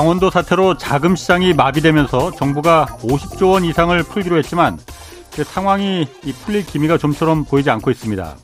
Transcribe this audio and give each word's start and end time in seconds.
강원도 0.00 0.30
사태로 0.30 0.78
자금 0.78 1.14
시장이 1.14 1.52
마비되면서 1.52 2.30
정부가 2.30 2.86
50조 3.02 3.50
원 3.50 3.66
이상을 3.66 4.02
풀기로 4.04 4.38
했지만 4.38 4.78
그 5.34 5.44
상황이 5.44 6.06
풀릴 6.42 6.64
기미가 6.64 6.96
좀처럼 6.96 7.44
보이지 7.44 7.68
않고 7.68 7.90
있습니다. 7.90 8.34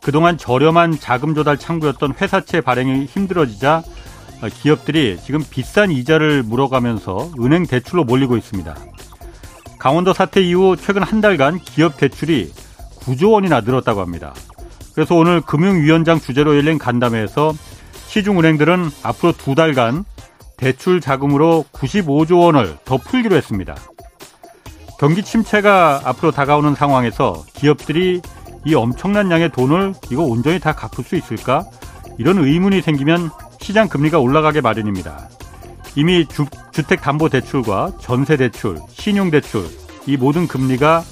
그동안 0.00 0.38
저렴한 0.38 0.98
자금 1.00 1.34
조달 1.34 1.58
창구였던 1.58 2.14
회사채 2.18 2.62
발행이 2.62 3.04
힘들어지자 3.04 3.82
기업들이 4.54 5.18
지금 5.22 5.44
비싼 5.50 5.90
이자를 5.90 6.44
물어가면서 6.44 7.32
은행 7.40 7.66
대출로 7.66 8.04
몰리고 8.04 8.38
있습니다. 8.38 8.74
강원도 9.78 10.14
사태 10.14 10.40
이후 10.40 10.76
최근 10.80 11.02
한 11.02 11.20
달간 11.20 11.58
기업 11.58 11.98
대출이 11.98 12.50
9조 13.00 13.32
원이나 13.32 13.60
늘었다고 13.60 14.00
합니다. 14.00 14.32
그래서 14.94 15.14
오늘 15.14 15.42
금융위원장 15.42 16.20
주재로 16.20 16.56
열린 16.56 16.78
간담회에서 16.78 17.52
시중은행들은 18.06 18.90
앞으로 19.02 19.32
두 19.32 19.54
달간 19.54 20.06
대출 20.56 21.00
자금으로 21.00 21.64
95조 21.72 22.40
원을 22.40 22.76
더 22.84 22.96
풀기로 22.96 23.36
했습니다. 23.36 23.76
경기 24.98 25.22
침체가 25.22 26.02
앞으로 26.04 26.30
다가오는 26.30 26.74
상황에서 26.74 27.44
기업들이 27.54 28.22
이 28.64 28.74
엄청난 28.74 29.30
양의 29.30 29.50
돈을 29.50 29.94
이거 30.10 30.22
온전히 30.22 30.60
다 30.60 30.72
갚을 30.72 31.04
수 31.04 31.16
있을까? 31.16 31.64
이런 32.18 32.38
의문이 32.38 32.82
생기면 32.82 33.30
시장 33.60 33.88
금리가 33.88 34.18
올라가게 34.20 34.60
마련입니다. 34.60 35.28
이미 35.96 36.26
주, 36.26 36.46
택담보대출과 36.72 37.94
전세대출, 38.00 38.78
신용대출 38.90 39.66
이 40.06 40.16
모든 40.16 40.46
금리가 40.46 41.02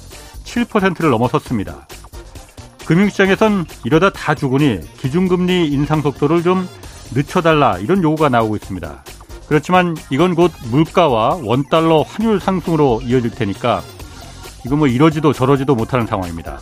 7%를 0.43 1.09
넘어섰습니다. 1.09 1.87
금융시장에선 2.85 3.65
이러다 3.83 4.09
다 4.09 4.35
죽으니 4.35 4.79
기준금리 4.97 5.67
인상 5.67 6.01
속도를 6.01 6.43
좀 6.43 6.67
늦춰달라 7.13 7.77
이런 7.77 8.01
요구가 8.03 8.29
나오고 8.29 8.55
있습니다. 8.55 9.03
그렇지만 9.51 9.97
이건 10.09 10.33
곧 10.33 10.49
물가와 10.71 11.39
원달러 11.43 12.03
환율 12.03 12.39
상승으로 12.39 13.01
이어질 13.03 13.31
테니까 13.31 13.81
이거 14.65 14.77
뭐 14.77 14.87
이러지도 14.87 15.33
저러지도 15.33 15.75
못하는 15.75 16.07
상황입니다. 16.07 16.61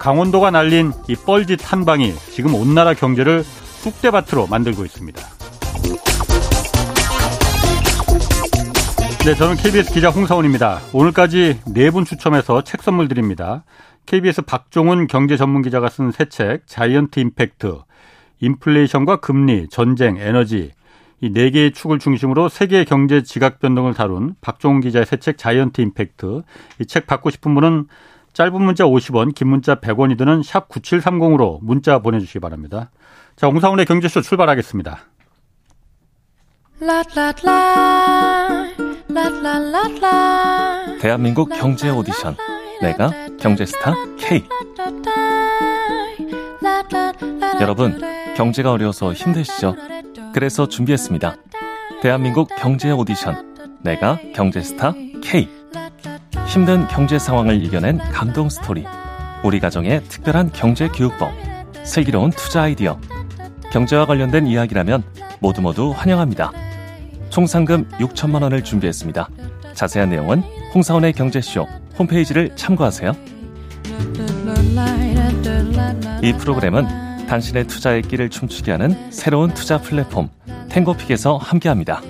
강원도가 0.00 0.50
날린 0.50 0.92
이 1.06 1.14
뻘짓 1.14 1.60
한 1.72 1.84
방이 1.84 2.12
지금 2.32 2.56
온 2.56 2.74
나라 2.74 2.92
경제를 2.94 3.44
쑥대밭으로 3.44 4.48
만들고 4.48 4.84
있습니다. 4.84 5.22
네, 9.24 9.34
저는 9.36 9.54
KBS 9.54 9.92
기자 9.94 10.10
홍사원입니다. 10.10 10.80
오늘까지 10.92 11.60
네 11.72 11.90
분 11.90 12.04
추첨해서 12.04 12.64
책 12.64 12.82
선물 12.82 13.06
드립니다. 13.06 13.62
KBS 14.06 14.42
박종훈 14.42 15.06
경제 15.06 15.36
전문 15.36 15.62
기자가 15.62 15.88
쓴 15.88 16.08
새 16.08 16.24
책 16.28 16.66
자이언트 16.66 17.20
임팩트 17.20 17.78
인플레이션과 18.40 19.20
금리, 19.20 19.68
전쟁, 19.68 20.16
에너지 20.16 20.72
이 21.20 21.30
네 21.32 21.50
개의 21.50 21.72
축을 21.72 21.98
중심으로 21.98 22.48
세계 22.48 22.84
경제 22.84 23.22
지각 23.22 23.58
변동을 23.58 23.94
다룬 23.94 24.34
박종훈 24.40 24.80
기자의 24.80 25.04
새 25.06 25.16
책 25.16 25.36
자이언트 25.38 25.80
임팩트 25.80 26.42
이 26.80 26.84
책 26.86 27.06
받고 27.06 27.30
싶은 27.30 27.54
분은 27.54 27.86
짧은 28.34 28.62
문자 28.62 28.84
50원, 28.84 29.34
긴 29.34 29.48
문자 29.48 29.76
100원이 29.76 30.16
드는 30.16 30.42
샵 30.44 30.68
9730으로 30.68 31.58
문자 31.62 31.98
보내주시기 31.98 32.38
바랍니다. 32.38 32.90
자, 33.34 33.48
홍사원의 33.48 33.86
경제쇼 33.86 34.20
출발하겠습니다. 34.22 35.00
대한민국 41.00 41.48
경제 41.48 41.90
오디션 41.90 42.36
내가 42.80 43.10
경제스타 43.40 43.94
K 44.18 44.44
여러분 47.60 48.00
경제가 48.36 48.70
어려워서 48.70 49.12
힘드시죠? 49.12 49.74
그래서 50.34 50.68
준비했습니다. 50.68 51.36
대한민국 52.02 52.48
경제 52.56 52.90
오디션 52.90 53.56
내가 53.82 54.18
경제스타 54.34 54.94
K 55.22 55.48
힘든 56.46 56.86
경제 56.88 57.18
상황을 57.18 57.62
이겨낸 57.62 57.98
감동 57.98 58.48
스토리 58.48 58.84
우리 59.42 59.60
가정의 59.60 60.02
특별한 60.04 60.52
경제 60.52 60.88
교육법 60.88 61.32
슬기로운 61.84 62.30
투자 62.30 62.62
아이디어 62.62 63.00
경제와 63.72 64.06
관련된 64.06 64.46
이야기라면 64.46 65.02
모두 65.40 65.60
모두 65.60 65.92
환영합니다. 65.94 66.52
총 67.30 67.46
상금 67.46 67.88
6천만 67.98 68.42
원을 68.42 68.64
준비했습니다. 68.64 69.28
자세한 69.74 70.10
내용은 70.10 70.42
홍사원의 70.74 71.12
경제쇼 71.12 71.66
홈페이지를 71.98 72.54
참고하세요. 72.56 73.12
이 76.22 76.32
프로그램은 76.32 77.07
당신의 77.28 77.66
투자의 77.66 78.02
길을 78.02 78.30
춤추게 78.30 78.72
하는 78.72 79.12
새로운 79.12 79.52
투자 79.54 79.78
플랫폼 79.78 80.28
탱고픽에서 80.70 81.36
함께합니다. 81.36 82.00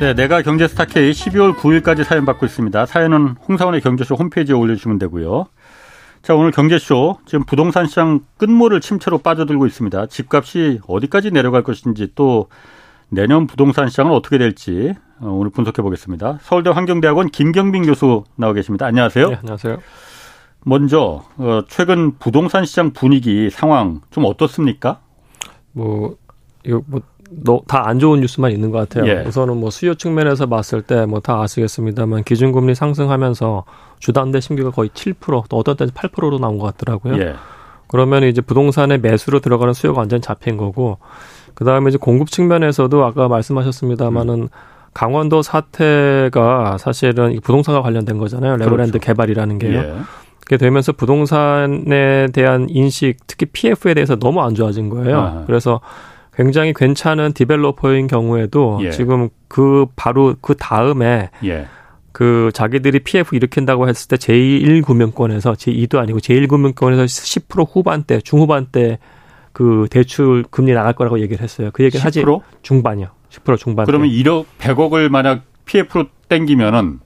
네, 0.00 0.14
내가 0.14 0.40
경제 0.42 0.66
스타 0.66 0.86
K 0.86 1.10
12월 1.10 1.54
9일까지 1.54 2.04
사연 2.04 2.24
받고 2.24 2.46
있습니다. 2.46 2.86
사연은 2.86 3.36
홍사원의 3.48 3.82
경제쇼 3.82 4.14
홈페이지에 4.14 4.54
올려주시면 4.54 4.98
되고요. 4.98 5.46
자, 6.22 6.34
오늘 6.34 6.50
경제쇼 6.52 7.18
지금 7.26 7.44
부동산 7.44 7.86
시장 7.86 8.20
끝모를 8.38 8.80
침체로 8.80 9.18
빠져들고 9.18 9.66
있습니다. 9.66 10.06
집값이 10.06 10.80
어디까지 10.86 11.30
내려갈 11.32 11.62
것인지 11.62 12.12
또 12.14 12.48
내년 13.10 13.46
부동산 13.46 13.88
시장은 13.88 14.12
어떻게 14.12 14.38
될지 14.38 14.94
어, 15.20 15.28
오늘 15.28 15.50
분석해 15.50 15.82
보겠습니다. 15.82 16.38
서울대 16.42 16.70
환경대학원 16.70 17.28
김경빈 17.28 17.84
교수 17.84 18.24
나와 18.36 18.52
계십니다. 18.54 18.86
안녕하세요. 18.86 19.28
네, 19.28 19.36
안녕하세요. 19.36 19.78
먼저 20.64 21.22
어, 21.38 21.62
최근 21.68 22.16
부동산 22.18 22.64
시장 22.64 22.92
분위기 22.92 23.50
상황 23.50 24.00
좀 24.10 24.24
어떻습니까? 24.24 25.00
뭐 25.72 26.16
이거 26.64 26.82
뭐 27.32 27.62
다안 27.66 27.98
좋은 28.00 28.20
뉴스만 28.20 28.50
있는 28.50 28.70
것 28.70 28.78
같아요. 28.88 29.08
예. 29.10 29.24
우선은 29.26 29.56
뭐 29.56 29.70
수요 29.70 29.94
측면에서 29.94 30.46
봤을 30.46 30.82
때 30.82 31.06
뭐 31.06 31.20
다 31.20 31.40
아시겠습니다만 31.42 32.24
기준금리 32.24 32.74
상승하면서 32.74 33.64
주담대 34.00 34.40
신규가 34.40 34.70
거의 34.70 34.90
7%, 34.90 35.44
또 35.48 35.56
어떤 35.56 35.76
때는 35.76 35.92
8%로 35.92 36.38
나온 36.38 36.58
것 36.58 36.66
같더라고요. 36.76 37.20
예. 37.22 37.34
그러면 37.86 38.24
이제 38.24 38.40
부동산의 38.40 38.98
매수로 39.00 39.40
들어가는 39.40 39.74
수요가 39.74 40.00
완전 40.00 40.20
잡힌 40.20 40.56
거고 40.56 40.98
그 41.54 41.64
다음에 41.64 41.88
이제 41.88 41.98
공급 41.98 42.30
측면에서도 42.30 43.04
아까 43.04 43.28
말씀하셨습니다마는 43.28 44.34
음. 44.42 44.48
강원도 44.92 45.42
사태가 45.42 46.78
사실은 46.78 47.38
부동산과 47.42 47.82
관련된 47.82 48.18
거잖아요. 48.18 48.56
레고랜드 48.56 48.92
그렇죠. 48.92 49.06
개발이라는 49.06 49.58
게요. 49.58 49.78
예. 49.80 49.94
그게 50.40 50.56
되면서 50.56 50.92
부동산에 50.92 52.28
대한 52.32 52.66
인식, 52.68 53.18
특히 53.26 53.46
PF에 53.46 53.94
대해서 53.94 54.16
너무 54.16 54.40
안 54.42 54.54
좋아진 54.54 54.88
거예요. 54.88 55.18
아. 55.18 55.44
그래서 55.46 55.80
굉장히 56.34 56.72
괜찮은 56.72 57.32
디벨로퍼인 57.32 58.06
경우에도 58.06 58.78
예. 58.82 58.90
지금 58.90 59.28
그 59.48 59.86
바로 59.96 60.34
그 60.40 60.54
다음에 60.54 61.30
예. 61.44 61.66
그 62.12 62.50
자기들이 62.54 63.00
PF 63.00 63.36
일으킨다고 63.36 63.88
했을 63.88 64.08
때 64.08 64.16
제1금융권에서 64.16 65.54
제2도 65.54 65.98
아니고 65.98 66.18
제1금융권에서 66.18 67.04
10% 67.04 67.66
후반대, 67.70 68.20
중후반대 68.20 68.98
그 69.52 69.86
대출 69.90 70.44
금리 70.50 70.72
나갈 70.72 70.92
거라고 70.94 71.20
얘기를 71.20 71.42
했어요. 71.42 71.70
그 71.72 71.84
얘기를 71.84 72.00
10%? 72.00 72.04
하지 72.04 72.24
중반이요. 72.62 73.08
10% 73.30 73.58
중반. 73.58 73.86
그러면 73.86 74.08
1억 74.08 74.46
100억을 74.58 75.08
만약 75.08 75.42
PF로 75.66 76.06
땡기면은 76.28 77.00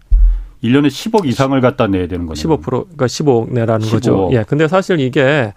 1년에 0.64 0.86
10억 0.88 1.26
이상을 1.26 1.60
갖다 1.60 1.86
내야 1.86 2.08
되는 2.08 2.26
거네요. 2.26 2.42
15% 2.42 2.62
그러니까 2.64 3.06
15억 3.06 3.52
내라는 3.52 3.86
15억. 3.86 3.90
거죠. 3.90 4.30
예. 4.32 4.44
근데 4.48 4.66
사실 4.66 4.98
이게 4.98 5.52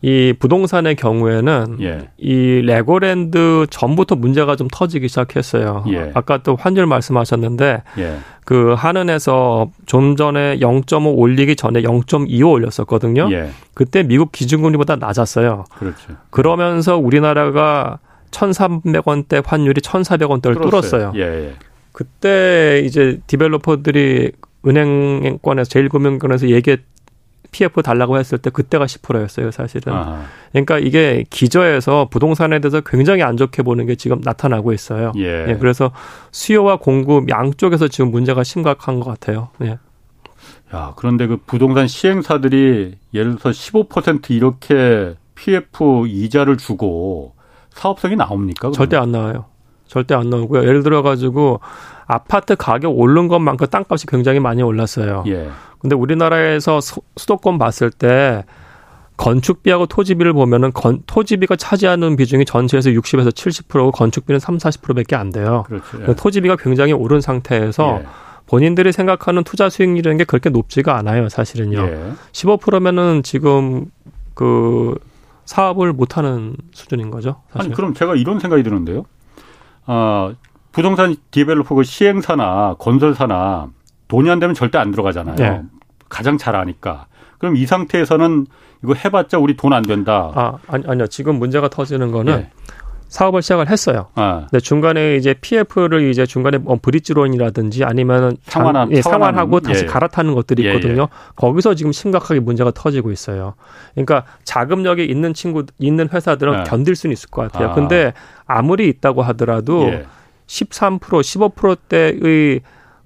이 0.00 0.32
부동산의 0.38 0.94
경우에는 0.94 1.78
예. 1.80 2.08
이 2.18 2.62
레고랜드 2.64 3.66
전부터 3.68 4.14
문제가 4.14 4.54
좀 4.56 4.68
터지기 4.72 5.08
시작했어요. 5.08 5.84
예. 5.88 6.12
아까 6.14 6.38
또 6.38 6.56
환율 6.56 6.86
말씀하셨는데 6.86 7.82
예. 7.98 8.18
그 8.44 8.74
한은에서 8.78 9.70
좀 9.86 10.16
전에 10.16 10.58
0.5 10.60 11.18
올리기 11.18 11.56
전에 11.56 11.82
0.25 11.82 12.50
올렸었거든요. 12.50 13.28
예. 13.32 13.50
그때 13.74 14.02
미국 14.04 14.32
기준금리보다 14.32 14.96
낮았어요. 14.96 15.64
그렇죠. 15.76 16.14
그러면서 16.30 16.96
우리나라가 16.96 17.98
1,300원대 18.30 19.42
환율이 19.44 19.80
1,400원대를 19.80 20.62
뚫었어요. 20.70 21.12
예, 21.16 21.20
예. 21.20 21.52
그때 21.98 22.80
이제 22.84 23.18
디벨로퍼들이 23.26 24.30
은행권에서 24.64 25.68
제일금융권에서 25.68 26.48
얘기했 26.50 26.78
PF 27.50 27.82
달라고 27.82 28.18
했을 28.18 28.38
때 28.38 28.50
그때가 28.50 28.84
10%였어요, 28.84 29.50
사실은. 29.50 29.94
아하. 29.94 30.22
그러니까 30.52 30.78
이게 30.78 31.24
기저에서 31.28 32.06
부동산에 32.08 32.60
대해서 32.60 32.82
굉장히 32.82 33.24
안 33.24 33.36
좋게 33.36 33.64
보는 33.64 33.86
게 33.86 33.96
지금 33.96 34.20
나타나고 34.22 34.72
있어요. 34.72 35.10
예. 35.16 35.46
예 35.48 35.56
그래서 35.58 35.90
수요와 36.30 36.76
공급 36.76 37.30
양쪽에서 37.30 37.88
지금 37.88 38.12
문제가 38.12 38.44
심각한 38.44 39.00
것 39.00 39.06
같아요. 39.10 39.48
예. 39.62 39.78
야, 40.72 40.92
그런데 40.94 41.26
그 41.26 41.38
부동산 41.48 41.88
시행사들이 41.88 42.94
예를 43.12 43.34
들어서 43.38 43.50
15% 43.50 44.30
이렇게 44.30 45.16
PF 45.34 46.06
이자를 46.06 46.58
주고 46.58 47.34
사업성이 47.70 48.14
나옵니까? 48.14 48.68
그러면? 48.68 48.74
절대 48.74 48.96
안 48.96 49.10
나와요. 49.10 49.46
절대 49.88 50.14
안 50.14 50.30
나오고요. 50.30 50.62
예를 50.62 50.82
들어 50.82 51.02
가지고 51.02 51.60
아파트 52.06 52.54
가격 52.56 52.96
오른 52.98 53.28
것만큼 53.28 53.66
땅값이 53.66 54.06
굉장히 54.06 54.38
많이 54.38 54.62
올랐어요. 54.62 55.24
예. 55.26 55.48
근데 55.80 55.96
우리나라에서 55.96 56.80
수, 56.80 57.00
도권 57.26 57.58
봤을 57.58 57.90
때 57.90 58.44
건축비하고 59.16 59.86
토지비를 59.86 60.32
보면은 60.32 60.72
건, 60.72 61.02
토지비가 61.06 61.56
차지하는 61.56 62.16
비중이 62.16 62.44
전체에서 62.44 62.90
60에서 62.90 63.30
70%고 63.30 63.90
건축비는 63.90 64.38
3, 64.38 64.58
40%밖에 64.58 65.16
안 65.16 65.30
돼요. 65.30 65.64
그렇죠. 65.66 65.84
예. 66.08 66.14
토지비가 66.14 66.56
굉장히 66.56 66.92
오른 66.92 67.20
상태에서 67.20 68.00
예. 68.00 68.06
본인들이 68.46 68.92
생각하는 68.92 69.44
투자 69.44 69.68
수익률이라는 69.68 70.18
게 70.18 70.24
그렇게 70.24 70.50
높지가 70.50 70.96
않아요, 70.96 71.28
사실은요. 71.28 71.80
예. 71.80 72.12
15%면은 72.32 73.22
지금 73.22 73.86
그 74.34 74.94
사업을 75.44 75.92
못 75.92 76.16
하는 76.16 76.56
수준인 76.72 77.10
거죠. 77.10 77.42
사실. 77.52 77.68
아니 77.70 77.74
그럼 77.74 77.94
제가 77.94 78.14
이런 78.14 78.38
생각이 78.38 78.62
드는데요. 78.62 79.04
아, 79.90 80.32
부동산 80.70 81.16
디벨로퍼 81.30 81.74
그 81.74 81.82
시행사나 81.82 82.76
건설사나 82.78 83.68
돈이 84.06 84.30
안 84.30 84.38
되면 84.38 84.54
절대 84.54 84.78
안 84.78 84.90
들어가잖아요. 84.90 85.36
예. 85.40 85.62
가장 86.08 86.36
잘 86.38 86.54
아니까. 86.56 87.06
그럼 87.38 87.56
이 87.56 87.64
상태에서는 87.66 88.46
이거 88.84 88.94
해봤자 88.94 89.38
우리 89.38 89.56
돈 89.56 89.72
안 89.72 89.82
된다. 89.82 90.30
아, 90.34 90.52
아니, 90.68 90.84
아니요. 90.86 91.06
지금 91.08 91.38
문제가 91.38 91.68
터지는 91.68 92.12
거는 92.12 92.32
예. 92.34 92.50
사업을 93.08 93.42
시작을 93.42 93.68
했어요. 93.70 94.06
아. 94.14 94.46
근데 94.50 94.60
중간에 94.60 95.16
이제 95.16 95.34
PF를 95.34 96.10
이제 96.10 96.26
중간에 96.26 96.58
뭐 96.58 96.78
브릿지론이라든지 96.80 97.84
아니면 97.84 98.36
상환한, 98.44 98.92
예, 98.92 99.02
상환하고 99.02 99.60
다시 99.60 99.84
예. 99.84 99.86
갈아타는 99.86 100.34
것들이 100.34 100.64
예, 100.64 100.68
있거든요. 100.68 101.02
예. 101.02 101.06
거기서 101.36 101.74
지금 101.74 101.92
심각하게 101.92 102.40
문제가 102.40 102.70
터지고 102.70 103.10
있어요. 103.10 103.54
그러니까 103.94 104.24
자금력이 104.44 105.04
있는 105.04 105.34
친구 105.34 105.64
있는 105.78 106.08
회사들은 106.08 106.60
예. 106.60 106.64
견딜 106.64 106.94
수는 106.94 107.12
있을 107.12 107.30
것 107.30 107.50
같아요. 107.50 107.70
아. 107.70 107.74
근데 107.74 108.12
아무리 108.46 108.88
있다고 108.88 109.22
하더라도 109.22 109.90
13% 110.46 111.00
15%대의 111.00 112.60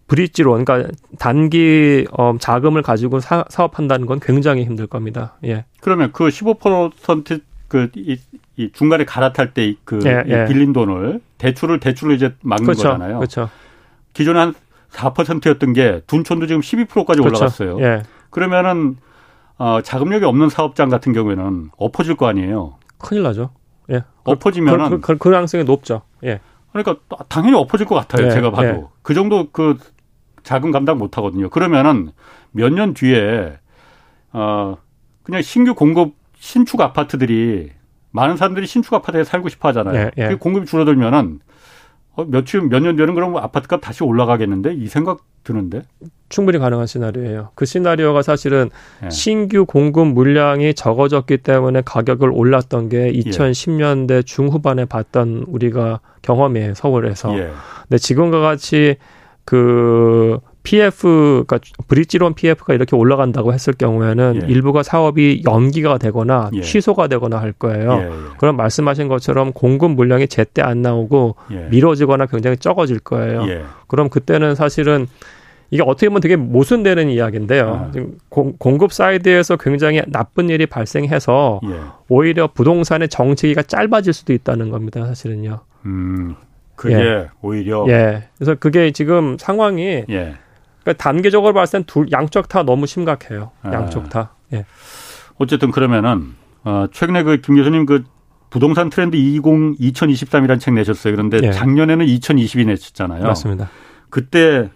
브릿지론, 0.09 0.65
그러니까 0.65 0.91
단기 1.19 2.07
어, 2.13 2.35
자금을 2.39 2.83
가지고 2.83 3.21
사, 3.21 3.45
사업한다는 3.49 4.07
건 4.07 4.21
굉장히 4.21 4.65
힘들 4.65 4.87
겁니다. 4.87 5.39
예. 5.45 5.65
그러면 5.81 6.13
그 6.13 6.29
15%그 6.29 7.91
이, 8.57 8.65
이 8.65 8.73
중간에 8.73 9.05
갈아탈 9.05 9.55
때그 9.55 10.01
예, 10.07 10.23
예. 10.27 10.45
빌린 10.47 10.73
돈을 10.73 11.21
대출을 11.39 11.81
대출을 11.81 12.15
이제 12.17 12.35
막는 12.43 12.65
그렇죠, 12.65 12.83
거잖아요. 12.85 13.19
그렇죠. 13.19 13.49
기존에 14.13 14.39
한 14.39 14.55
4%였던 14.93 15.73
게 15.73 16.03
둔촌도 16.07 16.47
지금 16.47 16.61
12%까지 16.61 17.21
그렇죠. 17.21 17.23
올라갔어요. 17.23 17.81
예. 17.81 18.03
그러면은 18.31 18.97
어, 19.59 19.81
자금력이 19.83 20.25
없는 20.25 20.49
사업장 20.49 20.89
같은 20.89 21.13
경우에는 21.13 21.71
엎어질 21.77 22.17
거 22.17 22.27
아니에요. 22.27 22.77
큰일 22.99 23.23
나죠. 23.23 23.51
예. 23.91 24.05
엎어지면은 24.25 24.85
그, 24.85 25.01
그, 25.01 25.13
그, 25.15 25.19
그 25.19 25.31
가능성이 25.31 25.65
높죠. 25.65 26.03
예. 26.25 26.41
그러니까 26.73 26.97
당연히 27.29 27.57
엎어질 27.57 27.87
것 27.87 27.95
같아요. 27.95 28.27
예, 28.27 28.31
제가 28.31 28.51
봐도 28.51 28.67
예. 28.67 28.85
그 29.03 29.15
정도 29.15 29.51
그 29.51 29.77
자금 30.43 30.71
감당 30.73 30.99
못 30.99 31.17
하거든요. 31.19 31.49
그러면은 31.51 32.11
몇 32.51 32.71
년 32.71 32.95
뒤에 32.95 33.59
어 34.33 34.77
그냥 35.23 35.43
신규 35.43 35.75
공급 35.75 36.15
신축 36.39 36.81
아파트들이 36.81 37.71
많은 38.13 38.37
사람들이 38.37 38.67
신축 38.67 38.95
아파트에 38.95 39.25
살고 39.25 39.49
싶어 39.49 39.69
하잖아요. 39.69 39.97
예, 39.97 40.11
예. 40.19 40.29
그 40.29 40.39
공급이 40.39 40.67
줄어들면은 40.67 41.41
어, 42.15 42.25
며칠 42.27 42.61
몇년 42.61 42.97
뒤에는 42.97 43.15
그럼 43.15 43.37
아파트값 43.37 43.81
다시 43.81 44.05
올라가겠는데 44.05 44.75
이 44.75 44.87
생각 44.87 45.21
드는데 45.45 45.83
충분히 46.29 46.59
가능한 46.59 46.87
시나리오예요. 46.87 47.51
그 47.55 47.65
시나리오가 47.65 48.23
사실은 48.23 48.71
예. 49.05 49.11
신규 49.11 49.65
공급 49.67 50.09
물량이 50.09 50.75
적어졌기 50.75 51.39
때문에 51.39 51.83
가격을 51.85 52.31
올랐던 52.31 52.91
게 52.91 53.11
2010년대 53.13 54.25
중후반에 54.25 54.85
봤던 54.85 55.47
우리가 55.49 56.01
경험이에요 56.23 56.75
서울에서. 56.75 57.37
예. 57.39 57.51
근데 57.89 57.99
지금과 57.99 58.41
같이 58.41 58.97
그 59.45 60.39
PF, 60.63 61.45
그러니까 61.47 61.59
브릿지론 61.89 62.35
PF가 62.35 62.75
이렇게 62.75 62.95
올라간다고 62.97 63.53
했을 63.53 63.73
경우에는 63.73 64.43
예. 64.43 64.47
일부가 64.53 64.83
사업이 64.83 65.43
연기가 65.47 65.99
되거나 65.99 66.51
예. 66.55 66.61
취소가 66.61 67.09
되거나 67.09 67.39
할 67.39 67.53
거예요. 67.53 67.93
예, 68.01 68.05
예. 68.07 68.11
그럼 68.39 68.57
말씀하신 68.57 69.09
것처럼 69.09 69.53
공급 69.53 69.93
물량이 69.93 70.29
제때 70.29 70.63
안 70.63 70.83
나오고 70.83 71.37
예. 71.53 71.69
미뤄지거나 71.71 72.27
굉장히 72.27 72.57
적어질 72.57 73.01
거예요. 73.01 73.45
예. 73.49 73.63
그럼 73.89 74.09
그때는 74.09 74.55
사실은 74.55 75.07
이게 75.71 75.83
어떻게 75.83 76.09
보면 76.09 76.21
되게 76.21 76.37
모순되는 76.37 77.09
이야기인데요. 77.09 77.87
아. 77.89 77.91
지금 77.93 78.19
공, 78.29 78.55
공급 78.59 78.93
side에서 78.93 79.57
굉장히 79.57 80.03
나쁜 80.07 80.51
일이 80.51 80.67
발생해서 80.67 81.61
오히려 82.09 82.47
부동산의 82.47 83.09
정체기가 83.09 83.63
짧아질 83.63 84.13
수도 84.13 84.35
있다는 84.35 84.69
겁니다. 84.69 85.07
사실은요. 85.07 85.61
음. 85.87 86.37
그게 86.77 86.95
예. 86.97 87.29
오히려 87.41 87.87
예. 87.89 88.25
그래서 88.37 88.55
그게 88.55 88.91
지금 88.91 89.37
상황이 89.39 90.05
예. 90.11 90.35
그러니까 90.83 91.03
단계적으로 91.03 91.53
봤을 91.55 91.81
땐 91.81 91.85
둘 91.87 92.11
양쪽 92.13 92.49
다 92.49 92.63
너무 92.63 92.87
심각해요. 92.87 93.51
아. 93.63 93.73
양쪽 93.73 94.09
다. 94.11 94.35
예. 94.53 94.65
어쨌든 95.39 95.71
그러면은 95.71 96.35
어 96.65 96.87
최근에 96.93 97.23
그 97.23 97.41
김 97.41 97.57
교수님 97.57 97.87
그 97.87 98.05
부동산 98.51 98.91
트렌드 98.91 99.17
20 99.17 99.43
2023이라는 99.43 100.61
책 100.61 100.75
내셨어요. 100.75 101.15
그런데 101.15 101.39
예. 101.43 101.53
작년에는 101.53 102.05
2020이 102.07 102.67
내셨잖아요. 102.67 103.23
맞습니다. 103.25 103.71
그때 104.11 104.71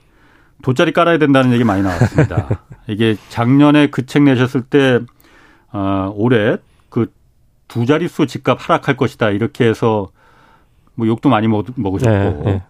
돗자리 0.63 0.93
깔아야 0.93 1.19
된다는 1.19 1.53
얘기 1.53 1.65
많이 1.65 1.83
나왔습니다. 1.83 2.49
이게 2.89 3.17
작년에 3.29 3.89
그 3.91 4.07
책 4.07 4.23
내셨을 4.23 4.63
때 4.63 5.01
어, 5.73 6.13
올해 6.17 6.57
그 6.89 7.07
두 7.69 7.85
자릿수 7.85 8.27
집값 8.29 8.59
하락할 8.61 8.97
것이다 8.97 9.31
이렇게 9.31 9.67
해서 9.69 10.09
뭐 10.95 11.07
욕도 11.09 11.29
많이 11.29 11.49
먹, 11.49 11.67
으셨고 11.69 12.09
네, 12.11 12.41
네. 12.45 12.63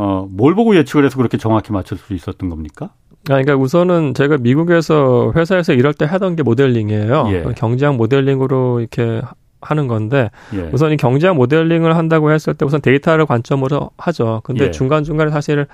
어, 0.00 0.28
뭘 0.30 0.54
보고 0.54 0.76
예측을 0.76 1.04
해서 1.04 1.16
그렇게 1.16 1.36
정확히 1.38 1.72
맞출 1.72 1.98
수 1.98 2.14
있었던 2.14 2.48
겁니까? 2.48 2.90
그러니까 3.24 3.56
우선은 3.56 4.14
제가 4.14 4.38
미국에서 4.38 5.32
회사에서 5.34 5.72
일할 5.72 5.92
때 5.92 6.04
하던 6.04 6.36
게 6.36 6.44
모델링이에요. 6.44 7.26
예. 7.30 7.44
경제학 7.56 7.96
모델링으로 7.96 8.78
이렇게 8.78 9.20
하는 9.60 9.88
건데 9.88 10.30
예. 10.54 10.70
우선 10.72 10.92
이 10.92 10.96
경제학 10.96 11.34
모델링을 11.34 11.96
한다고 11.96 12.30
했을 12.30 12.54
때 12.54 12.64
우선 12.64 12.80
데이터를 12.80 13.26
관점으로 13.26 13.90
하죠. 13.98 14.40
근데 14.44 14.66
예. 14.66 14.70
중간 14.70 15.02
중간에 15.02 15.32
사실 15.32 15.66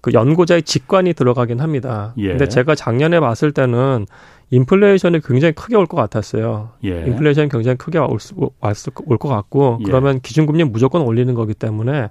그 0.00 0.12
연구자의 0.12 0.62
직관이 0.64 1.14
들어가긴 1.14 1.60
합니다. 1.60 2.14
예. 2.18 2.30
근데 2.30 2.48
제가 2.48 2.74
작년에 2.74 3.20
봤을 3.20 3.52
때는 3.52 4.06
인플레이션이 4.50 5.20
굉장히 5.20 5.52
크게 5.52 5.76
올 5.76 5.86
것 5.86 5.96
같았어요. 5.96 6.70
예. 6.84 7.04
인플레이션이 7.06 7.48
굉장히 7.48 7.76
크게 7.78 7.98
올것 7.98 9.30
같고 9.30 9.78
예. 9.80 9.84
그러면 9.84 10.18
기준금리 10.20 10.64
무조건 10.64 11.02
올리는 11.02 11.32
거기 11.34 11.54
때문에 11.54 12.08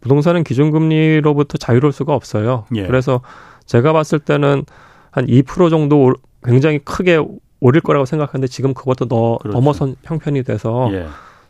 부동산은 0.00 0.44
기준금리로부터 0.44 1.58
자유로울 1.58 1.92
수가 1.92 2.14
없어요. 2.14 2.64
예. 2.74 2.86
그래서 2.86 3.20
제가 3.66 3.92
봤을 3.92 4.18
때는 4.18 4.64
한 5.10 5.26
2% 5.26 5.70
정도 5.70 6.14
굉장히 6.44 6.78
크게 6.78 7.20
오릴 7.60 7.80
거라고 7.80 8.04
생각하는데 8.04 8.46
지금 8.46 8.74
그것도 8.74 9.06
더 9.06 9.38
그렇죠. 9.38 9.56
넘어선 9.56 9.96
형편이 10.04 10.44
돼서 10.44 10.88
예. 10.92 11.06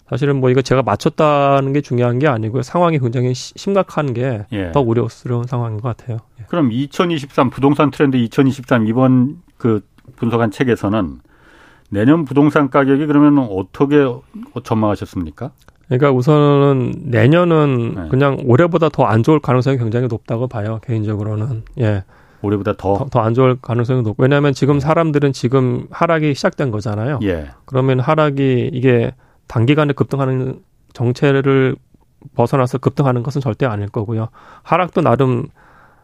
사실은 0.09 0.40
뭐 0.40 0.49
이거 0.49 0.62
제가 0.62 0.83
맞췄다는 0.83 1.75
게 1.75 1.83
중요한 1.83 2.19
게 2.19 2.26
아니고요. 2.26 2.62
상황이 2.62 2.99
굉장히 2.99 3.35
심각한 3.35 4.14
게더 4.14 4.47
예. 4.52 4.73
우려스러운 4.75 5.45
상황인 5.47 5.81
것 5.81 5.97
같아요. 5.97 6.19
예. 6.40 6.45
그럼 6.49 6.73
2023 6.73 7.50
부동산 7.50 7.90
트렌드 7.90 8.17
2023 8.17 8.87
이번 8.87 9.43
그 9.59 9.85
분석한 10.17 10.50
책에서는 10.50 11.21
내년 11.90 12.25
부동산 12.25 12.71
가격이 12.71 13.07
그러면 13.07 13.47
어떻게 13.50 14.05
전망하셨습니까? 14.64 15.50
그러니까 15.88 16.11
우선은 16.12 16.92
내년은 17.04 17.95
네. 17.95 18.09
그냥 18.11 18.38
올해보다 18.45 18.88
더 18.90 19.04
안 19.07 19.23
좋을 19.23 19.40
가능성이 19.40 19.78
굉장히 19.78 20.07
높다고 20.09 20.47
봐요. 20.49 20.80
개인적으로는. 20.85 21.62
예. 21.80 22.04
올해보다 22.42 22.75
더 22.75 23.07
더 23.11 23.21
안 23.21 23.35
좋을 23.35 23.57
가능성이 23.61 24.02
높고 24.02 24.23
왜냐하면 24.23 24.52
지금 24.52 24.78
사람들은 24.80 25.33
지금 25.33 25.87
하락이 25.90 26.35
시작된 26.35 26.71
거잖아요. 26.71 27.18
예. 27.23 27.49
그러면 27.64 28.00
하락이 28.00 28.71
이게 28.73 29.12
단기간에 29.49 29.92
급등하는 29.95 30.61
정체를 30.92 31.76
벗어나서 32.35 32.78
급등하는 32.78 33.23
것은 33.23 33.40
절대 33.40 33.64
아닐 33.66 33.88
거고요. 33.88 34.28
하락도 34.62 35.00
나름 35.00 35.47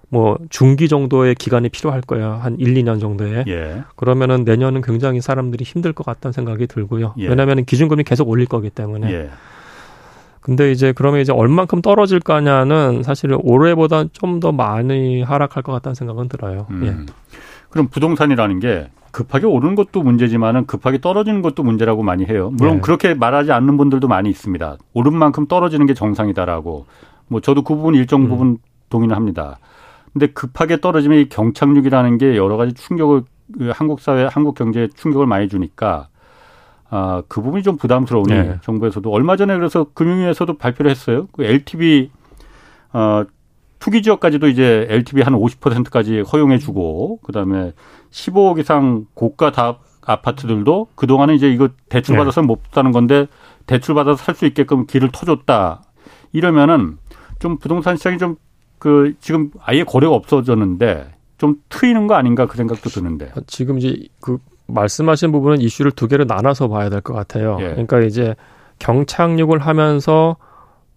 뭐 0.08 0.38
중기 0.48 0.88
정도의 0.88 1.34
기간이 1.34 1.68
필요할 1.68 2.00
거예요. 2.02 2.38
한 2.40 2.56
1, 2.58 2.74
2년 2.74 3.00
정도에. 3.00 3.44
예. 3.48 3.82
그러면은 3.96 4.44
내년은 4.44 4.80
굉장히 4.80 5.20
사람들이 5.20 5.64
힘들 5.64 5.92
것 5.92 6.06
같다는 6.06 6.32
생각이 6.32 6.66
들고요. 6.68 7.14
예. 7.18 7.28
왜냐하면 7.28 7.64
기준금리 7.64 8.04
계속 8.04 8.28
올릴 8.28 8.46
거기 8.46 8.70
때문에. 8.70 9.12
예. 9.12 9.30
근데 10.44 10.70
이제 10.70 10.92
그러면 10.92 11.22
이제 11.22 11.32
얼만큼 11.32 11.80
떨어질 11.80 12.20
거냐는 12.20 13.02
사실 13.02 13.34
올해보다 13.42 14.04
좀 14.12 14.40
더 14.40 14.52
많이 14.52 15.22
하락할 15.22 15.62
것 15.62 15.72
같다는 15.72 15.94
생각은 15.94 16.28
들어요. 16.28 16.66
음. 16.68 16.84
예. 16.84 17.12
그럼 17.70 17.88
부동산이라는 17.88 18.60
게 18.60 18.90
급하게 19.10 19.46
오르는 19.46 19.74
것도 19.74 20.02
문제지만은 20.02 20.66
급하게 20.66 21.00
떨어지는 21.00 21.40
것도 21.40 21.62
문제라고 21.62 22.02
많이 22.02 22.26
해요. 22.26 22.50
물론 22.52 22.76
예. 22.76 22.80
그렇게 22.80 23.14
말하지 23.14 23.52
않는 23.52 23.78
분들도 23.78 24.06
많이 24.06 24.28
있습니다. 24.28 24.76
오른 24.92 25.16
만큼 25.16 25.46
떨어지는 25.46 25.86
게 25.86 25.94
정상이다라고. 25.94 26.84
뭐 27.28 27.40
저도 27.40 27.62
그 27.62 27.74
부분 27.74 27.94
일정 27.94 28.24
음. 28.24 28.28
부분 28.28 28.46
음. 28.48 28.58
동의는 28.90 29.16
합니다. 29.16 29.58
근데 30.12 30.26
급하게 30.26 30.80
떨어지면 30.80 31.18
이 31.20 31.28
경착륙이라는 31.30 32.18
게 32.18 32.36
여러 32.36 32.58
가지 32.58 32.74
충격을 32.74 33.22
그 33.58 33.72
한국 33.74 34.00
사회, 34.00 34.26
한국 34.30 34.56
경제에 34.56 34.88
충격을 34.88 35.26
많이 35.26 35.48
주니까 35.48 36.08
아, 36.96 37.22
그 37.26 37.42
부분이 37.42 37.62
좀 37.64 37.76
부담스러우니 37.76 38.32
네. 38.32 38.58
정부에서도 38.62 39.10
얼마 39.10 39.36
전에 39.36 39.54
그래서 39.56 39.86
금융위에서도 39.94 40.56
발표를 40.58 40.90
했어요. 40.90 41.26
그 41.32 41.42
LTV 41.44 42.10
어 42.92 43.24
투기 43.80 44.02
지역까지도 44.02 44.48
이제 44.48 44.86
LTV 44.88 45.22
한 45.22 45.34
50%까지 45.34 46.20
허용해 46.20 46.58
주고 46.58 47.18
그다음에 47.22 47.72
15억 48.10 48.58
이상 48.58 49.06
고가 49.14 49.50
다 49.50 49.78
아파트들도 50.06 50.88
그동안은 50.94 51.34
이제 51.34 51.50
이거 51.50 51.68
대출 51.88 52.16
받아서 52.16 52.42
네. 52.42 52.46
못 52.46 52.60
사는 52.72 52.92
건데 52.92 53.26
대출 53.66 53.94
받아서 53.94 54.22
살 54.22 54.34
수 54.36 54.46
있게끔 54.46 54.86
길을 54.86 55.10
터줬다. 55.12 55.82
이러면은 56.32 56.98
좀 57.40 57.58
부동산 57.58 57.96
시장이 57.96 58.18
좀 58.18 58.36
그 58.84 59.14
지금 59.18 59.50
아예 59.62 59.82
거래가 59.82 60.14
없어졌는데 60.14 61.10
좀 61.38 61.56
트이는 61.70 62.06
거 62.06 62.16
아닌가 62.16 62.46
그 62.46 62.58
생각도 62.58 62.90
드는데. 62.90 63.32
지금 63.46 63.78
이제 63.78 63.96
그 64.20 64.36
말씀하신 64.66 65.33
부분은 65.33 65.61
이슈를 65.61 65.92
두 65.92 66.09
개로 66.09 66.25
나눠서 66.25 66.68
봐야 66.68 66.88
될 66.88 67.00
것 67.00 67.12
같아요. 67.14 67.56
예. 67.61 67.68
그러니까 67.71 68.00
이제 68.00 68.35
경착륙을 68.78 69.59
하면서 69.59 70.37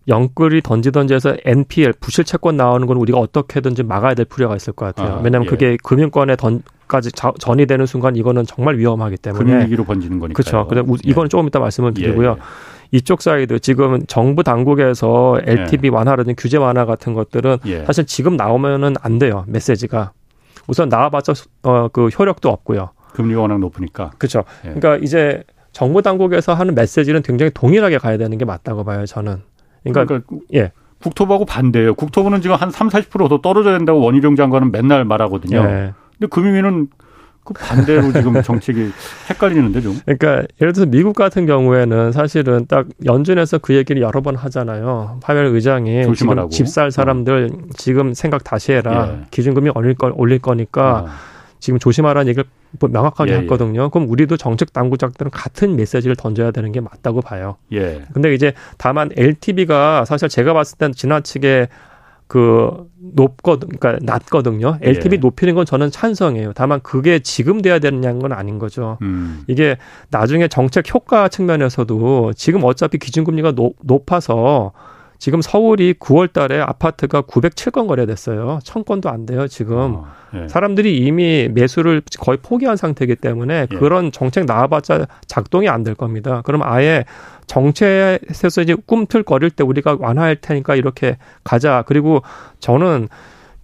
영끌이 0.08 0.62
던지던지 0.62 1.14
해서 1.14 1.36
NPL 1.44 1.94
부실 2.00 2.24
채권 2.24 2.56
나오는 2.56 2.88
건 2.88 2.96
우리가 2.98 3.20
어떻게든지 3.20 3.84
막아야 3.84 4.14
될 4.14 4.26
필요가 4.26 4.56
있을 4.56 4.72
것 4.74 4.86
같아요. 4.86 5.16
아, 5.16 5.22
왜냐하면 5.22 5.46
예. 5.46 5.50
그게 5.50 5.78
금융권에 5.84 6.38
던까지 6.38 7.12
전이 7.12 7.66
되는 7.66 7.86
순간 7.86 8.16
이거는 8.16 8.46
정말 8.46 8.78
위험하기 8.78 9.18
때문에 9.18 9.44
금융위기로 9.44 9.84
번지는 9.84 10.20
거니까. 10.20 10.42
그렇죠. 10.42 10.66
근데 10.68 10.82
예. 10.90 11.10
이거는 11.10 11.30
조금 11.30 11.48
이따 11.48 11.60
말씀을 11.60 11.92
예, 11.98 12.02
드리고요. 12.02 12.32
예. 12.38 12.42
이쪽 12.94 13.22
사이드 13.22 13.60
지금 13.60 14.06
정부 14.08 14.44
당국에서 14.44 15.42
LTV 15.44 15.90
예. 15.90 15.94
완화라든지 15.94 16.36
규제 16.38 16.58
완화 16.58 16.86
같은 16.86 17.14
것들은 17.14 17.58
사실 17.86 18.06
지금 18.06 18.38
나오면은 18.38 18.94
안 19.02 19.20
돼요. 19.20 19.44
메시지가 19.48 20.14
우선 20.68 20.88
나와봤자 20.88 21.34
어, 21.64 21.90
그 21.92 22.08
효력도 22.08 22.48
없고요. 22.50 22.92
금리가 23.18 23.42
워낙 23.42 23.60
높으니까. 23.60 24.12
그렇죠. 24.18 24.44
그러니까 24.62 24.98
이제 24.98 25.44
정부 25.72 26.02
당국에서 26.02 26.54
하는 26.54 26.76
메시지는 26.76 27.22
굉장히 27.24 27.52
동일하게 27.54 27.98
가야 27.98 28.18
되는 28.18 28.38
게 28.38 28.46
맞다고 28.46 28.84
봐요. 28.84 29.06
저는. 29.06 29.42
그러니까, 29.84 30.06
그러니까 30.06 30.46
예. 30.54 30.72
국토부하고 31.02 31.46
반대예요. 31.46 31.94
국토부는 31.96 32.42
지금 32.42 32.56
한 32.56 32.72
3, 32.72 32.90
40%더 32.90 33.42
떨어져야 33.42 33.78
된다고 33.78 34.00
원희룡 34.02 34.36
장관은 34.36 34.72
맨날 34.72 35.06
말하거든요. 35.06 35.58
예. 35.58 35.94
근데 36.18 36.28
금융위는 36.30 36.88
그 37.44 37.54
반대로 37.54 38.12
지금 38.12 38.34
정책이 38.42 38.92
헷갈리는데 39.30 39.82
좀. 39.82 40.00
그러니까 40.06 40.44
예를 40.60 40.74
들어서 40.74 40.86
미국 40.86 41.16
같은 41.16 41.46
경우에는 41.46 42.12
사실은 42.12 42.66
딱 42.68 42.88
연준에서 43.06 43.60
그 43.60 43.76
얘기를 43.76 44.02
여러 44.02 44.22
번 44.22 44.36
하잖아요. 44.36 45.20
파웰 45.22 45.46
의장이 45.48 46.04
조심하라고. 46.04 46.50
지금 46.50 46.66
집살 46.66 46.92
사람들 46.92 47.50
어. 47.54 47.58
지금 47.76 48.14
생각 48.14 48.44
다시 48.44 48.74
해라. 48.74 49.18
예. 49.22 49.26
기준금리 49.32 49.72
올릴 49.76 49.94
거 49.94 50.12
올릴 50.16 50.40
거니까 50.40 51.06
어. 51.06 51.08
지금 51.60 51.80
조심하라는 51.80 52.28
얘기를 52.28 52.44
뭐 52.44 52.57
명확하게 52.80 53.32
예, 53.32 53.36
예, 53.36 53.40
했거든요. 53.42 53.90
그럼 53.90 54.10
우리도 54.10 54.38
정책 54.38 54.74
당국자들은 54.74 55.32
같은 55.32 55.76
메시지를 55.76 56.16
던져야 56.16 56.52
되는 56.52 56.72
게 56.72 56.82
맞다고 56.82 57.22
봐요. 57.22 57.58
예. 57.72 58.04
근데 58.14 58.34
이제 58.34 58.54
다만 58.78 59.10
LTV가 59.16 60.06
사실 60.06 60.30
제가 60.30 60.54
봤을 60.54 60.78
땐 60.78 60.92
지나치게 60.92 61.68
그 62.28 62.86
높거든, 63.00 63.70
그러니까 63.70 64.04
낮거든요. 64.04 64.80
LTV 64.82 65.16
예. 65.16 65.20
높이는 65.20 65.56
건 65.56 65.66
저는 65.66 65.92
찬성이에요. 65.92 66.52
다만 66.54 66.82
그게 66.82 67.20
지금 67.20 67.62
돼야 67.62 67.80
되는 67.80 68.20
건 68.20 68.34
아닌 68.34 68.60
거죠. 68.60 68.98
음. 69.02 69.44
이게 69.48 69.78
나중에 70.10 70.50
정책 70.50 70.94
효과 70.94 71.30
측면에서도 71.30 72.34
지금 72.34 72.64
어차피 72.66 72.98
기준금리가 72.98 73.54
높, 73.54 73.76
높아서 73.82 74.74
지금 75.20 75.42
서울이 75.42 75.96
9월 75.96 76.32
달에 76.32 76.60
아파트가 76.60 77.22
907건 77.24 77.88
거래됐어요. 77.88 78.60
1000건도 78.64 79.08
안 79.08 79.26
돼요, 79.26 79.48
지금. 79.48 79.96
어, 79.96 80.08
예. 80.36 80.48
사람들이 80.48 80.98
이미 80.98 81.50
매수를 81.52 82.02
거의 82.20 82.38
포기한 82.42 82.78
상태이기 82.78 83.16
때문에 83.16 83.68
예. 83.72 83.78
그런 83.78 84.12
정책 84.12 84.46
나와봤자 84.46 85.08
작동이 85.26 85.68
안 85.70 85.84
될 85.84 85.96
겁니다. 85.96 86.42
그럼 86.44 86.62
아예 86.64 87.06
정책에서 87.48 88.62
이제 88.62 88.76
꿈틀거릴 88.86 89.52
때 89.52 89.64
우리가 89.64 89.98
완화할 90.00 90.36
테니까 90.36 90.76
이렇게 90.76 91.18
가자. 91.44 91.84
그리고 91.88 92.22
저는 92.60 93.08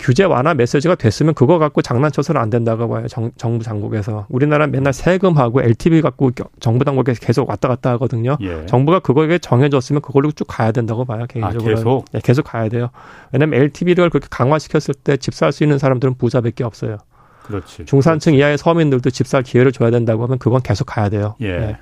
규제 0.03 0.25
완화 0.25 0.53
메시지가 0.53 0.95
됐으면 0.95 1.33
그거 1.33 1.59
갖고 1.59 1.81
장난쳐서는 1.81 2.39
안 2.41 2.49
된다고 2.49 2.89
봐요. 2.89 3.07
정, 3.07 3.31
정부 3.37 3.63
당국에서. 3.63 4.25
우리나라 4.27 4.67
맨날 4.67 4.91
세금하고 4.91 5.61
LTV 5.61 6.01
갖고 6.01 6.31
정부 6.59 6.83
당국에서 6.83 7.21
계속 7.25 7.49
왔다 7.49 7.69
갔다 7.69 7.91
하거든요. 7.91 8.35
예. 8.41 8.65
정부가 8.65 8.99
그거에 8.99 9.37
정해졌으면 9.39 10.01
그걸로 10.01 10.29
쭉 10.33 10.43
가야 10.45 10.73
된다고 10.73 11.05
봐요. 11.05 11.25
개인적으로. 11.29 11.71
아, 11.71 11.75
계속? 11.75 12.05
네, 12.11 12.19
계속 12.21 12.43
가야 12.43 12.67
돼요. 12.67 12.89
왜냐면 13.31 13.61
LTV를 13.61 14.09
그렇게 14.09 14.27
강화시켰을 14.29 14.93
때 15.05 15.15
집 15.15 15.33
살 15.33 15.53
수 15.53 15.63
있는 15.63 15.77
사람들은 15.79 16.15
부자밖에 16.15 16.65
없어요. 16.65 16.97
그렇지. 17.43 17.85
중산층 17.85 18.31
그렇지. 18.33 18.39
이하의 18.39 18.57
서민들도 18.57 19.09
집 19.09 19.25
살 19.25 19.41
기회를 19.41 19.71
줘야 19.71 19.89
된다고 19.89 20.23
하면 20.23 20.37
그건 20.37 20.61
계속 20.61 20.83
가야 20.85 21.07
돼요. 21.09 21.35
예. 21.39 21.57
네. 21.57 21.77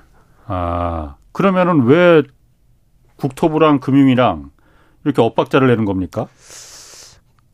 아, 0.46 1.16
그러면은 1.32 1.84
왜 1.86 2.22
국토부랑 3.16 3.80
금융이랑 3.80 4.50
이렇게 5.04 5.20
엇박자를 5.22 5.66
내는 5.68 5.84
겁니까? 5.84 6.28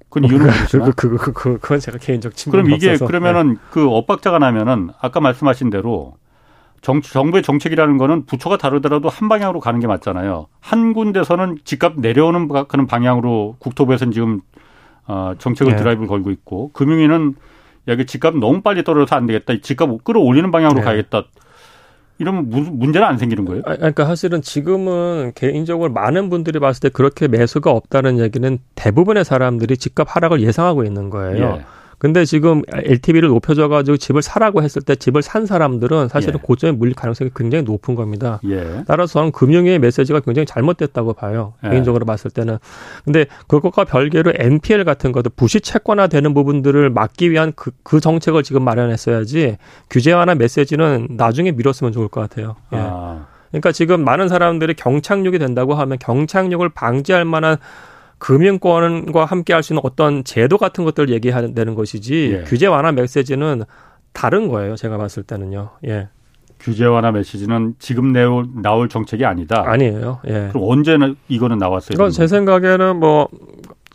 그건 0.08 0.30
이유는 0.30 0.46
모르지만. 0.46 0.92
그, 0.96 1.08
그, 1.08 1.16
그, 1.16 1.32
그, 1.32 1.58
그건 1.58 1.80
제가 1.80 1.98
개인적 1.98 2.34
친구 2.34 2.56
그럼 2.56 2.70
이게 2.70 2.90
없어서. 2.90 3.06
그러면은 3.06 3.54
네. 3.54 3.60
그 3.70 3.88
엇박자가 3.88 4.38
나면은 4.38 4.90
아까 5.00 5.20
말씀하신 5.20 5.70
대로 5.70 6.14
정, 6.80 7.02
정부의 7.02 7.42
정책이라는 7.42 7.98
거는 7.98 8.26
부처가 8.26 8.56
다르더라도 8.56 9.08
한 9.08 9.28
방향으로 9.28 9.60
가는 9.60 9.80
게 9.80 9.86
맞잖아요. 9.86 10.46
한 10.60 10.92
군데서는 10.92 11.58
집값 11.64 11.94
내려오는 11.98 12.48
그런 12.48 12.86
방향으로 12.86 13.56
국토부에서는 13.58 14.12
지금 14.12 14.40
어, 15.06 15.34
정책을 15.38 15.72
네. 15.72 15.78
드라이브를 15.78 16.08
걸고 16.08 16.30
있고 16.30 16.70
금융위는 16.72 17.34
야, 17.88 17.94
이게 17.94 18.04
집값 18.04 18.36
너무 18.36 18.60
빨리 18.60 18.84
떨어져서 18.84 19.16
안 19.16 19.26
되겠다. 19.26 19.54
집값 19.62 20.04
끌어올리는 20.04 20.50
방향으로 20.50 20.80
네. 20.80 20.84
가야겠다. 20.84 21.24
이러면 22.18 22.48
문제는 22.50 23.06
안 23.06 23.16
생기는 23.16 23.44
거예요? 23.44 23.62
아, 23.64 23.76
그러니까 23.76 24.04
사실은 24.04 24.42
지금은 24.42 25.32
개인적으로 25.34 25.92
많은 25.92 26.30
분들이 26.30 26.58
봤을 26.58 26.80
때 26.80 26.88
그렇게 26.88 27.28
매수가 27.28 27.70
없다는 27.70 28.18
얘기는 28.18 28.58
대부분의 28.74 29.24
사람들이 29.24 29.76
집값 29.76 30.08
하락을 30.08 30.40
예상하고 30.40 30.84
있는 30.84 31.10
거예요. 31.10 31.58
예. 31.58 31.77
근데 31.98 32.24
지금 32.24 32.62
LTV를 32.72 33.28
높여줘가지고 33.28 33.96
집을 33.96 34.22
사라고 34.22 34.62
했을 34.62 34.82
때 34.82 34.94
집을 34.94 35.22
산 35.22 35.46
사람들은 35.46 36.08
사실은 36.08 36.34
예. 36.34 36.46
고점에 36.46 36.72
물릴 36.72 36.94
가능성이 36.94 37.30
굉장히 37.34 37.64
높은 37.64 37.96
겁니다. 37.96 38.40
예. 38.48 38.84
따라서 38.86 39.14
저는 39.14 39.32
금융의 39.32 39.80
메시지가 39.80 40.20
굉장히 40.20 40.46
잘못됐다고 40.46 41.14
봐요. 41.14 41.54
예. 41.64 41.70
개인적으로 41.70 42.06
봤을 42.06 42.30
때는. 42.30 42.58
근데 43.04 43.26
그것과 43.48 43.84
별개로 43.84 44.32
NPL 44.36 44.84
같은 44.84 45.10
것도 45.10 45.30
부시 45.30 45.60
채권화되는 45.60 46.34
부분들을 46.34 46.90
막기 46.90 47.30
위한 47.30 47.52
그, 47.56 47.72
그 47.82 47.98
정책을 48.00 48.44
지금 48.44 48.62
마련했어야지 48.62 49.56
규제 49.90 50.12
완화 50.12 50.34
메시지는 50.34 51.08
나중에 51.10 51.50
미뤘으면 51.50 51.92
좋을 51.92 52.08
것 52.08 52.20
같아요. 52.20 52.56
예. 52.72 52.78
아. 52.78 53.26
그러니까 53.50 53.72
지금 53.72 54.04
많은 54.04 54.28
사람들이 54.28 54.74
경착륙이 54.74 55.38
된다고 55.38 55.74
하면 55.74 55.98
경착륙을 55.98 56.68
방지할 56.68 57.24
만한 57.24 57.56
금융권과 58.18 59.24
함께 59.24 59.52
할 59.52 59.62
수 59.62 59.72
있는 59.72 59.82
어떤 59.84 60.24
제도 60.24 60.58
같은 60.58 60.84
것들을 60.84 61.10
얘기하는 61.10 61.74
것이지 61.74 62.32
예. 62.40 62.44
규제 62.44 62.66
완화 62.66 62.92
메시지는 62.92 63.62
다른 64.12 64.48
거예요. 64.48 64.76
제가 64.76 64.96
봤을 64.98 65.22
때는요. 65.22 65.70
예. 65.86 66.08
규제 66.60 66.84
완화 66.86 67.12
메시지는 67.12 67.74
지금 67.78 68.12
내올, 68.12 68.46
나올 68.62 68.88
정책이 68.88 69.24
아니다. 69.24 69.62
아니에요. 69.66 70.20
예. 70.26 70.48
그럼 70.52 70.64
언제는 70.68 71.14
이거는 71.28 71.58
나왔어요? 71.58 71.94
이건 71.94 72.10
제 72.10 72.26
생각에는 72.26 72.96
뭐 72.96 73.28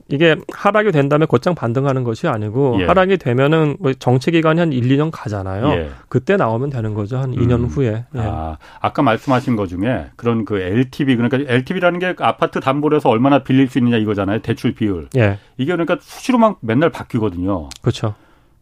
이게 0.10 0.36
하락이 0.54 0.92
된다면 0.92 1.28
곧장 1.28 1.56
반등하는 1.56 2.04
것이 2.04 2.28
아니고 2.28 2.78
예. 2.82 2.86
하락이 2.86 3.18
되면은 3.18 3.78
뭐 3.80 3.94
정체 3.94 4.32
기간이 4.32 4.60
한 4.60 4.74
1, 4.74 4.84
2년 4.90 5.10
가잖아요. 5.12 5.70
예. 5.72 5.90
그때 6.10 6.36
나오면 6.36 6.70
되는 6.72 6.94
거죠. 6.94 7.18
한 7.18 7.32
2년 7.32 7.62
음. 7.62 7.66
후에. 7.68 8.06
예. 8.16 8.20
아, 8.20 8.58
아까 8.82 9.02
말씀하신 9.02 9.56
것 9.56 9.68
중에 9.68 10.08
그런 10.18 10.44
그 10.46 10.60
LTV 10.60 11.16
그러니까 11.16 11.38
LTV라는 11.52 12.00
게 12.00 12.16
아파트 12.20 12.60
담보로 12.60 12.98
해서 12.98 13.10
얼마나 13.10 13.40
빌릴 13.40 13.70
수 13.70 13.78
있느냐 13.78 13.98
이거잖아요. 13.98 14.40
대출 14.40 14.74
비율. 14.76 15.08
예. 15.16 15.38
이게 15.58 15.72
그러니까 15.72 15.98
수시로만 16.02 16.56
맨날 16.60 16.90
바뀌거든요. 16.90 17.70
그렇죠. 17.82 18.14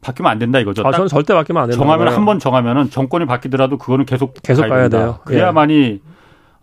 바뀌면 0.02 0.32
안 0.32 0.40
된다 0.40 0.60
이거죠. 0.60 0.84
아, 0.86 0.92
저는 0.92 1.08
절대 1.08 1.34
바뀌면 1.34 1.64
안 1.64 1.70
된다. 1.70 1.82
정하면 1.84 2.08
한 2.08 2.26
번 2.26 2.40
정하면은 2.40 2.90
정권이 2.90 3.26
바뀌더라도 3.26 3.78
그거는 3.78 4.06
계속 4.06 4.36
계속 4.44 4.62
가야, 4.64 4.70
가야 4.72 4.90
돼요. 4.90 5.20
그래야만이 5.26 6.02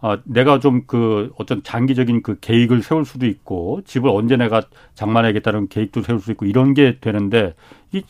어, 0.01 0.17
내가 0.25 0.61
좀 0.61 0.83
그 0.87 1.33
어떤 1.39 1.63
장기적인 1.63 2.23
그 2.23 2.39
계획을 2.41 2.83
세울 2.83 3.05
수도 3.05 3.27
있고 3.27 3.81
집을 3.85 4.11
언제 4.11 4.37
내가 4.37 4.63
장만하겠다는 4.95 5.69
계획도 5.69 6.03
세울 6.03 6.21
수 6.21 6.31
있고 6.33 6.47
이런 6.47 6.75
게 6.75 6.99
되는데 7.01 7.55
이 7.93 8.03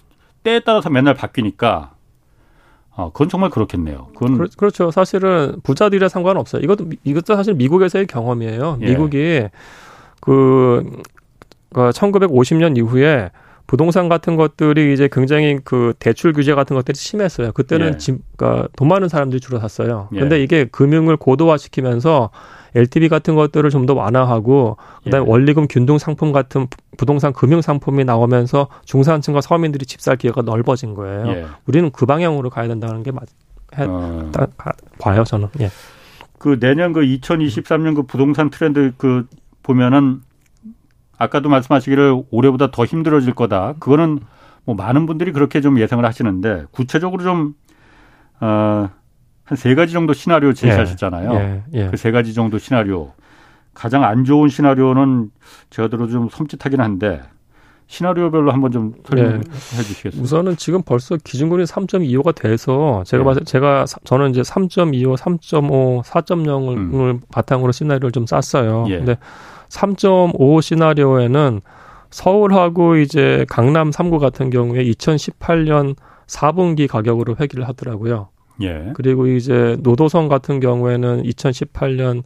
때에 0.42 0.60
따라서 0.60 0.90
맨날 0.90 1.14
바뀌니까 1.14 1.92
어, 2.90 3.12
그건 3.12 3.28
정말 3.28 3.50
그렇겠네요. 3.50 4.08
그건 4.14 4.48
그렇, 4.56 4.70
죠 4.70 4.90
사실은 4.90 5.60
부자들이랑 5.62 6.08
상관없어요. 6.08 6.62
이것도 6.62 6.90
이것도 7.04 7.36
사실 7.36 7.54
미국에서의 7.54 8.06
경험이에요. 8.06 8.78
예. 8.82 8.86
미국이 8.86 9.18
예. 9.18 9.50
그, 10.20 10.84
그 11.72 11.90
1950년 11.90 12.76
이후에 12.76 13.30
부동산 13.68 14.08
같은 14.08 14.34
것들이 14.36 14.94
이제 14.94 15.08
굉장히 15.12 15.58
그 15.62 15.92
대출 15.98 16.32
규제 16.32 16.54
같은 16.54 16.74
것들이 16.74 16.96
심했어요. 16.96 17.52
그때는 17.52 17.94
예. 17.94 17.96
집, 17.98 18.16
그러니까 18.36 18.66
돈 18.74 18.88
많은 18.88 19.08
사람들이 19.08 19.40
주로 19.40 19.60
샀어요. 19.60 20.08
예. 20.14 20.20
근데 20.20 20.42
이게 20.42 20.64
금융을 20.64 21.18
고도화시키면서 21.18 22.30
LTV 22.74 23.08
같은 23.10 23.34
것들을 23.34 23.68
좀 23.70 23.84
더 23.86 23.92
완화하고 23.94 24.78
그다음에 25.04 25.26
예. 25.26 25.30
원리금 25.30 25.68
균등 25.68 25.98
상품 25.98 26.32
같은 26.32 26.66
부동산 26.96 27.32
금융 27.34 27.60
상품이 27.60 28.04
나오면서 28.04 28.68
중산층과 28.86 29.42
서민들이 29.42 29.84
집 29.86 30.00
살 30.00 30.16
기회가 30.16 30.40
넓어진 30.42 30.94
거예요. 30.94 31.28
예. 31.28 31.46
우리는 31.66 31.90
그 31.90 32.06
방향으로 32.06 32.48
가야 32.50 32.68
된다는 32.68 33.02
게 33.02 33.12
맞, 33.12 33.24
해, 33.78 33.84
어. 33.86 34.30
다, 34.32 34.46
봐요 34.98 35.24
저는. 35.24 35.48
예. 35.60 35.70
그 36.38 36.58
내년 36.58 36.94
그 36.94 37.00
2023년 37.00 37.94
그 37.96 38.02
부동산 38.04 38.48
트렌드 38.48 38.92
그 38.96 39.26
보면은 39.62 40.22
아까도 41.18 41.48
말씀하시기를 41.48 42.22
올해보다 42.30 42.70
더 42.70 42.84
힘들어질 42.84 43.34
거다. 43.34 43.74
그거는 43.80 44.20
뭐 44.64 44.74
많은 44.74 45.06
분들이 45.06 45.32
그렇게 45.32 45.60
좀 45.60 45.78
예상을 45.78 46.04
하시는데 46.04 46.64
구체적으로 46.70 47.22
좀 47.22 47.54
어, 48.40 48.88
한 49.44 49.56
세 49.56 49.74
가지 49.74 49.92
정도 49.94 50.12
시나리오 50.12 50.52
제시하셨잖아요. 50.52 51.32
예, 51.34 51.62
예. 51.72 51.86
그세 51.86 52.10
가지 52.10 52.34
정도 52.34 52.58
시나리오. 52.58 53.12
가장 53.72 54.04
안 54.04 54.24
좋은 54.24 54.48
시나리오는 54.50 55.30
제가 55.70 55.88
들어 55.88 56.06
좀 56.06 56.28
섬찟하긴 56.28 56.78
한데 56.80 57.22
시나리오별로 57.86 58.52
한번 58.52 58.70
좀 58.72 58.92
설명해 59.06 59.38
네. 59.38 59.50
주시겠어요? 59.82 60.20
우선은 60.22 60.56
지금 60.56 60.82
벌써 60.82 61.16
기준금리 61.16 61.64
3.25가 61.64 62.34
돼서 62.34 63.02
제가 63.06 63.22
네. 63.22 63.24
봤을 63.24 63.44
제가 63.44 63.86
저는 64.04 64.30
이제 64.30 64.42
3.25, 64.42 65.16
3.5, 65.16 66.02
4.0을 66.04 66.76
음. 66.76 67.20
바탕으로 67.32 67.72
시나리오를 67.72 68.12
좀 68.12 68.26
짰어요. 68.26 68.84
예. 68.88 68.98
근데 68.98 69.16
3.5 69.68 70.62
시나리오에는 70.62 71.60
서울하고 72.10 72.96
이제 72.96 73.44
강남 73.48 73.90
3구 73.90 74.18
같은 74.18 74.50
경우에 74.50 74.84
2018년 74.84 75.94
4분기 76.26 76.88
가격으로 76.88 77.36
회귀를 77.38 77.68
하더라고요. 77.68 78.28
예. 78.62 78.92
그리고 78.94 79.26
이제 79.26 79.76
노도성 79.80 80.28
같은 80.28 80.60
경우에는 80.60 81.22
2018년 81.22 82.22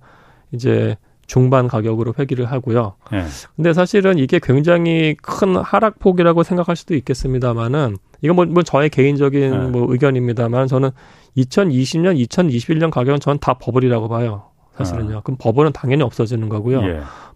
이제 0.52 0.96
중반 1.26 1.68
가격으로 1.68 2.14
회귀를 2.18 2.46
하고요. 2.46 2.94
네. 3.10 3.24
근데 3.56 3.72
사실은 3.72 4.18
이게 4.18 4.38
굉장히 4.42 5.16
큰 5.20 5.56
하락폭이라고 5.56 6.42
생각할 6.42 6.76
수도 6.76 6.94
있겠습니다만은 6.94 7.96
이건 8.22 8.36
뭐, 8.36 8.44
뭐 8.46 8.62
저의 8.62 8.90
개인적인 8.90 9.50
네. 9.50 9.58
뭐 9.68 9.90
의견입니다만 9.90 10.66
저는 10.66 10.90
2020년, 11.36 12.20
2021년 12.26 12.90
가격은 12.90 13.20
저는 13.20 13.38
다 13.40 13.54
버블이라고 13.54 14.08
봐요. 14.08 14.44
사실은요. 14.76 15.18
아. 15.18 15.20
그럼 15.22 15.36
버블은 15.40 15.72
당연히 15.72 16.02
없어지는 16.02 16.48
거고요. 16.48 16.82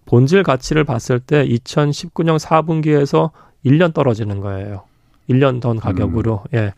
예. 0.07 0.11
본질 0.11 0.43
가치를 0.43 0.85
봤을 0.85 1.19
때 1.21 1.47
2019년 1.47 2.39
4분기에서 2.39 3.31
1년 3.65 3.93
떨어지는 3.93 4.41
거예요. 4.41 4.83
1년 5.29 5.61
전 5.61 5.77
가격으로. 5.79 6.45
음. 6.53 6.57
예. 6.59 6.73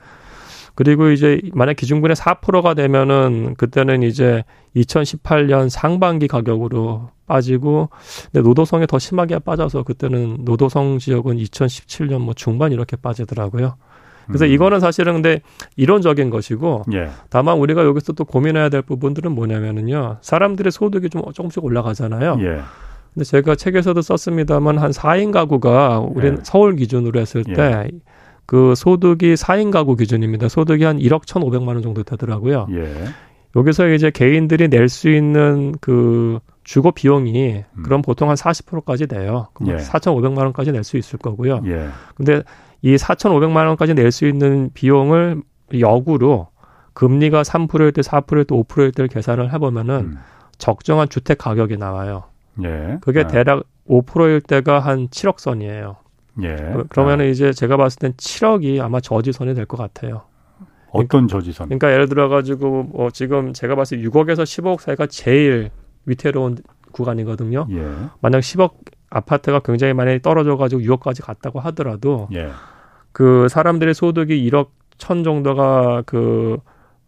그리고 0.74 1.10
이제 1.10 1.40
만약 1.54 1.74
기준금리 1.74 2.14
4%가 2.14 2.74
되면은 2.74 3.56
그때는 3.56 4.04
이제 4.04 4.44
2018년 4.76 5.68
상반기 5.68 6.28
가격으로 6.28 7.10
빠지고 7.26 7.88
근데 8.30 8.46
노도성에 8.46 8.86
더 8.86 8.98
심하게 8.98 9.40
빠져서 9.40 9.82
그때는 9.82 10.38
노도성 10.44 10.98
지역은 10.98 11.36
2017년 11.36 12.20
뭐 12.20 12.32
중반 12.32 12.70
이렇게 12.72 12.96
빠지더라고요. 12.96 13.74
그래서 14.28 14.44
음. 14.44 14.50
이거는 14.50 14.78
사실은 14.78 15.14
근데 15.14 15.40
이론적인 15.76 16.30
것이고 16.30 16.84
예. 16.92 17.10
다만 17.28 17.58
우리가 17.58 17.84
여기서 17.84 18.12
또 18.12 18.24
고민해야 18.24 18.68
될 18.68 18.82
부분들은 18.82 19.32
뭐냐면은요. 19.32 20.18
사람들의 20.20 20.70
소득이 20.70 21.10
좀 21.10 21.22
조금씩 21.32 21.64
올라가잖아요. 21.64 22.36
예. 22.40 22.60
근데 23.18 23.24
제가 23.24 23.56
책에서도 23.56 24.00
썼습니다만 24.00 24.78
한 24.78 24.92
4인 24.92 25.32
가구가 25.32 25.98
우리 25.98 26.28
예. 26.28 26.36
서울 26.44 26.76
기준으로 26.76 27.18
했을 27.18 27.42
예. 27.48 27.52
때그 27.52 28.74
소득이 28.76 29.34
4인 29.34 29.72
가구 29.72 29.96
기준입니다. 29.96 30.48
소득이 30.48 30.84
한 30.84 30.98
1억 30.98 31.22
1,500만 31.24 31.66
원 31.66 31.82
정도 31.82 32.04
되더라고요. 32.04 32.68
예. 32.70 33.06
여기서 33.56 33.88
이제 33.88 34.12
개인들이 34.12 34.68
낼 34.68 34.88
수 34.88 35.10
있는 35.10 35.74
그 35.80 36.38
주거 36.62 36.92
비용이 36.92 37.64
음. 37.76 37.82
그럼 37.82 38.02
보통 38.02 38.28
한 38.28 38.36
40%까지 38.36 39.08
돼요. 39.08 39.48
그럼 39.54 39.72
예. 39.72 39.82
4,500만 39.82 40.38
원까지 40.38 40.70
낼 40.70 40.84
수 40.84 40.96
있을 40.96 41.18
거고요. 41.18 41.62
예. 41.66 41.88
근데 42.14 42.42
이 42.82 42.94
4,500만 42.94 43.66
원까지 43.66 43.94
낼 43.94 44.12
수 44.12 44.28
있는 44.28 44.70
비용을 44.74 45.42
역으로 45.76 46.46
금리가 46.92 47.42
3%일 47.42 47.90
때 47.90 48.00
4%일 48.02 48.44
때 48.44 48.54
5%일 48.54 48.92
때를 48.92 49.08
계산을 49.08 49.52
해보면은 49.54 49.94
음. 49.96 50.18
적정한 50.58 51.08
주택 51.08 51.38
가격이 51.38 51.78
나와요. 51.78 52.22
예. 52.62 52.98
그게 53.00 53.20
아. 53.20 53.26
대략 53.26 53.64
5%일 53.88 54.40
때가 54.40 54.80
한 54.80 55.08
7억 55.08 55.38
선이에요. 55.38 55.96
예. 56.42 56.56
그러면 56.88 57.20
은 57.20 57.26
아. 57.26 57.28
이제 57.28 57.52
제가 57.52 57.76
봤을 57.76 57.98
땐 57.98 58.12
7억이 58.12 58.80
아마 58.80 59.00
저지선이 59.00 59.54
될 59.54 59.66
것 59.66 59.76
같아요. 59.76 60.22
어떤 60.90 61.08
그러니까, 61.26 61.38
저지선? 61.38 61.68
그러니까 61.68 61.92
예를 61.92 62.08
들어 62.08 62.28
가지고 62.28 62.84
뭐 62.84 63.10
지금 63.10 63.52
제가 63.52 63.74
봤을 63.74 63.98
때 63.98 64.04
6억에서 64.08 64.42
15억 64.42 64.80
사이가 64.80 65.06
제일 65.06 65.70
위태로운 66.06 66.58
구간이거든요. 66.92 67.66
예. 67.70 67.86
만약 68.20 68.38
10억 68.40 68.72
아파트가 69.10 69.60
굉장히 69.60 69.92
많이 69.94 70.20
떨어져 70.20 70.56
가지고 70.56 70.82
6억까지 70.82 71.22
갔다고 71.24 71.60
하더라도 71.60 72.28
예. 72.34 72.48
그 73.12 73.48
사람들의 73.48 73.92
소득이 73.94 74.48
1억 74.50 74.68
천 74.96 75.24
정도가 75.24 76.02
그 76.06 76.58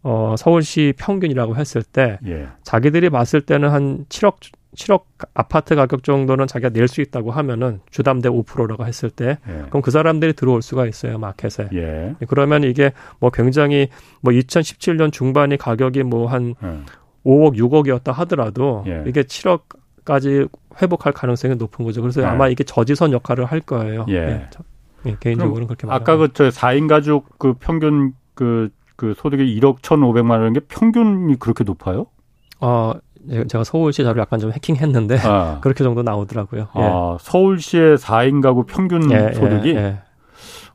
어, 0.03 0.35
서울시 0.37 0.93
평균이라고 0.97 1.55
했을 1.55 1.83
때 1.83 2.19
예. 2.27 2.47
자기들이 2.63 3.09
봤을 3.09 3.41
때는 3.41 3.69
한 3.69 4.05
7억 4.09 4.35
7억 4.75 5.03
아파트 5.33 5.75
가격 5.75 6.03
정도는 6.03 6.47
자기가 6.47 6.69
낼 6.69 6.87
수 6.87 7.01
있다고 7.01 7.31
하면은 7.31 7.79
주담대 7.89 8.29
5%라고 8.29 8.85
했을 8.85 9.09
때 9.09 9.37
예. 9.47 9.65
그럼 9.69 9.81
그 9.81 9.91
사람들이 9.91 10.33
들어올 10.33 10.61
수가 10.61 10.85
있어요 10.87 11.17
마켓에. 11.17 11.69
예. 11.73 12.15
그러면 12.27 12.63
이게 12.63 12.91
뭐 13.19 13.29
굉장히 13.29 13.89
뭐 14.21 14.33
2017년 14.33 15.11
중반이 15.11 15.57
가격이 15.57 16.03
뭐한 16.03 16.55
예. 16.63 16.67
5억 17.25 17.55
6억이었다 17.57 18.11
하더라도 18.13 18.83
예. 18.87 19.03
이게 19.07 19.23
7억까지 19.23 20.49
회복할 20.81 21.13
가능성이 21.13 21.55
높은 21.55 21.85
거죠. 21.85 22.01
그래서 22.01 22.21
예. 22.21 22.25
아마 22.25 22.47
이게 22.47 22.63
저지선 22.63 23.11
역할을 23.13 23.45
할 23.45 23.59
거예요. 23.61 24.05
예. 24.09 24.13
예. 24.15 24.49
예 25.05 25.17
개인적으로는 25.19 25.67
그렇게 25.67 25.87
아까 25.89 26.15
그 26.17 26.29
저 26.33 26.49
4인 26.49 26.87
가족 26.87 27.37
그 27.39 27.53
평균 27.59 28.13
그, 28.33 28.69
그 28.95 29.13
소득이 29.17 29.59
1억 29.59 29.81
1,500만 29.81 30.31
원인 30.39 30.53
게 30.53 30.59
평균이 30.61 31.37
그렇게 31.39 31.63
높아요? 31.63 32.07
어, 32.59 32.93
제가 33.47 33.63
서울시 33.63 34.03
자료 34.03 34.21
약간 34.21 34.39
좀 34.39 34.51
해킹했는데 34.51 35.19
아. 35.23 35.59
그렇게 35.61 35.83
정도 35.83 36.03
나오더라고요. 36.03 36.69
아, 36.73 36.79
예. 37.13 37.17
서울시의 37.21 37.97
4인 37.97 38.41
가구 38.41 38.65
평균 38.65 39.11
예, 39.11 39.29
예 39.29 39.33
소득이 39.33 39.69
예, 39.75 39.99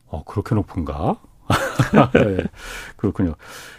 어, 0.07 0.23
그렇게 0.25 0.55
높은가? 0.55 1.17
네, 2.13 2.45
그렇군요. 2.97 3.35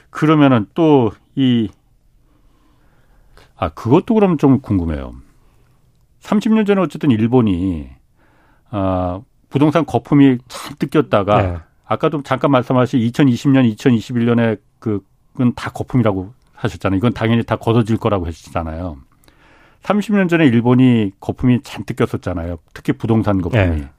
그러면은 0.09 0.65
또 0.73 1.11
이 1.37 1.69
아, 3.55 3.69
그것도 3.69 4.15
그럼 4.15 4.37
좀 4.37 4.59
궁금해요. 4.59 5.13
30년 6.21 6.65
전에 6.65 6.81
어쨌든 6.81 7.11
일본이 7.11 7.89
아, 8.71 9.21
부동산 9.49 9.85
거품이 9.85 10.39
잔뜩 10.47 10.89
꼈다가 10.89 11.41
네. 11.41 11.57
아까 11.85 12.09
도 12.09 12.21
잠깐 12.23 12.51
말씀하신 12.51 12.99
2020년, 12.99 13.75
2021년에 13.75 14.59
그건 14.79 15.53
다 15.55 15.69
거품이라고 15.71 16.33
하셨잖아요. 16.57 16.97
이건 16.97 17.13
당연히 17.13 17.43
다 17.43 17.55
걷어질 17.55 17.97
거라고 17.97 18.25
하셨잖아요. 18.27 18.97
30년 19.83 20.27
전에 20.27 20.45
일본이 20.45 21.11
거품이 21.19 21.61
잔뜩 21.63 21.95
꼈었잖아요. 21.95 22.57
특히 22.73 22.93
부동산 22.93 23.41
거품이. 23.41 23.81
네. 23.81 23.89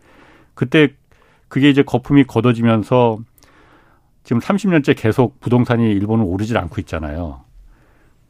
그때 0.55 0.91
그게 1.49 1.71
이제 1.71 1.83
거품이 1.83 2.25
걷어지면서 2.25 3.19
지금 4.25 4.41
30년째 4.41 4.95
계속 4.99 5.41
부동산이 5.41 5.91
일본은 5.91 6.25
오르질 6.25 6.59
않고 6.59 6.81
있잖아요. 6.83 7.41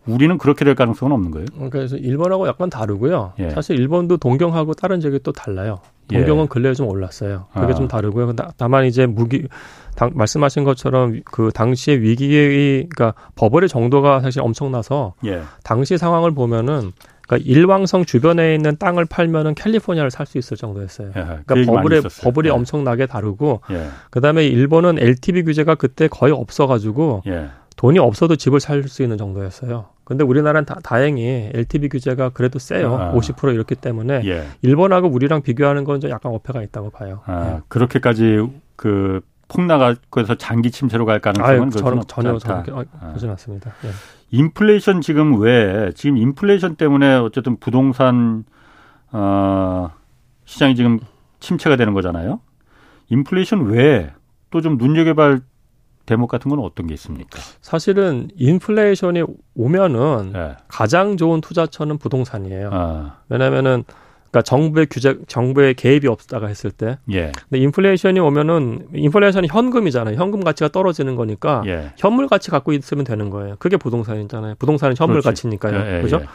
우리는 0.08 0.38
그렇게 0.38 0.64
될 0.64 0.74
가능성은 0.74 1.12
없는 1.12 1.30
거예요? 1.30 1.46
그래서 1.70 1.96
일본하고 1.96 2.48
약간 2.48 2.70
다르고요. 2.70 3.34
예. 3.38 3.50
사실 3.50 3.78
일본도 3.78 4.16
동경하고 4.16 4.74
다른 4.74 5.00
지역이 5.00 5.20
또 5.22 5.32
달라요. 5.32 5.80
동경은 6.08 6.44
예. 6.44 6.48
근래에 6.48 6.74
좀 6.74 6.88
올랐어요. 6.88 7.46
그게 7.52 7.72
아. 7.72 7.74
좀 7.74 7.86
다르고요. 7.86 8.32
다만 8.56 8.86
이제 8.86 9.06
무기 9.06 9.46
당, 9.94 10.12
말씀하신 10.14 10.64
것처럼 10.64 11.20
그 11.24 11.50
당시의 11.54 12.00
위기의 12.00 12.88
그러니까 12.88 13.14
버블의 13.34 13.68
정도가 13.68 14.20
사실 14.20 14.40
엄청나서 14.40 15.14
예. 15.26 15.42
당시 15.62 15.98
상황을 15.98 16.30
보면은 16.32 16.92
그러니까 17.26 17.46
일왕성 17.46 18.06
주변에 18.06 18.54
있는 18.54 18.78
땅을 18.78 19.04
팔면은 19.04 19.54
캘리포니아를 19.54 20.10
살 20.10 20.24
수 20.24 20.38
있을 20.38 20.56
정도였어요. 20.56 21.08
예, 21.08 21.12
그러니까 21.12 21.54
그 21.54 21.64
버블의 21.66 22.02
버블이 22.22 22.48
예. 22.48 22.52
엄청나게 22.52 23.04
다르고 23.04 23.60
예. 23.70 23.88
그다음에 24.10 24.46
일본은 24.46 24.98
LTV 24.98 25.42
규제가 25.44 25.74
그때 25.74 26.08
거의 26.08 26.32
없어 26.32 26.66
가지고 26.66 27.22
예. 27.26 27.48
돈이 27.76 27.98
없어도 27.98 28.36
집을 28.36 28.60
살 28.60 28.82
수 28.88 29.02
있는 29.02 29.18
정도였어요. 29.18 29.86
근데 30.08 30.24
우리나라는 30.24 30.64
다, 30.64 30.76
다행히 30.82 31.50
LTV 31.52 31.90
규제가 31.90 32.30
그래도 32.30 32.58
세요. 32.58 32.96
아. 32.96 33.12
50% 33.12 33.52
이렇기 33.52 33.74
때문에 33.74 34.22
예. 34.24 34.46
일본하고 34.62 35.06
우리랑 35.08 35.42
비교하는 35.42 35.84
건 35.84 36.00
좀 36.00 36.10
약간 36.10 36.32
어폐가 36.32 36.62
있다고 36.62 36.88
봐요. 36.90 37.20
아, 37.26 37.56
예. 37.56 37.60
그렇게까지 37.68 38.48
그 38.76 39.20
폭락해서 39.48 40.36
장기 40.36 40.70
침체로 40.70 41.04
갈 41.04 41.20
가능성은 41.20 41.60
아유, 41.62 41.70
전혀 41.70 42.00
전혀 42.04 42.38
그렇게 42.38 42.72
아. 42.72 43.08
그러진 43.08 43.28
않습니다. 43.30 43.72
예. 43.84 43.90
인플레이션 44.30 45.00
지금 45.02 45.40
왜 45.40 45.90
지금 45.94 46.16
인플레이션 46.16 46.76
때문에 46.76 47.16
어쨌든 47.16 47.56
부동산 47.56 48.44
어, 49.12 49.90
시장이 50.46 50.74
지금 50.74 51.00
침체가 51.40 51.76
되는 51.76 51.92
거잖아요. 51.92 52.40
인플레이션 53.10 53.66
외에 53.66 54.10
또 54.50 54.60
좀 54.62 54.78
눈여겨볼 54.78 55.40
대목 56.08 56.30
같은 56.30 56.48
건 56.48 56.60
어떤 56.60 56.86
게 56.86 56.94
있습니까? 56.94 57.38
사실은 57.60 58.28
인플레이션이 58.36 59.24
오면은 59.54 60.32
네. 60.32 60.56
가장 60.66 61.18
좋은 61.18 61.42
투자처는 61.42 61.98
부동산이에요. 61.98 62.70
아. 62.72 63.18
왜냐면은 63.28 63.84
그러니까 64.30 64.42
정부의 64.42 64.86
규제, 64.90 65.18
정부의 65.26 65.74
개입이 65.74 66.06
없다가 66.06 66.46
했을 66.46 66.70
때. 66.70 66.98
예. 67.12 67.32
근데 67.48 67.58
인플레이션이 67.62 68.20
오면은 68.20 68.88
인플레이션이 68.94 69.48
현금이잖아요. 69.48 70.16
현금 70.16 70.42
가치가 70.42 70.68
떨어지는 70.68 71.14
거니까 71.14 71.62
예. 71.66 71.92
현물 71.98 72.26
가치 72.26 72.50
갖고 72.50 72.72
있으면 72.72 73.04
되는 73.04 73.28
거예요. 73.28 73.56
그게 73.58 73.76
부동산이잖아요. 73.76 74.54
부동산은 74.58 74.96
현물 74.96 75.20
그렇지. 75.20 75.28
가치니까요. 75.28 75.78
예, 75.78 75.98
예 75.98 76.02
그죠? 76.02 76.20
예. 76.22 76.26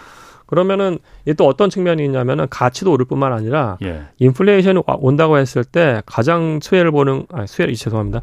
그러면은 0.46 1.00
이게 1.24 1.34
또 1.34 1.48
어떤 1.48 1.72
측면이 1.72 2.06
있냐면은 2.06 2.46
가치도 2.48 2.92
오를 2.92 3.06
뿐만 3.06 3.34
아니라 3.34 3.78
예. 3.82 4.04
인플레이션이 4.20 4.84
온다고 4.86 5.40
했을 5.40 5.64
때 5.64 6.04
가장 6.06 6.60
수혜를 6.62 6.92
보는 6.92 7.26
아 7.32 7.48
수혜를 7.48 7.74
죄송합니다. 7.74 8.22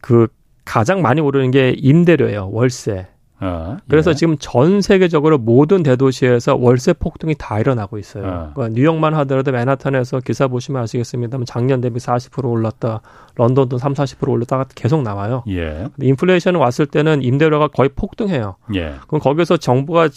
그 0.00 0.28
가장 0.66 1.00
많이 1.00 1.22
오르는 1.22 1.50
게 1.50 1.70
임대료예요. 1.78 2.50
월세. 2.52 3.06
어, 3.38 3.76
그래서 3.88 4.12
예. 4.12 4.14
지금 4.14 4.36
전 4.38 4.80
세계적으로 4.80 5.36
모든 5.36 5.82
대도시에서 5.82 6.56
월세 6.56 6.94
폭등이 6.94 7.34
다 7.38 7.60
일어나고 7.60 7.98
있어요. 7.98 8.24
어. 8.24 8.50
그러니까 8.54 8.68
뉴욕만 8.68 9.14
하더라도 9.14 9.52
맨하탄에서 9.52 10.20
기사 10.20 10.48
보시면 10.48 10.82
아시겠습니다만 10.82 11.44
작년 11.44 11.80
대비 11.82 11.98
40% 11.98 12.50
올랐다. 12.50 13.02
런던도 13.34 13.76
3, 13.78 13.92
40% 13.92 14.28
올랐다가 14.28 14.64
계속 14.74 15.02
나와요. 15.02 15.44
예. 15.48 15.88
인플레이션이 16.00 16.56
왔을 16.56 16.86
때는 16.86 17.22
임대료가 17.22 17.68
거의 17.68 17.90
폭등해요. 17.90 18.56
예. 18.74 18.94
그럼 19.06 19.20
거기서 19.20 19.58
정부가 19.58 20.08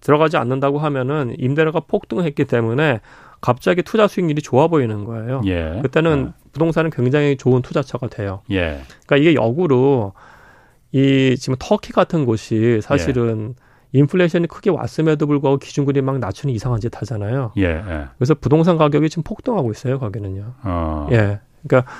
들어가지 0.00 0.36
않는다고 0.36 0.78
하면은 0.78 1.34
임대료가 1.38 1.80
폭등했기 1.80 2.44
때문에 2.44 3.00
갑자기 3.40 3.82
투자 3.82 4.08
수익률이 4.08 4.42
좋아 4.42 4.68
보이는 4.68 5.04
거예요. 5.04 5.42
예. 5.46 5.80
그때는 5.82 6.32
예. 6.34 6.50
부동산은 6.52 6.90
굉장히 6.90 7.36
좋은 7.36 7.62
투자처가 7.62 8.08
돼요. 8.08 8.42
예. 8.50 8.80
그러니까 9.06 9.16
이게 9.16 9.34
역으로 9.34 10.12
이 10.92 11.36
지금 11.38 11.56
터키 11.58 11.92
같은 11.92 12.24
곳이 12.24 12.80
사실은 12.82 13.54
예. 13.56 13.68
인플레이션이 13.92 14.48
크게 14.48 14.70
왔음에도 14.70 15.26
불구하고 15.26 15.58
기준금리 15.58 16.02
막 16.02 16.18
낮추는 16.18 16.54
이상한 16.54 16.80
짓 16.80 16.94
하잖아요. 17.00 17.52
예, 17.56 17.64
예. 17.64 18.04
그래서 18.18 18.34
부동산 18.34 18.76
가격이 18.76 19.08
지금 19.08 19.22
폭등하고 19.22 19.70
있어요, 19.70 19.98
거기는요. 19.98 20.54
어. 20.62 21.08
예. 21.12 21.40
그러니까 21.66 21.90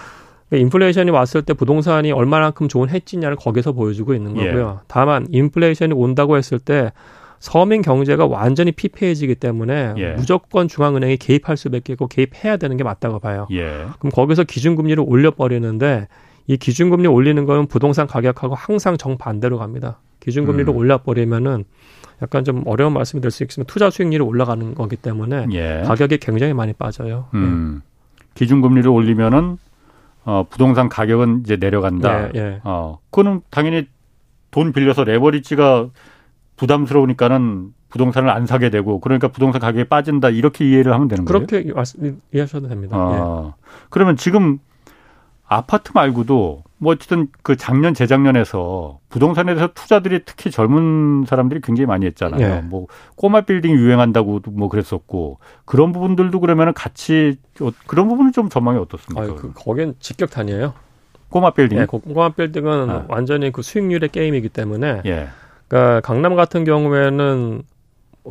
인플레이션이 0.52 1.10
왔을 1.10 1.42
때 1.42 1.54
부동산이 1.54 2.12
얼마만큼 2.12 2.68
좋은 2.68 2.90
해지냐를 2.90 3.36
거기서 3.36 3.72
보여주고 3.72 4.14
있는 4.14 4.36
예. 4.36 4.46
거고요. 4.46 4.80
다만 4.86 5.26
인플레이션이 5.30 5.94
온다고 5.94 6.36
했을 6.36 6.58
때 6.58 6.92
서민 7.40 7.82
경제가 7.82 8.26
완전히 8.26 8.72
피폐해지기 8.72 9.36
때문에 9.36 9.94
예. 9.96 10.12
무조건 10.14 10.66
중앙은행이 10.68 11.18
개입할 11.18 11.56
수밖에 11.56 11.92
없고 11.92 12.08
개입해야 12.08 12.56
되는 12.56 12.76
게 12.76 12.84
맞다고 12.84 13.18
봐요. 13.20 13.46
예. 13.52 13.86
그럼 13.98 14.10
거기서 14.12 14.44
기준금리를 14.44 15.02
올려버리는데 15.06 16.08
이 16.48 16.56
기준금리 16.56 17.06
올리는 17.06 17.44
거는 17.44 17.66
부동산 17.66 18.06
가격하고 18.06 18.54
항상 18.54 18.96
정반대로 18.96 19.58
갑니다. 19.58 20.00
기준금리를 20.20 20.68
음. 20.72 20.76
올려버리면은 20.76 21.64
약간 22.22 22.42
좀 22.44 22.62
어려운 22.66 22.92
말씀이 22.94 23.20
될 23.20 23.30
수 23.30 23.44
있지만 23.44 23.66
투자 23.66 23.90
수익률이 23.90 24.22
올라가는 24.24 24.74
거기 24.74 24.96
때문에 24.96 25.46
예. 25.52 25.82
가격이 25.86 26.18
굉장히 26.18 26.54
많이 26.54 26.72
빠져요. 26.72 27.26
음. 27.34 27.82
예. 27.82 28.24
기준금리를 28.34 28.88
올리면은 28.88 29.58
어, 30.24 30.44
부동산 30.50 30.88
가격은 30.88 31.42
이제 31.44 31.56
내려간다. 31.56 32.28
네, 32.28 32.30
예. 32.34 32.60
어, 32.64 32.98
그거는 33.10 33.40
당연히 33.50 33.86
돈 34.50 34.72
빌려서 34.72 35.04
레버리지가 35.04 35.88
부담스러우니까는 36.58 37.72
부동산을 37.88 38.28
안 38.28 38.46
사게 38.46 38.68
되고 38.68 39.00
그러니까 39.00 39.28
부동산 39.28 39.60
가격이 39.60 39.84
빠진다 39.88 40.28
이렇게 40.28 40.68
이해를 40.68 40.92
하면 40.92 41.08
되는 41.08 41.24
거예요. 41.24 41.46
그렇게 41.46 41.72
이해하셔도 42.32 42.68
됩니다. 42.68 42.96
어, 42.96 43.54
예. 43.56 43.64
그러면 43.88 44.16
지금 44.16 44.58
아파트 45.46 45.92
말고도 45.94 46.64
뭐 46.76 46.92
어쨌든 46.92 47.28
그 47.42 47.56
작년 47.56 47.94
재작년에서 47.94 48.98
부동산에 49.08 49.54
대해서 49.54 49.72
투자들이 49.72 50.20
특히 50.26 50.50
젊은 50.50 51.24
사람들이 51.26 51.60
굉장히 51.62 51.86
많이 51.86 52.04
했잖아요. 52.06 52.38
네. 52.38 52.60
뭐 52.60 52.86
꼬마 53.16 53.40
빌딩이 53.40 53.74
유행한다고 53.74 54.40
뭐 54.50 54.68
그랬었고 54.68 55.38
그런 55.64 55.92
부분들도 55.92 56.38
그러면은 56.40 56.74
같이 56.74 57.36
그런 57.86 58.08
부분은 58.08 58.32
좀 58.32 58.50
전망이 58.50 58.78
어떻습니까? 58.78 59.22
아, 59.22 59.34
그, 59.34 59.52
거긴 59.54 59.94
직격탄이에요. 59.98 60.74
꼬마 61.30 61.50
빌딩. 61.50 61.78
네, 61.78 61.86
꼬마 61.86 62.28
빌딩은 62.30 62.90
아. 62.90 63.04
완전히 63.08 63.50
그 63.50 63.62
수익률의 63.62 64.10
게임이기 64.10 64.50
때문에. 64.50 65.02
예. 65.06 65.28
그러니까 65.68 66.00
강남 66.00 66.34
같은 66.34 66.64
경우에는 66.64 67.62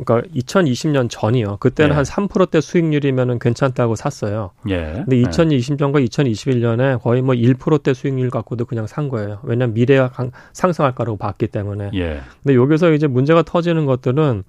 그러니까 0.04 0.28
2020년 0.34 1.08
전이요. 1.10 1.56
그때는 1.58 1.92
예. 1.92 1.96
한 1.96 2.04
3%대 2.04 2.60
수익률이면은 2.60 3.38
괜찮다고 3.38 3.96
샀어요. 3.96 4.50
예. 4.68 5.04
근데 5.04 5.16
2020년과 5.16 6.06
2021년에 6.08 7.00
거의 7.00 7.22
뭐 7.22 7.34
1%대 7.34 7.94
수익률 7.94 8.30
갖고도 8.30 8.64
그냥 8.66 8.86
산 8.86 9.08
거예요. 9.08 9.40
왜냐면 9.42 9.74
미래가 9.74 10.10
상승할 10.52 10.94
거라고 10.94 11.16
봤기 11.16 11.48
때문에. 11.48 11.90
예. 11.94 12.20
근데 12.42 12.54
여기서 12.54 12.92
이제 12.92 13.06
문제가 13.06 13.42
터지는 13.42 13.86
것들은 13.86 14.44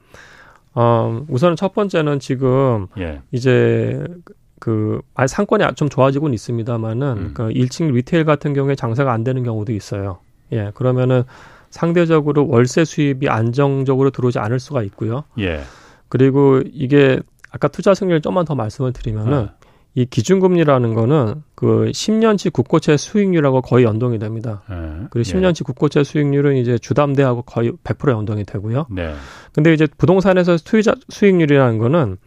어 0.75 1.25
우선은 1.28 1.56
첫 1.56 1.73
번째는 1.73 2.19
지금 2.19 2.88
예. 2.99 3.21
이제 3.32 4.04
그 4.60 5.02
아, 5.15 5.25
상권이 5.25 5.63
좀 5.75 5.89
좋아지고는 5.89 6.34
있습니다만은 6.36 7.08
음. 7.17 7.32
그 7.34 7.49
1층 7.49 7.91
리테일 7.91 8.25
같은 8.25 8.54
경우에 8.54 8.75
장사가 8.75 9.12
안 9.12 9.23
되는 9.23 9.43
경우도 9.43 9.73
있어요. 9.73 10.19
예. 10.52 10.71
그러면은 10.75 11.23
상대적으로 11.69 12.47
월세 12.47 12.86
수입이 12.86 13.29
안정적으로 13.29 14.10
들어오지 14.10 14.39
않을 14.39 14.60
수가 14.60 14.84
있고요. 14.84 15.23
예. 15.39 15.62
그리고 16.08 16.62
이게 16.71 17.19
아까 17.51 17.67
투자 17.67 17.93
승률 17.93 18.21
좀만 18.21 18.45
더 18.45 18.55
말씀을 18.55 18.93
드리면은 18.93 19.38
아. 19.38 19.53
이 19.95 20.05
기준금리라는 20.05 20.93
거는 20.93 21.43
그 21.55 21.89
10년치 21.91 22.53
국고채 22.53 22.95
수익률하고 22.95 23.62
거의 23.62 23.86
연동이 23.86 24.19
됩니다. 24.19 24.62
네. 24.69 24.75
그리고 25.10 25.29
10년치 25.29 25.62
예. 25.62 25.65
국고채 25.65 26.03
수익률은 26.03 26.58
이제 26.58 26.77
주담대하고 26.77 27.41
거의 27.41 27.71
100% 27.84 28.12
연동이 28.12 28.43
되고요. 28.45 28.86
네. 28.91 29.13
근데 29.51 29.73
이제 29.73 29.88
부동산에서 29.97 30.58
투자 30.58 30.95
수익률이라는 31.10 31.79
거는 31.79 32.17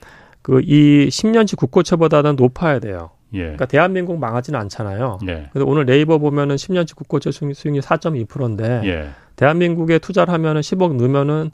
그 0.43 0.61
이 0.65 1.09
10년치 1.09 1.57
국고채보다는 1.57 2.37
높아야 2.37 2.81
돼요. 2.81 3.11
예. 3.35 3.39
그러니까 3.39 3.67
대한민국 3.67 4.19
망하지는 4.19 4.59
않잖아요. 4.61 5.19
예. 5.29 5.49
그래서 5.53 5.65
오늘 5.67 5.87
네이버 5.87 6.19
보면은 6.19 6.57
10년치 6.57 6.95
국고채 6.97 7.31
수익률 7.31 7.81
4.2%인데 7.83 8.83
예. 8.85 9.09
대한민국에 9.37 9.99
투자를 9.99 10.33
하면은 10.33 10.61
10억 10.61 10.97
넣으면은 10.97 11.51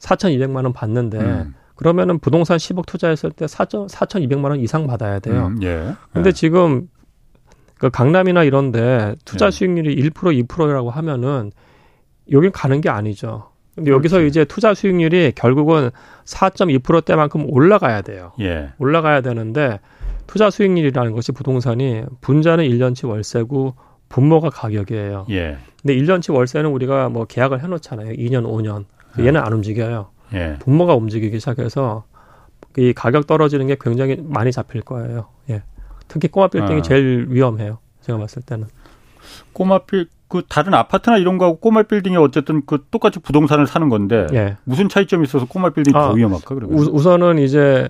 4,200만 0.00 0.64
원 0.64 0.72
받는데 0.72 1.18
음. 1.18 1.54
그러면은 1.74 2.18
부동산 2.18 2.56
10억 2.56 2.86
투자했을 2.86 3.30
때 3.30 3.46
4,200만 3.46 4.44
원 4.44 4.60
이상 4.60 4.86
받아야 4.86 5.18
돼요. 5.20 5.46
음, 5.46 5.62
예. 5.62 5.94
근데 6.12 6.28
예. 6.28 6.32
지금 6.32 6.88
그 7.78 7.90
강남이나 7.90 8.42
이런데 8.42 9.14
투자 9.24 9.46
예. 9.46 9.50
수익률이 9.50 9.94
1% 9.96 10.46
2%라고 10.48 10.90
하면은 10.90 11.52
여긴 12.32 12.50
가는 12.52 12.80
게 12.80 12.88
아니죠. 12.88 13.50
근데 13.76 13.92
여기서 13.92 14.16
그렇지. 14.16 14.28
이제 14.28 14.44
투자 14.44 14.74
수익률이 14.74 15.32
결국은 15.36 15.90
4.2%대만큼 16.24 17.46
올라가야 17.48 18.02
돼요. 18.02 18.32
예. 18.40 18.72
올라가야 18.78 19.20
되는데 19.20 19.78
투자 20.26 20.50
수익률이라는 20.50 21.12
것이 21.12 21.30
부동산이 21.30 22.02
분자는 22.20 22.64
1년치 22.64 23.08
월세고 23.08 23.76
분모가 24.08 24.50
가격이에요. 24.50 25.26
예. 25.30 25.58
근데 25.82 25.96
1년치 25.96 26.34
월세는 26.34 26.70
우리가 26.70 27.08
뭐 27.08 27.24
계약을 27.24 27.62
해놓잖아요. 27.62 28.12
2년, 28.14 28.44
5년. 28.44 28.84
예. 29.18 29.26
얘는 29.26 29.40
안 29.40 29.52
움직여요. 29.52 30.08
예. 30.34 30.56
분모가 30.60 30.94
움직이기 30.94 31.38
시작해서 31.38 32.04
이 32.76 32.92
가격 32.92 33.26
떨어지는 33.26 33.66
게 33.66 33.76
굉장히 33.80 34.16
많이 34.22 34.52
잡힐 34.52 34.82
거예요. 34.82 35.26
예. 35.50 35.62
특히 36.06 36.28
꼬마 36.28 36.48
빌딩이 36.48 36.78
아. 36.78 36.82
제일 36.82 37.26
위험해요. 37.28 37.78
제가 38.02 38.18
봤을 38.18 38.42
때는. 38.42 38.66
꼬마 39.52 39.80
빌, 39.80 40.08
그 40.28 40.42
다른 40.48 40.74
아파트나 40.74 41.18
이런 41.18 41.38
거하고 41.38 41.58
꼬마 41.58 41.82
빌딩이 41.82 42.16
어쨌든 42.16 42.62
그 42.66 42.84
똑같이 42.90 43.18
부동산을 43.18 43.66
사는 43.66 43.88
건데 43.88 44.26
예. 44.32 44.56
무슨 44.64 44.88
차이점이 44.88 45.24
있어서 45.24 45.46
꼬마 45.46 45.70
빌딩이 45.70 45.96
아, 45.96 46.08
더 46.08 46.12
위험할까 46.12 46.54
그러면? 46.54 46.78
우, 46.78 46.98
선은 47.00 47.38
이제 47.38 47.88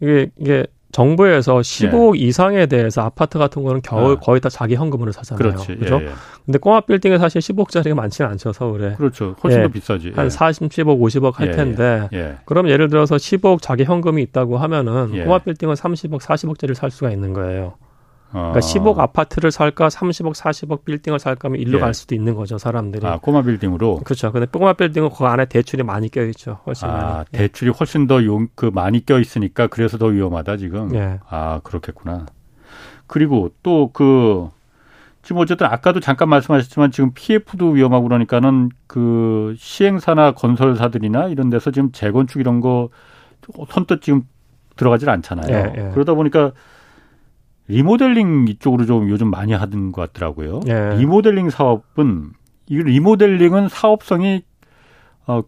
이게 0.00 0.30
이게 0.36 0.66
정부에서 0.92 1.56
15억 1.58 2.18
예. 2.18 2.26
이상에 2.26 2.66
대해서 2.66 3.02
아파트 3.02 3.38
같은 3.38 3.62
거는 3.62 3.82
겨우 3.82 4.12
아. 4.12 4.16
거의 4.16 4.40
다 4.40 4.48
자기 4.48 4.76
현금으로 4.76 5.12
사잖아요. 5.12 5.38
그렇지. 5.38 5.76
그죠? 5.76 5.98
예, 6.00 6.06
예. 6.06 6.10
근데 6.44 6.58
꼬마 6.58 6.80
빌딩에 6.80 7.18
사실 7.18 7.40
10억짜리가 7.40 7.94
많지는 7.94 8.30
않죠, 8.30 8.52
서울에. 8.52 8.94
그렇죠. 8.94 9.34
훨씬 9.42 9.60
예. 9.60 9.64
더 9.64 9.68
비싸지. 9.68 10.12
한 10.14 10.30
40, 10.30 10.70
10억, 10.70 11.00
50억 11.00 11.34
할 11.34 11.48
예, 11.48 11.50
예. 11.50 11.56
텐데. 11.56 12.08
예. 12.12 12.36
그럼 12.44 12.68
예를 12.68 12.88
들어서 12.88 13.16
10억 13.16 13.60
자기 13.60 13.84
현금이 13.84 14.22
있다고 14.22 14.58
하면은 14.58 15.24
꼬마 15.24 15.38
빌딩은 15.40 15.74
30억, 15.74 16.20
40억짜리를 16.20 16.74
살 16.74 16.90
수가 16.90 17.10
있는 17.10 17.32
거예요. 17.32 17.74
그러니까 18.30 18.60
10억 18.60 18.98
아. 18.98 19.04
아파트를 19.04 19.50
살까 19.50 19.88
30억 19.88 20.34
40억 20.34 20.84
빌딩을 20.84 21.18
살까 21.18 21.48
하면 21.48 21.60
일로 21.60 21.78
예. 21.78 21.80
갈 21.80 21.94
수도 21.94 22.14
있는 22.14 22.34
거죠 22.34 22.58
사람들이. 22.58 23.06
아 23.06 23.18
꼬마 23.18 23.42
빌딩으로. 23.42 24.00
그렇죠. 24.04 24.32
근데 24.32 24.46
꼬마 24.46 24.72
빌딩은 24.72 25.10
그 25.16 25.24
안에 25.24 25.46
대출이 25.46 25.82
많이 25.82 26.08
껴 26.08 26.24
있죠. 26.26 26.60
훨씬 26.66 26.88
아 26.88 26.92
많이. 26.92 27.24
예. 27.34 27.38
대출이 27.38 27.70
훨씬 27.70 28.06
더그 28.06 28.70
많이 28.72 29.04
껴 29.04 29.18
있으니까 29.20 29.68
그래서 29.68 29.98
더 29.98 30.06
위험하다 30.06 30.56
지금. 30.56 30.94
예. 30.94 31.20
아 31.28 31.60
그렇겠구나. 31.62 32.26
그리고 33.06 33.50
또그 33.62 34.50
지금 35.22 35.40
어쨌든 35.40 35.66
아까도 35.66 35.98
잠깐 36.00 36.28
말씀하셨지만 36.28 36.90
지금 36.92 37.12
PF도 37.12 37.70
위험하고 37.70 38.04
그러니까는 38.04 38.70
그 38.86 39.54
시행사나 39.58 40.32
건설사들이나 40.32 41.28
이런 41.28 41.50
데서 41.50 41.70
지금 41.70 41.90
재건축 41.92 42.40
이런 42.40 42.60
거 42.60 42.90
선뜻 43.70 44.02
지금 44.02 44.22
들어가질 44.76 45.10
않잖아요. 45.10 45.56
예, 45.56 45.72
예. 45.76 45.90
그러다 45.94 46.14
보니까 46.14 46.52
리모델링 47.68 48.46
이쪽으로 48.48 48.86
좀 48.86 49.08
요즘 49.08 49.30
많이 49.30 49.52
하는 49.52 49.92
것 49.92 50.12
같더라고요. 50.12 50.60
예. 50.68 50.96
리모델링 50.98 51.50
사업은 51.50 52.30
이 52.68 52.76
리모델링은 52.76 53.68
사업성이 53.68 54.42
어 55.26 55.42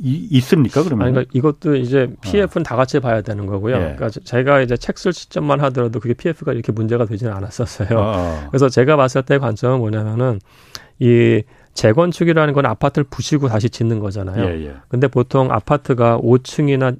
이, 0.00 0.26
있습니까 0.32 0.82
그러면? 0.82 1.06
아니, 1.06 1.12
그러니까 1.12 1.30
이것도 1.34 1.76
이제 1.76 2.08
PF는 2.22 2.60
어. 2.60 2.62
다 2.62 2.76
같이 2.76 2.98
봐야 3.00 3.20
되는 3.20 3.46
거고요. 3.46 3.76
예. 3.76 3.94
그러니까 3.96 4.08
제가 4.08 4.60
이제 4.62 4.76
책 4.76 4.98
쓸 4.98 5.12
시점만 5.12 5.60
하더라도 5.60 6.00
그게 6.00 6.14
PF가 6.14 6.52
이렇게 6.52 6.72
문제가 6.72 7.04
되지는 7.04 7.32
않았었어요. 7.32 7.98
어. 7.98 8.12
어. 8.16 8.46
그래서 8.50 8.68
제가 8.68 8.96
봤을 8.96 9.22
때 9.22 9.38
관점은 9.38 9.78
뭐냐면은 9.80 10.38
이 10.98 11.42
재건축이라는 11.74 12.54
건 12.54 12.66
아파트를 12.66 13.04
부시고 13.10 13.48
다시 13.48 13.68
짓는 13.70 13.98
거잖아요. 13.98 14.44
예, 14.44 14.66
예. 14.66 14.74
근데 14.88 15.08
보통 15.08 15.50
아파트가 15.50 16.18
5층이나 16.18 16.96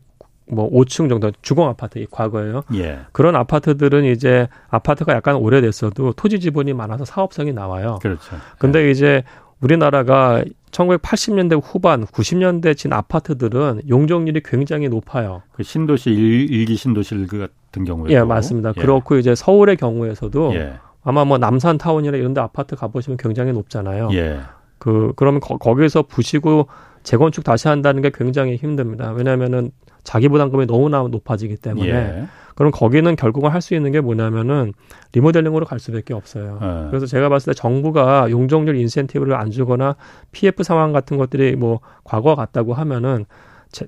뭐 0.47 0.71
5층 0.71 1.09
정도 1.09 1.31
주공 1.43 1.69
아파트 1.69 2.05
과거에요. 2.11 2.63
예. 2.75 3.01
그런 3.13 3.37
아파트들은 3.37 4.05
이제 4.05 4.49
아파트가 4.69 5.15
약간 5.15 5.37
오래됐어도 5.37 6.13
토지 6.13 6.41
지분이 6.41 6.73
많아서 6.73 7.05
사업성이 7.05 7.53
나와요. 7.53 7.99
그렇죠. 8.03 8.37
근데 8.59 8.87
예. 8.87 8.91
이제 8.91 9.23
우리나라가 9.61 10.43
1980년대 10.73 11.61
후반, 11.63 12.05
90년대 12.05 12.77
진 12.77 12.93
아파트들은 12.93 13.83
용적률이 13.89 14.43
굉장히 14.45 14.89
높아요. 14.89 15.43
그 15.53 15.63
신도시 15.63 16.11
일, 16.11 16.65
기 16.65 16.77
신도시 16.77 17.27
같은 17.27 17.85
경우에 17.85 18.11
예, 18.11 18.23
맞습니다. 18.23 18.73
예. 18.77 18.81
그렇고 18.81 19.17
이제 19.17 19.35
서울의 19.35 19.77
경우에서도 19.77 20.55
예. 20.55 20.75
아마 21.05 21.25
뭐 21.25 21.39
남산 21.39 21.79
타운이나 21.79 22.17
이런 22.17 22.35
데 22.35 22.41
아파트 22.41 22.75
가 22.75 22.89
보시면 22.89 23.17
굉장히 23.17 23.53
높잖아요. 23.53 24.09
예. 24.13 24.41
그 24.79 25.13
그러면 25.15 25.41
거, 25.41 25.59
거기서 25.59 26.03
부시고 26.03 26.67
재건축 27.03 27.45
다시 27.45 27.69
한다는 27.69 28.03
게 28.03 28.11
굉장히 28.13 28.57
힘듭니다. 28.57 29.13
왜냐하면은 29.13 29.71
자기 30.05 30.29
부담금이 30.29 30.67
너무나 30.67 31.03
높아지기 31.03 31.57
때문에 31.57 31.89
예. 31.89 32.25
그럼 32.55 32.71
거기는 32.71 33.15
결국은 33.17 33.51
할 33.51 33.63
수 33.63 33.75
있는 33.75 33.93
게 33.93 34.01
뭐냐면은 34.01 34.73
리모델링으로 35.13 35.65
갈 35.65 35.79
수밖에 35.79 36.13
없어요. 36.15 36.59
예. 36.61 36.91
그래서 36.91 37.07
제가 37.07 37.29
봤을 37.29 37.53
때 37.53 37.55
정부가 37.55 38.31
용적률 38.31 38.77
인센티브를 38.77 39.35
안 39.35 39.51
주거나 39.51 39.97
PF 40.33 40.63
상황 40.65 40.93
같은 40.93 41.17
것들이 41.17 41.57
뭐 41.57 41.81
과거 42.05 42.35
같다고 42.35 42.75
하면은 42.75 43.25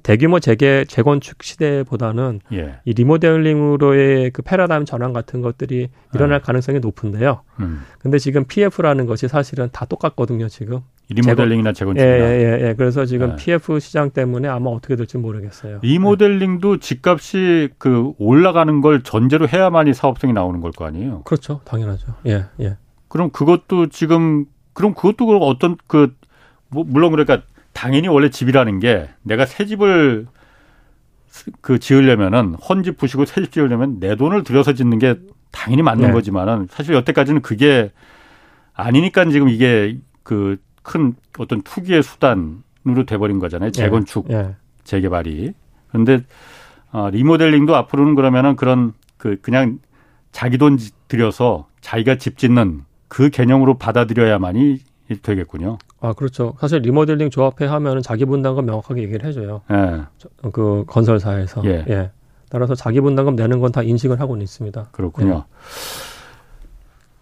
대규모 0.03 0.40
재개 0.40 0.85
재건축 0.87 1.42
시대보다는 1.42 2.40
예. 2.55 2.77
이 2.87 2.92
리모델링으로의 2.94 4.31
그 4.31 4.40
패러다임 4.42 4.87
전환 4.87 5.12
같은 5.12 5.42
것들이 5.42 5.88
일어날 6.14 6.37
예. 6.37 6.40
가능성이 6.40 6.81
높은데요. 6.81 7.42
음. 7.61 7.83
근데 7.98 8.18
지금 8.18 8.44
PF라는 8.44 9.07
것이 9.07 9.29
사실은 9.29 9.68
다 9.72 9.85
똑같거든요, 9.85 10.48
지금. 10.48 10.81
리모델링이나 11.08 11.72
재건축이나. 11.72 12.08
예, 12.08 12.58
예, 12.60 12.68
예. 12.68 12.74
그래서 12.74 13.04
지금 13.04 13.32
예. 13.32 13.36
PF 13.36 13.78
시장 13.80 14.10
때문에 14.10 14.48
아마 14.48 14.70
어떻게 14.70 14.96
될지 14.96 15.18
모르겠어요. 15.18 15.80
리모델링도 15.82 16.78
집값이 16.78 17.70
그 17.78 18.12
올라가는 18.18 18.80
걸 18.80 19.02
전제로 19.02 19.46
해야만이 19.48 19.92
사업성이 19.94 20.32
나오는 20.32 20.60
걸 20.60 20.72
거 20.72 20.86
아니에요? 20.86 21.22
그렇죠. 21.24 21.60
당연하죠. 21.64 22.14
예, 22.26 22.46
예. 22.60 22.76
그럼 23.08 23.30
그것도 23.30 23.88
지금 23.88 24.46
그럼 24.72 24.94
그것도 24.94 25.38
어떤 25.38 25.76
그 25.86 26.14
뭐 26.70 26.82
물론 26.84 27.12
그러니까 27.12 27.42
당연히 27.72 28.08
원래 28.08 28.30
집이라는 28.30 28.80
게 28.80 29.08
내가 29.22 29.46
새 29.46 29.64
집을 29.66 30.26
그 31.60 31.78
지으려면은 31.78 32.54
헌집 32.54 32.96
부시고 32.96 33.26
새 33.26 33.42
집 33.42 33.52
지으려면 33.52 34.00
내 34.00 34.16
돈을 34.16 34.42
들여서 34.42 34.72
짓는 34.72 34.98
게 34.98 35.16
당연히 35.52 35.82
맞는 35.82 36.08
네. 36.08 36.12
거지만은 36.12 36.66
사실 36.70 36.94
여태까지는 36.94 37.42
그게 37.42 37.92
아니니까 38.72 39.24
지금 39.26 39.48
이게 39.48 39.98
그 40.24 40.56
큰 40.85 41.16
어떤 41.38 41.62
투기의 41.62 42.05
수단으로 42.05 43.05
돼버린 43.07 43.40
거잖아요. 43.40 43.73
네. 43.73 43.83
재건축, 43.83 44.29
네. 44.29 44.55
재개발이. 44.85 45.53
그런데 45.88 46.20
어, 46.92 47.11
리모델링도 47.11 47.75
앞으로는 47.75 48.14
그러면은 48.14 48.55
그런 48.55 48.92
그 49.16 49.38
그냥 49.42 49.81
자기 50.31 50.59
돈 50.59 50.79
들여서 51.09 51.66
자기가 51.81 52.18
집 52.18 52.38
짓는 52.38 52.83
그 53.09 53.31
개념으로 53.31 53.79
받아들여야만이 53.79 54.79
되겠군요. 55.23 55.79
아 56.01 56.12
그렇죠. 56.12 56.55
사실 56.61 56.81
리모델링 56.83 57.31
조합회 57.31 57.66
하면은 57.66 58.03
자기 58.03 58.25
분담금 58.25 58.66
명확하게 58.66 59.03
얘기를 59.03 59.25
해줘요. 59.27 59.62
예. 59.70 60.03
그 60.53 60.85
건설사에서. 60.87 61.62
예. 61.64 61.85
예. 61.88 62.11
따라서 62.51 62.75
자기 62.75 63.01
분담금 63.01 63.37
내는 63.37 63.61
건 63.61 63.73
다 63.73 63.83
인식을 63.83 64.20
하고는 64.20 64.42
있습니다. 64.42 64.88
그렇군요. 64.92 65.44
예. 65.49 65.55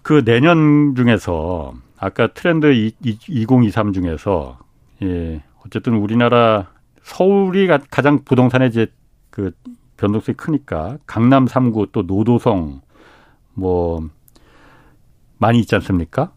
그 0.02 0.24
내년 0.24 0.94
중에서 0.96 1.74
아까 2.02 2.26
트렌드 2.26 2.66
2023 2.72 3.92
중에서 3.92 4.58
예 5.02 5.40
어쨌든 5.64 5.94
우리나라 5.94 6.66
서울이 7.04 7.68
가장 7.90 8.24
부동산의 8.24 8.70
이제 8.70 8.88
그 9.30 9.52
변동성이 9.96 10.36
크니까 10.36 10.98
강남 11.06 11.44
3구 11.46 11.92
또 11.92 12.02
노도성 12.02 12.80
뭐 13.54 14.08
많이 15.38 15.60
있지 15.60 15.76
않습니까? 15.76 16.32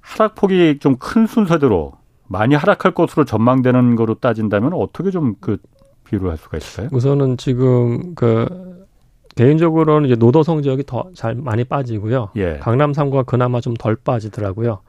하락폭이 0.00 0.78
좀 0.78 0.96
큰 1.00 1.26
순서대로 1.26 1.94
많이 2.28 2.54
하락할 2.54 2.94
것으로 2.94 3.24
전망되는 3.24 3.96
거로 3.96 4.14
따진다면 4.14 4.74
어떻게 4.74 5.10
좀 5.10 5.34
그 5.40 5.58
비유를 6.04 6.30
할 6.30 6.36
수가 6.38 6.56
있을까요? 6.58 6.88
우선은 6.92 7.36
지금 7.36 8.14
그 8.14 8.79
개인적으로는 9.40 10.06
이제 10.06 10.16
노도성 10.16 10.62
지역이 10.62 10.84
더 10.86 11.10
잘 11.14 11.34
많이 11.34 11.64
빠지고요. 11.64 12.28
예. 12.36 12.58
강남 12.58 12.92
3구가 12.92 13.24
그나마 13.26 13.60
좀 13.60 13.74
덜 13.74 13.96
빠지더라고요. 13.96 14.80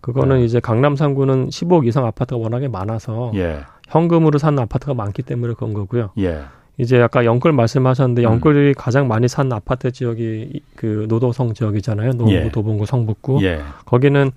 그거는 0.00 0.40
예. 0.40 0.44
이제 0.44 0.60
강남 0.60 0.94
3구는 0.94 1.48
15억 1.48 1.86
이상 1.86 2.06
아파트가 2.06 2.40
워낙에 2.40 2.68
많아서 2.68 3.32
예. 3.34 3.60
현금으로 3.88 4.38
사는 4.38 4.56
아파트가 4.58 4.94
많기 4.94 5.22
때문에 5.22 5.54
그런 5.54 5.74
거고요. 5.74 6.10
예. 6.18 6.42
이제 6.78 7.00
아까 7.02 7.24
영끌 7.24 7.52
말씀하셨는데 7.52 8.22
음. 8.22 8.24
영끌이 8.24 8.68
음. 8.68 8.74
가장 8.76 9.08
많이 9.08 9.26
산 9.26 9.52
아파트 9.52 9.90
지역이 9.90 10.60
그 10.76 11.06
노도성 11.08 11.54
지역이잖아요. 11.54 12.12
노구, 12.12 12.32
예. 12.32 12.48
도봉구, 12.50 12.86
성북구. 12.86 13.42
예. 13.42 13.60
거기는 13.84 14.30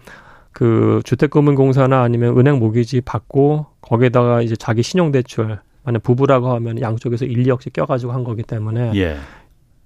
그 0.51 1.01
주택금융공사나 1.05 2.01
아니면 2.01 2.35
은행 2.37 2.57
모기지 2.57 3.01
받고 3.01 3.67
거기에다가 3.81 4.41
이제 4.41 4.55
자기 4.55 4.81
신용대출 4.81 5.59
만약 5.83 6.03
부부라고 6.03 6.49
하면 6.55 6.81
양쪽에서 6.81 7.25
1, 7.25 7.43
2억씩 7.43 7.73
껴가지고 7.73 8.11
한 8.11 8.23
거기 8.23 8.41
때문에 8.43 8.91
예. 8.95 9.17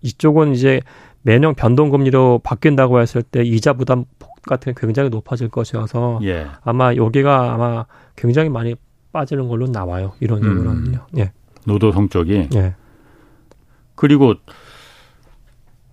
이쪽은 0.06 0.54
이제 0.54 0.82
매년 1.24 1.56
변동 1.56 1.90
금리로 1.90 2.40
바뀐다고 2.44 3.02
했을 3.02 3.24
때 3.24 3.44
이자 3.44 3.74
부담 3.74 4.06
폭 4.20 4.42
같은 4.44 4.74
게 4.74 4.80
굉장히 4.80 5.10
높아질 5.10 5.50
것이어서 5.50 6.20
예. 6.24 6.48
아마 6.64 6.94
여기가 6.94 7.54
아마 7.54 7.86
굉장히 8.16 8.50
많이 8.50 8.76
빠지는 9.12 9.48
걸로 9.48 9.66
나와요. 9.66 10.14
이론적으로는요. 10.20 11.06
음. 11.14 11.18
예. 11.18 11.32
노도성 11.66 12.10
쪽이. 12.10 12.50
예. 12.54 12.76
그리고 13.96 14.36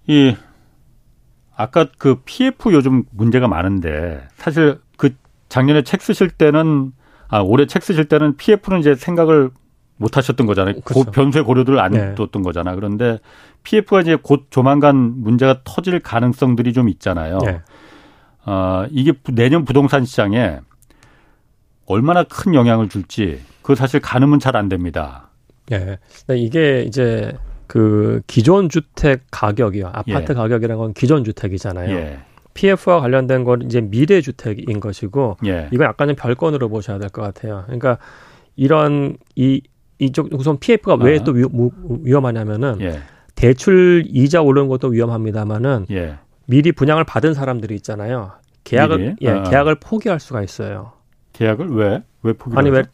이 0.07 0.37
아까 1.57 1.87
그 1.97 2.17
PF 2.25 2.73
요즘 2.73 3.05
문제가 3.11 3.49
많은데 3.49 4.27
사실 4.35 4.81
그 4.99 5.15
작년에 5.49 5.83
책 5.83 6.03
쓰실 6.03 6.29
때는 6.31 6.93
아 7.29 7.41
올해 7.41 7.67
책 7.67 7.83
쓰실 7.83 8.07
때는 8.07 8.37
PF는 8.37 8.81
이제 8.81 8.95
생각을 8.95 9.51
못 10.03 10.17
하셨던 10.17 10.47
거잖아요. 10.47 10.81
그렇죠. 10.85 11.11
변수의 11.11 11.45
고려들을 11.45 11.79
안 11.79 11.93
네. 11.93 12.15
뒀던 12.15 12.43
거잖아. 12.43 12.75
그런데 12.75 13.19
PF가 13.63 14.01
이제 14.01 14.17
곧 14.21 14.49
조만간 14.51 14.97
문제가 15.23 15.61
터질 15.65 15.99
가능성들이 16.01 16.73
좀 16.73 16.89
있잖아요. 16.91 17.39
네. 17.39 17.61
어, 18.45 18.85
이게 18.91 19.13
내년 19.33 19.65
부동산 19.65 20.05
시장에 20.05 20.59
얼마나 21.87 22.25
큰 22.25 22.55
영향을 22.55 22.89
줄지 22.89 23.41
그 23.63 23.75
사실 23.75 24.01
가늠은 24.01 24.39
잘 24.39 24.57
안 24.57 24.69
됩니다. 24.69 25.31
예. 25.71 25.99
네. 26.27 26.37
이게 26.39 26.83
이제 26.83 27.33
그 27.67 28.21
기존 28.27 28.69
주택 28.69 29.23
가격이요. 29.31 29.87
아파트 29.87 30.33
예. 30.33 30.35
가격이라는 30.35 30.77
건 30.77 30.93
기존 30.93 31.25
주택이잖아요. 31.25 31.95
예. 31.97 32.19
PF와 32.55 33.01
관련된 33.01 33.45
건 33.45 33.63
이제 33.63 33.81
미래 33.81 34.21
주택인 34.21 34.79
것이고 34.81 35.39
예. 35.47 35.69
이건 35.73 35.87
약간 35.87 36.09
좀 36.09 36.17
별건으로 36.17 36.69
보셔야 36.69 36.99
될 36.99 37.09
것 37.09 37.23
같아요. 37.23 37.63
그러니까 37.67 37.97
이런 38.57 39.17
이 39.37 39.63
이쪽 40.03 40.29
우선 40.35 40.59
PF가 40.59 40.95
왜또 40.95 41.33
아. 41.33 41.69
위험하냐면은 42.03 42.79
예. 42.81 43.01
대출 43.35 44.05
이자 44.07 44.43
오르는 44.43 44.69
것도 44.69 44.89
위험합니다만은 44.89 45.87
예. 45.91 46.19
미리 46.47 46.73
분양을 46.73 47.05
받은 47.05 47.35
사람들이 47.35 47.75
있잖아요. 47.77 48.33
계약을 48.65 48.99
미리? 48.99 49.17
예, 49.23 49.31
아. 49.31 49.43
계약을 49.43 49.77
포기할 49.77 50.21
수가 50.21 50.43
있어요. 50.43 50.93
계약을 51.33 51.69
왜? 51.71 52.03
왜 52.23 52.33
포기? 52.33 52.57
아니 52.57 52.71
왜 52.71 52.85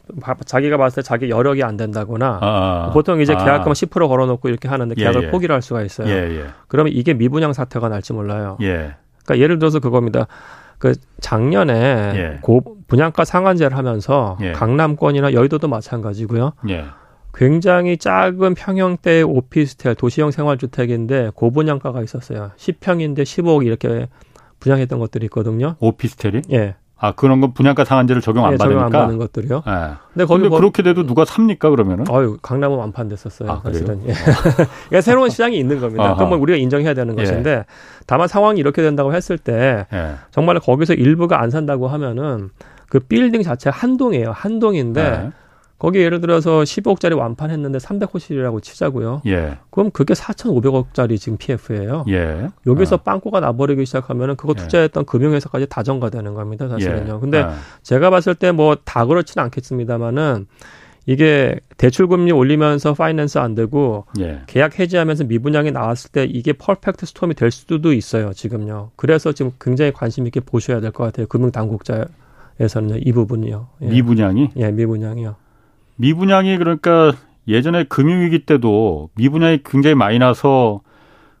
자기가 0.45 0.77
봤을 0.77 1.03
때 1.03 1.05
자기 1.05 1.29
여력이 1.29 1.63
안 1.63 1.77
된다거나 1.77 2.39
아, 2.41 2.87
아. 2.87 2.91
보통 2.93 3.19
이제 3.21 3.33
아. 3.33 3.43
계약금 3.43 3.73
10% 3.73 4.07
걸어놓고 4.07 4.49
이렇게 4.49 4.67
하는데 4.67 4.93
예, 4.97 5.01
계약을 5.01 5.23
예, 5.23 5.27
예. 5.27 5.31
포기를 5.31 5.53
할 5.53 5.61
수가 5.61 5.81
있어요. 5.83 6.07
예, 6.07 6.39
예. 6.39 6.45
그러면 6.67 6.93
이게 6.93 7.13
미분양 7.13 7.53
사태가 7.53 7.89
날지 7.89 8.13
몰라요. 8.13 8.57
예. 8.61 8.95
그러니까 9.25 9.43
예를 9.43 9.59
들어서 9.59 9.79
그겁니다. 9.79 10.27
그 10.79 10.93
작년에 11.19 11.73
예. 12.15 12.39
고 12.41 12.77
분양가 12.87 13.25
상한제를 13.25 13.77
하면서 13.77 14.37
강남권이나 14.55 15.33
여의도도 15.33 15.67
마찬가지고요. 15.67 16.53
굉장히 17.33 17.97
작은 17.97 18.55
평형대 18.55 19.21
오피스텔 19.21 19.93
도시형 19.95 20.31
생활주택인데 20.31 21.31
고분양가가 21.35 22.01
있었어요. 22.01 22.51
10평인데 22.57 23.19
15억 23.19 23.65
이렇게 23.65 24.07
분양했던 24.59 24.97
것들이 24.99 25.25
있거든요. 25.25 25.75
오피스텔이? 25.79 26.41
예. 26.53 26.75
아 27.01 27.13
그런 27.13 27.39
건 27.39 27.53
분양가 27.53 27.85
상한제를 27.85 28.21
적용 28.21 28.45
안 28.45 28.51
네, 28.51 28.57
받으니까. 28.57 28.85
적용 28.89 29.01
안 29.01 29.07
받는 29.07 29.17
것들이요. 29.19 29.63
네. 29.65 29.71
근데 30.13 30.25
거기 30.25 30.49
그렇게 30.49 30.83
돼도 30.83 31.05
누가 31.05 31.23
삽니까 31.23 31.69
그러면은? 31.69 32.05
아유 32.09 32.37
강남은 32.41 32.77
완판됐었어요. 32.77 33.49
아, 33.49 33.61
사실은. 33.63 34.01
예. 34.05 34.13
그러니까 34.89 35.01
새로운 35.01 35.29
시장이 35.29 35.57
있는 35.57 35.79
겁니다. 35.79 36.13
그건 36.13 36.29
뭐 36.29 36.37
우리가 36.37 36.57
인정해야 36.57 36.93
되는 36.93 37.17
예. 37.17 37.23
것인데 37.23 37.65
다만 38.05 38.27
상황이 38.27 38.59
이렇게 38.59 38.81
된다고 38.81 39.13
했을 39.13 39.37
때 39.37 39.87
예. 39.93 40.15
정말 40.31 40.59
거기서 40.59 40.93
일부가 40.93 41.41
안 41.41 41.49
산다고 41.49 41.87
하면은 41.87 42.49
그 42.89 42.99
빌딩 42.99 43.43
자체 43.43 43.69
한 43.69 43.95
동이에요. 43.97 44.31
한 44.31 44.59
동인데. 44.59 45.31
예. 45.79 45.81
거기 45.81 45.99
예를 45.99 46.19
들어서 46.21 46.61
10억짜리 46.61 47.17
완판했는데 47.17 47.77
300호실이라고 47.79 48.61
치자고요. 48.61 49.21
예. 49.27 49.57
그럼 49.71 49.91
그게 49.91 50.13
4,500억짜리 50.13 51.17
지금 51.17 51.37
PF예요. 51.37 52.03
예. 52.09 52.49
여기서 52.67 52.95
어. 52.95 52.99
빵꾸가 52.99 53.39
나버리기 53.39 53.85
시작하면은 53.85 54.35
그거 54.35 54.53
예. 54.57 54.61
투자했던 54.61 55.01
예. 55.01 55.05
금융회사까지 55.05 55.67
다 55.69 55.83
전가되는 55.83 56.33
겁니다. 56.33 56.67
사실은요. 56.67 57.15
예. 57.15 57.19
근데 57.19 57.37
예. 57.39 57.47
제가 57.83 58.09
봤을 58.09 58.35
때 58.35 58.49
뭐 58.51 58.75
다 58.83 59.05
그렇지는 59.05 59.45
않겠습니다만은 59.45 60.47
이게 61.05 61.55
대출 61.77 62.07
금리 62.07 62.31
올리면서 62.31 62.93
finance 62.93 63.37
안 63.39 63.55
되고 63.55 64.05
예. 64.19 64.41
계약 64.47 64.77
해지하면서 64.79 65.23
미분양이 65.23 65.71
나왔을 65.71 66.11
때 66.11 66.25
이게 66.25 66.53
perfect 66.53 67.05
storm이 67.05 67.33
될 67.35 67.49
수도 67.51 67.93
있어요 67.93 68.33
지금요. 68.33 68.91
그래서 68.95 69.31
지금 69.31 69.51
굉장히 69.59 69.91
관심 69.91 70.27
있게 70.27 70.39
보셔야 70.41 70.81
될 70.81 70.91
것 70.91 71.05
같아요. 71.05 71.25
금융 71.27 71.51
당국자에서는요 71.51 72.97
이 72.99 73.11
부분이요. 73.11 73.67
예. 73.83 73.85
미분양이? 73.87 74.49
예, 74.57 74.71
미분양이요. 74.71 75.35
미분양이 75.99 76.57
그러니까 76.57 77.13
예전에 77.47 77.83
금융위기 77.83 78.45
때도 78.45 79.09
미분양이 79.15 79.59
굉장히 79.63 79.95
많이 79.95 80.19
나서 80.19 80.81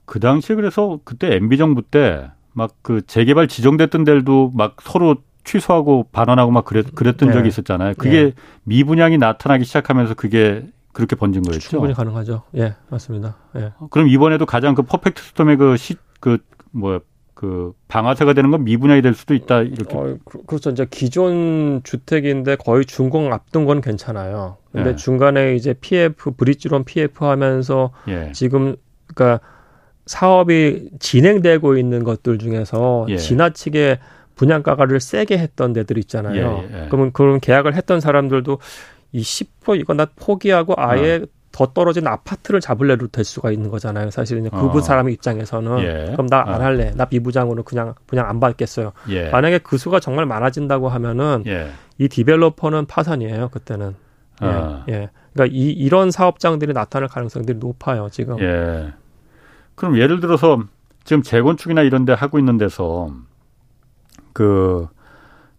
그 0.05 0.19
당시에 0.19 0.55
그래서 0.55 0.99
그때 1.05 1.35
MB 1.35 1.57
정부 1.57 1.81
때 1.81 2.29
막 2.53 2.75
그 2.81 3.01
재개발 3.05 3.47
지정됐던 3.47 4.03
데도 4.03 4.51
막 4.53 4.77
서로 4.81 5.17
취소하고 5.43 6.07
반환하고 6.11 6.51
막 6.51 6.65
그랬, 6.65 6.93
그랬 6.93 7.17
던 7.17 7.29
네. 7.29 7.33
적이 7.33 7.47
있었잖아요. 7.47 7.93
그게 7.97 8.23
네. 8.23 8.33
미분양이 8.63 9.17
나타나기 9.17 9.63
시작하면서 9.63 10.15
그게 10.15 10.67
그렇게 10.91 11.15
번진 11.15 11.43
거였죠. 11.43 11.69
충분히 11.69 11.93
가능하죠. 11.93 12.43
예, 12.57 12.75
맞습니다. 12.89 13.37
예. 13.55 13.71
그럼 13.89 14.09
이번에도 14.09 14.45
가장 14.45 14.75
그 14.75 14.81
퍼펙트 14.83 15.21
스톰의 15.21 15.57
그 15.57 15.77
시, 15.77 15.95
그, 16.19 16.39
뭐, 16.71 16.99
그 17.39 17.71
방아쇠가 17.87 18.33
되는 18.33 18.51
건 18.51 18.65
미분양이 18.65 19.01
될 19.01 19.13
수도 19.13 19.33
있다 19.33 19.61
이렇게. 19.61 19.95
어, 19.95 20.17
그, 20.25 20.43
그렇죠. 20.43 20.71
이제 20.71 20.85
기존 20.91 21.79
주택인데 21.85 22.57
거의 22.57 22.83
준공 22.83 23.31
앞둔 23.31 23.63
건 23.63 23.79
괜찮아요. 23.79 24.57
근데 24.73 24.89
예. 24.89 24.95
중간에 24.97 25.55
이제 25.55 25.73
PF 25.73 26.31
브릿지론 26.31 26.83
PF 26.83 27.23
하면서 27.23 27.91
예. 28.09 28.33
지금 28.33 28.75
그러니까 29.07 29.39
사업이 30.05 30.89
진행되고 30.99 31.77
있는 31.77 32.03
것들 32.03 32.39
중에서 32.39 33.05
예. 33.07 33.15
지나치게 33.15 33.99
분양가를 34.35 34.99
세게 34.99 35.37
했던 35.37 35.71
데들 35.71 35.97
있잖아요. 35.99 36.65
예, 36.69 36.75
예. 36.75 36.87
그러면 36.87 37.13
그런 37.13 37.39
계약을 37.39 37.73
했던 37.73 38.01
사람들도 38.01 38.59
이 39.13 39.21
10% 39.21 39.79
이거 39.79 39.93
나 39.93 40.07
포기하고 40.13 40.73
아예 40.75 41.21
어. 41.23 41.38
더 41.51 41.67
떨어진 41.67 42.07
아파트를 42.07 42.61
잡을래도 42.61 43.07
될 43.07 43.23
수가 43.23 43.51
있는 43.51 43.69
거잖아요. 43.69 44.11
사실은 44.11 44.49
그분 44.49 44.77
어. 44.77 44.81
사람 44.81 45.09
입장에서는 45.09 45.79
예. 45.79 46.11
그럼 46.11 46.27
나안 46.27 46.61
어. 46.61 46.63
할래. 46.63 46.91
나 46.95 47.07
미부장으로 47.09 47.63
그냥 47.63 47.95
그냥 48.05 48.29
안 48.29 48.39
받겠어요. 48.39 48.91
예. 49.09 49.29
만약에 49.29 49.59
그 49.59 49.77
수가 49.77 49.99
정말 49.99 50.25
많아진다고 50.25 50.89
하면은 50.89 51.43
예. 51.47 51.71
이 51.97 52.07
디벨로퍼는 52.07 52.85
파산이에요. 52.85 53.49
그때는. 53.49 53.95
예. 54.43 54.45
어. 54.45 54.83
예. 54.89 55.09
그러니까 55.33 55.55
이 55.55 55.71
이런 55.71 56.11
사업장들이 56.11 56.73
나타날 56.73 57.09
가능성들이 57.09 57.57
높아요. 57.57 58.09
지금. 58.11 58.39
예. 58.39 58.93
그럼 59.75 59.97
예를 59.97 60.19
들어서 60.19 60.59
지금 61.03 61.23
재건축이나 61.23 61.81
이런 61.81 62.05
데 62.05 62.13
하고 62.13 62.37
있는 62.37 62.57
데서 62.57 63.11
그 64.33 64.87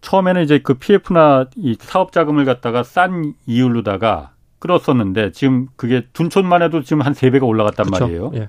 처음에는 0.02 0.42
이제 0.42 0.60
그 0.60 0.74
PF나 0.74 1.46
이 1.56 1.76
사업 1.80 2.12
자금을 2.12 2.44
갖다가 2.44 2.82
싼 2.82 3.34
이율로다가 3.46 4.32
끌었었는데 4.60 5.32
지금 5.32 5.66
그게 5.76 6.06
둔촌만 6.12 6.62
해도 6.62 6.82
지금 6.82 7.02
한 7.02 7.14
세 7.14 7.30
배가 7.30 7.44
올라갔단 7.46 7.86
그렇죠. 7.86 8.04
말이에요. 8.04 8.30
예. 8.34 8.48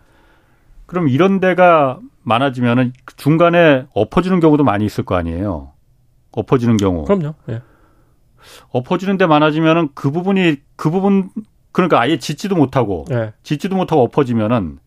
그럼 0.85 1.07
이런 1.09 1.39
데가 1.39 1.99
많아지면은 2.23 2.93
중간에 3.17 3.85
엎어지는 3.93 4.39
경우도 4.39 4.63
많이 4.63 4.85
있을 4.85 5.03
거 5.05 5.15
아니에요. 5.15 5.71
엎어지는 6.31 6.77
경우. 6.77 7.03
그럼요. 7.05 7.33
예. 7.49 7.61
엎어지는 8.69 9.17
데 9.17 9.25
많아지면은 9.25 9.89
그 9.95 10.11
부분이 10.11 10.57
그 10.75 10.89
부분 10.91 11.29
그러니까 11.71 11.99
아예 12.01 12.17
짓지도 12.19 12.55
못하고 12.55 13.05
예. 13.11 13.33
짓지도 13.43 13.75
못하고 13.75 14.03
엎어지면은 14.03 14.79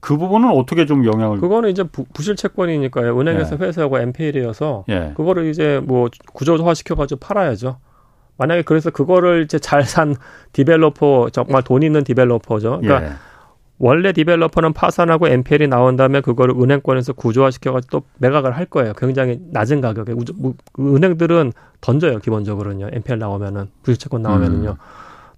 그 0.00 0.16
부분은 0.16 0.50
어떻게 0.50 0.84
좀 0.86 1.04
영향을? 1.04 1.38
그거는 1.38 1.70
이제 1.70 1.84
부, 1.84 2.04
실 2.22 2.34
채권이니까요. 2.34 3.18
은행에서 3.20 3.56
예. 3.60 3.66
회수하고 3.66 3.98
NPL이어서 4.00 4.84
예. 4.88 5.12
그거를 5.16 5.46
이제 5.46 5.80
뭐 5.84 6.08
구조화 6.32 6.74
시켜가지고 6.74 7.20
팔아야죠. 7.20 7.78
만약에 8.38 8.62
그래서 8.62 8.90
그거를 8.90 9.42
이제 9.44 9.58
잘 9.58 9.84
산 9.84 10.16
developer 10.52 11.30
정말 11.32 11.62
돈 11.62 11.82
있는 11.82 12.02
developer죠. 12.04 12.80
그러니까 12.80 13.08
예. 13.10 13.12
원래 13.78 14.12
developer는 14.12 14.72
파산하고 14.74 15.26
NPL이 15.28 15.66
나온 15.68 15.96
다음에 15.96 16.20
그거를 16.20 16.54
은행권에서 16.54 17.14
구조화 17.14 17.50
시켜가지고 17.50 18.00
또 18.00 18.06
매각을 18.18 18.56
할 18.56 18.66
거예요. 18.66 18.92
굉장히 18.94 19.40
낮은 19.50 19.80
가격에 19.80 20.14
은행들은 20.78 21.52
던져요 21.80 22.18
기본적으로는요. 22.18 22.90
NPL 22.92 23.18
나오면은 23.18 23.68
부실채권 23.82 24.22
나오면은요. 24.22 24.70
음. 24.70 24.76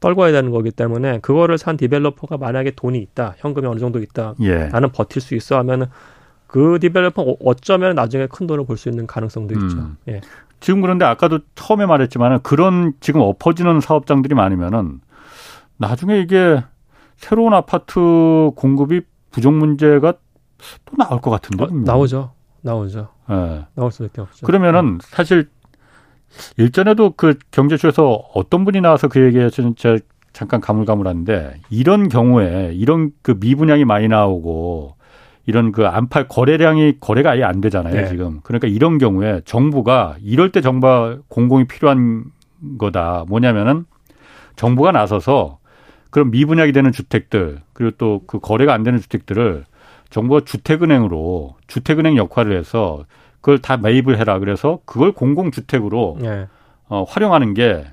떨궈야 0.00 0.32
되는 0.32 0.50
거기 0.50 0.70
때문에 0.70 1.20
그거를 1.20 1.56
산 1.56 1.78
developer가 1.78 2.36
만약에 2.36 2.72
돈이 2.72 2.98
있다, 2.98 3.34
현금이 3.38 3.66
어느 3.66 3.80
정도 3.80 4.00
있다, 4.00 4.34
예. 4.42 4.66
나는 4.66 4.90
버틸 4.92 5.22
수 5.22 5.34
있어 5.34 5.56
하면은 5.58 5.86
그 6.46 6.78
developer 6.78 7.22
어, 7.22 7.36
어쩌면 7.42 7.94
나중에 7.94 8.26
큰 8.26 8.46
돈을 8.46 8.66
벌 8.66 8.76
수 8.76 8.90
있는 8.90 9.06
가능성도 9.06 9.54
있죠. 9.54 9.78
음. 9.78 9.96
예. 10.08 10.20
지금 10.60 10.80
그런데 10.80 11.04
아까도 11.04 11.40
처음에 11.54 11.86
말했지만은 11.86 12.40
그런 12.42 12.94
지금 13.00 13.20
엎어지는 13.20 13.80
사업장들이 13.80 14.34
많으면은 14.34 15.00
나중에 15.76 16.18
이게 16.18 16.62
새로운 17.16 17.54
아파트 17.54 18.50
공급이 18.56 19.02
부족 19.30 19.52
문제가 19.52 20.14
또 20.84 20.96
나올 20.96 21.20
것 21.20 21.30
같은데. 21.30 21.64
어, 21.64 21.68
나오죠. 21.70 22.32
나오죠. 22.62 23.08
예. 23.30 23.66
나올 23.74 23.92
수밖에 23.92 24.20
없죠. 24.20 24.46
그러면은 24.46 24.98
사실 25.02 25.48
일전에도 26.56 27.12
그 27.16 27.38
경제쇼에서 27.50 28.24
어떤 28.34 28.64
분이 28.64 28.80
나와서 28.80 29.08
그 29.08 29.24
얘기하시는 29.24 29.74
저 29.76 29.98
잠깐 30.32 30.60
가물가물한데 30.60 31.60
이런 31.70 32.08
경우에 32.08 32.72
이런 32.74 33.12
그 33.22 33.36
미분양이 33.38 33.84
많이 33.84 34.08
나오고 34.08 34.96
이런 35.46 35.72
그 35.72 35.86
안팔 35.86 36.28
거래량이 36.28 36.98
거래가 37.00 37.32
아예 37.32 37.42
안 37.42 37.60
되잖아요 37.60 37.94
네. 37.94 38.06
지금 38.06 38.40
그러니까 38.42 38.68
이런 38.68 38.98
경우에 38.98 39.42
정부가 39.44 40.16
이럴 40.22 40.52
때 40.52 40.60
정부 40.60 41.22
공공이 41.28 41.66
필요한 41.66 42.24
거다 42.78 43.24
뭐냐면은 43.28 43.84
정부가 44.56 44.92
나서서 44.92 45.58
그런 46.10 46.30
미분양이 46.30 46.72
되는 46.72 46.92
주택들 46.92 47.60
그리고 47.72 47.96
또 47.96 48.20
그 48.26 48.38
거래가 48.38 48.72
안 48.72 48.82
되는 48.82 49.00
주택들을 49.00 49.64
정부가 50.10 50.42
주택은행으로 50.44 51.56
주택은행 51.66 52.16
역할을 52.16 52.56
해서 52.56 53.04
그걸 53.40 53.58
다 53.58 53.76
매입을 53.76 54.18
해라. 54.18 54.38
그래서 54.38 54.78
그걸 54.86 55.12
공공주택으로 55.12 56.18
네. 56.20 56.46
어, 56.88 57.02
활용하는 57.02 57.52
게 57.52 57.84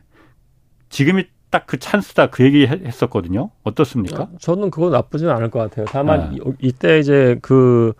지금이 0.89 1.25
딱 1.51 1.65
그 1.67 1.77
찬스다 1.77 2.27
그 2.27 2.43
얘기 2.43 2.65
했었거든요. 2.65 3.49
어떻습니까? 3.63 4.29
저는 4.39 4.71
그거 4.71 4.89
나쁘지는 4.89 5.31
않을 5.33 5.51
것 5.51 5.59
같아요. 5.59 5.85
다만 5.89 6.31
네. 6.31 6.37
이때 6.59 6.99
이제 6.99 7.37
그, 7.41 7.93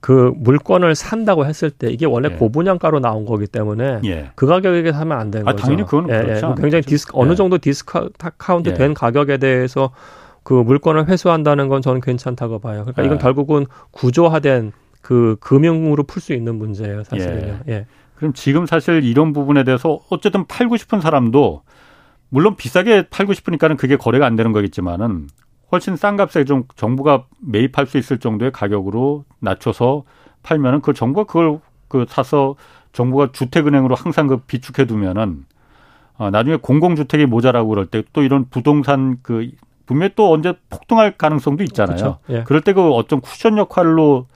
그 0.00 0.32
물건을 0.36 0.94
산다고 0.94 1.46
했을 1.46 1.70
때 1.70 1.88
이게 1.90 2.04
원래 2.06 2.30
예. 2.32 2.36
고분양가로 2.36 3.00
나온 3.00 3.24
거기 3.24 3.46
때문에 3.46 4.00
예. 4.04 4.30
그 4.34 4.46
가격에 4.46 4.92
사면 4.92 5.18
안 5.18 5.30
되는 5.30 5.46
아, 5.46 5.52
거죠. 5.52 5.62
당연히 5.64 5.84
그건 5.84 6.08
예, 6.10 6.20
그렇죠. 6.22 6.54
예. 6.56 6.60
굉장히 6.60 6.82
디스 6.82 7.08
어느 7.12 7.34
정도 7.34 7.58
디스카운트 7.58 8.74
된 8.74 8.94
가격에 8.94 9.36
대해서 9.38 9.92
그 10.42 10.54
물건을 10.54 11.08
회수한다는 11.08 11.68
건 11.68 11.82
저는 11.82 12.00
괜찮다고 12.00 12.58
봐요. 12.58 12.82
그러니까 12.82 13.02
이건 13.02 13.18
결국은 13.18 13.66
구조화된 13.92 14.72
그 15.00 15.36
금융으로 15.40 16.02
풀 16.04 16.20
수 16.20 16.32
있는 16.32 16.56
문제예요, 16.56 17.04
사실은요. 17.04 17.60
예. 17.68 17.72
예. 17.72 17.86
그럼 18.14 18.32
지금 18.32 18.66
사실 18.66 19.04
이런 19.04 19.32
부분에 19.32 19.64
대해서 19.64 20.00
어쨌든 20.10 20.46
팔고 20.46 20.76
싶은 20.76 21.00
사람도 21.00 21.62
물론 22.28 22.56
비싸게 22.56 23.08
팔고 23.10 23.32
싶으니까는 23.34 23.76
그게 23.76 23.96
거래가 23.96 24.26
안 24.26 24.36
되는 24.36 24.52
거겠지만은 24.52 25.28
훨씬 25.72 25.96
싼 25.96 26.16
값에 26.16 26.44
좀 26.44 26.64
정부가 26.76 27.24
매입할 27.40 27.86
수 27.86 27.98
있을 27.98 28.18
정도의 28.18 28.52
가격으로 28.52 29.24
낮춰서 29.40 30.04
팔면은 30.42 30.80
그 30.80 30.92
정부가 30.92 31.24
그걸 31.24 31.60
그 31.88 32.06
사서 32.08 32.56
정부가 32.92 33.30
주택은행으로 33.32 33.94
항상 33.94 34.26
그 34.26 34.38
비축해 34.38 34.86
두면은 34.86 35.44
어, 36.18 36.30
나중에 36.30 36.56
공공주택이 36.56 37.26
모자라고 37.26 37.68
그럴 37.68 37.86
때 37.86 38.02
또 38.12 38.22
이런 38.22 38.48
부동산 38.48 39.18
그 39.22 39.50
분명히 39.84 40.12
또 40.16 40.32
언제 40.32 40.54
폭등할 40.70 41.16
가능성도 41.18 41.62
있잖아요. 41.64 41.96
그렇죠. 41.96 42.18
예. 42.30 42.42
그럴 42.44 42.60
때 42.62 42.72
그 42.72 42.90
어떤 42.92 43.20
쿠션 43.20 43.58
역할로 43.58 44.26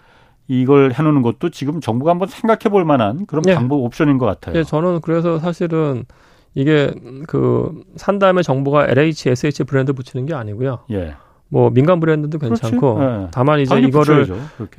이걸 0.47 0.93
해놓는 0.93 1.23
것도 1.23 1.51
지금 1.51 1.81
정부가 1.81 2.11
한번 2.11 2.29
생각해 2.29 2.71
볼 2.71 2.85
만한 2.85 3.25
그런 3.27 3.43
예. 3.49 3.55
방법 3.55 3.77
옵션인 3.77 4.19
것 4.19 4.27
같아요. 4.27 4.57
예, 4.57 4.65
저는 4.65 5.01
그래서 5.01 5.39
사실은 5.39 6.05
이게 6.55 6.93
그 7.27 7.73
산 7.97 8.19
다음에 8.19 8.43
정부가 8.43 8.87
LH, 8.89 9.31
SH 9.31 9.65
브랜드 9.65 9.93
붙이는 9.93 10.27
게 10.27 10.35
아니고요. 10.35 10.81
예. 10.91 11.15
뭐 11.53 11.69
민간 11.71 11.99
브랜드도 11.99 12.39
괜찮고 12.39 12.99
예. 13.03 13.29
다만 13.33 13.59
이제 13.59 13.79
이거를 13.81 14.29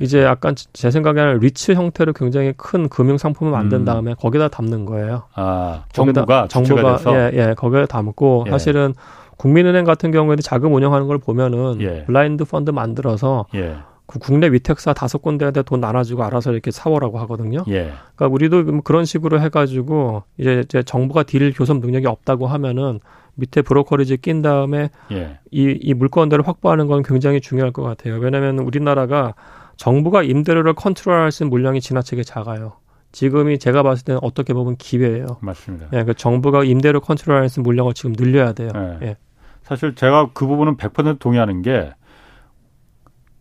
이제 0.00 0.22
약간 0.22 0.54
제 0.72 0.90
생각에는 0.90 1.38
리츠 1.38 1.72
형태로 1.72 2.14
굉장히 2.14 2.54
큰 2.56 2.88
금융 2.88 3.18
상품을 3.18 3.52
만든 3.52 3.80
음. 3.80 3.84
다음에 3.84 4.14
거기다 4.14 4.48
담는 4.48 4.86
거예요. 4.86 5.24
아 5.34 5.84
정부가 5.92 6.48
정부가 6.48 6.98
예예 7.06 7.30
예, 7.50 7.54
거기에 7.54 7.84
담고 7.86 8.44
예. 8.46 8.50
사실은 8.50 8.94
국민은행 9.36 9.84
같은 9.84 10.10
경우에는 10.12 10.40
자금 10.42 10.72
운영하는 10.74 11.06
걸 11.06 11.18
보면은 11.18 11.80
예. 11.82 12.04
블라인드 12.06 12.44
펀드 12.46 12.70
만들어서 12.70 13.46
예. 13.54 13.76
그 14.06 14.18
국내 14.18 14.48
위탁사 14.48 14.92
다섯 14.92 15.22
군데에다 15.22 15.62
돈 15.62 15.80
나눠주고 15.80 16.22
알아서 16.24 16.52
이렇게 16.52 16.70
사오라고 16.70 17.18
하거든요. 17.20 17.64
예. 17.68 17.92
그러니까 18.14 18.26
우리도 18.28 18.82
그런 18.82 19.04
식으로 19.04 19.40
해가지고 19.40 20.24
이제, 20.38 20.62
이제 20.64 20.82
정부가 20.82 21.22
deal 21.22 21.52
교섭 21.52 21.78
능력이 21.78 22.06
없다고 22.06 22.46
하면은 22.46 23.00
밑에 23.34 23.62
brokerage 23.62 24.18
낀 24.18 24.42
다음에 24.42 24.90
예. 25.10 25.38
이, 25.50 25.78
이 25.80 25.94
물건들을 25.94 26.46
확보하는 26.46 26.86
건 26.86 27.02
굉장하게 27.02 27.40
중요할 27.40 27.72
것 27.72 27.82
같아요. 27.82 28.16
왜냐하면 28.18 28.58
우리나라가 28.58 29.34
정부가 29.76 30.22
임대료를 30.22 30.74
컨트롤할 30.74 31.32
수 31.32 31.42
있는 31.42 31.50
물량이 31.50 31.80
지나치게 31.80 32.24
작아요. 32.24 32.74
지금이 33.12 33.58
제가 33.58 33.82
봤을 33.82 34.04
때는 34.04 34.20
어떻게 34.22 34.52
보면 34.54 34.76
기회예요. 34.76 35.26
맞습니다. 35.40 35.88
예, 35.92 36.04
그 36.04 36.14
정부가 36.14 36.64
임대료 36.64 37.00
컨트롤할 37.00 37.48
수 37.48 37.60
있는 37.60 37.64
물량을 37.64 37.94
지금 37.94 38.12
늘려야 38.12 38.52
돼요. 38.52 38.70
네. 38.74 38.98
예. 39.02 39.16
사실 39.62 39.94
제가 39.94 40.30
그 40.32 40.46
부분은 40.46 40.76
100% 40.76 41.18
동의하는 41.18 41.62
게 41.62 41.92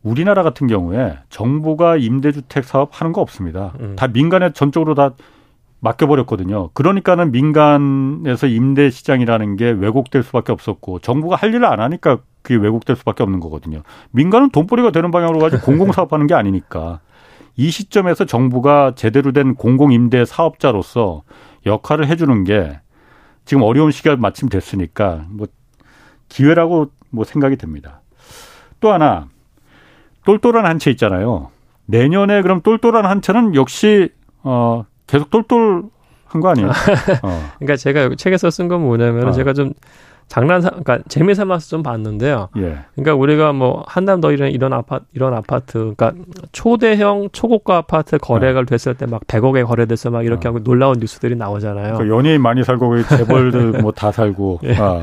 우리나라 0.03 0.43
같은 0.43 0.67
경우에 0.67 1.17
정부가 1.29 1.97
임대주택 1.97 2.63
사업 2.63 2.99
하는 2.99 3.13
거 3.13 3.21
없습니다. 3.21 3.73
음. 3.79 3.95
다 3.95 4.07
민간에 4.07 4.51
전적으로 4.51 4.95
다 4.95 5.11
맡겨버렸거든요. 5.81 6.69
그러니까는 6.73 7.31
민간에서 7.31 8.47
임대 8.47 8.89
시장이라는 8.89 9.55
게 9.55 9.69
왜곡될 9.71 10.23
수밖에 10.23 10.51
없었고 10.51 10.99
정부가 10.99 11.35
할 11.35 11.53
일을 11.53 11.65
안 11.65 11.79
하니까 11.79 12.19
그게 12.41 12.55
왜곡될 12.55 12.95
수밖에 12.95 13.23
없는 13.23 13.39
거거든요. 13.39 13.81
민간은 14.11 14.51
돈벌이가 14.51 14.91
되는 14.91 15.11
방향으로 15.11 15.39
가지고 15.39 15.61
공공 15.65 15.91
사업하는 15.91 16.27
게 16.27 16.33
아니니까 16.33 16.99
이 17.55 17.69
시점에서 17.69 18.25
정부가 18.25 18.93
제대로 18.95 19.31
된 19.31 19.55
공공 19.55 19.91
임대 19.91 20.23
사업자로서 20.23 21.23
역할을 21.65 22.07
해주는 22.07 22.43
게 22.43 22.79
지금 23.45 23.63
어려운 23.63 23.91
시기가 23.91 24.15
마침 24.15 24.49
됐으니까 24.49 25.25
뭐 25.29 25.47
기회라고 26.29 26.91
뭐 27.09 27.25
생각이 27.25 27.57
됩니다. 27.57 28.01
또 28.79 28.91
하나 28.91 29.27
똘똘한 30.25 30.65
한 30.65 30.79
채 30.79 30.91
있잖아요. 30.91 31.49
내년에 31.85 32.41
그럼 32.41 32.61
똘똘한 32.61 33.05
한 33.05 33.21
채는 33.21 33.55
역시 33.55 34.09
어 34.43 34.85
계속 35.07 35.29
똘똘한 35.29 35.89
거 36.41 36.49
아니에요? 36.49 36.69
어. 37.23 37.49
그러니까 37.59 37.75
제가 37.75 38.09
책에서 38.17 38.49
쓴 38.49 38.67
건 38.67 38.81
뭐냐면 38.81 39.27
어. 39.27 39.31
제가 39.31 39.53
좀 39.53 39.73
장난 40.27 40.61
삼 40.61 40.71
그러니까 40.81 40.99
재미 41.09 41.35
삼아서 41.35 41.67
좀 41.67 41.83
봤는데요. 41.83 42.47
예. 42.55 42.77
그러니까 42.95 43.15
우리가 43.15 43.51
뭐 43.51 43.83
한남 43.85 44.21
더 44.21 44.31
이런 44.31 44.49
이런 44.51 44.71
아파트 44.71 45.03
이런 45.13 45.33
아파트 45.33 45.93
그러니까 45.93 46.13
초대형 46.53 47.29
초고가 47.33 47.75
아파트 47.77 48.17
거래가 48.17 48.61
어. 48.61 48.63
됐을 48.65 48.93
때 48.93 49.05
막 49.07 49.27
100억에 49.27 49.65
거래돼서 49.67 50.09
막 50.09 50.23
이렇게 50.23 50.47
어. 50.47 50.51
하고 50.51 50.63
놀라운 50.63 50.99
뉴스들이 50.99 51.35
나오잖아요. 51.35 51.95
그러니까 51.95 52.15
연예인 52.15 52.41
많이 52.41 52.63
살고 52.63 53.03
재벌들 53.03 53.81
뭐 53.83 53.91
다 53.91 54.11
살고. 54.13 54.61
예. 54.63 54.77
아. 54.77 55.01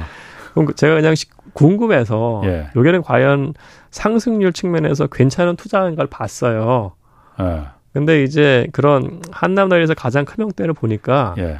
그럼 0.58 0.74
제가 0.74 0.96
그냥 0.96 1.14
궁금해서 1.52 2.42
예. 2.44 2.68
여기는 2.74 3.02
과연 3.02 3.54
상승률 3.90 4.52
측면에서 4.52 5.06
괜찮은 5.06 5.56
투자인 5.56 5.94
걸 5.94 6.06
봤어요. 6.08 6.92
예. 7.40 7.62
근데 7.92 8.22
이제 8.22 8.66
그런 8.72 9.22
한남더에서 9.30 9.94
가장 9.94 10.24
큰 10.24 10.44
형태를 10.44 10.74
보니까 10.74 11.34
예. 11.38 11.58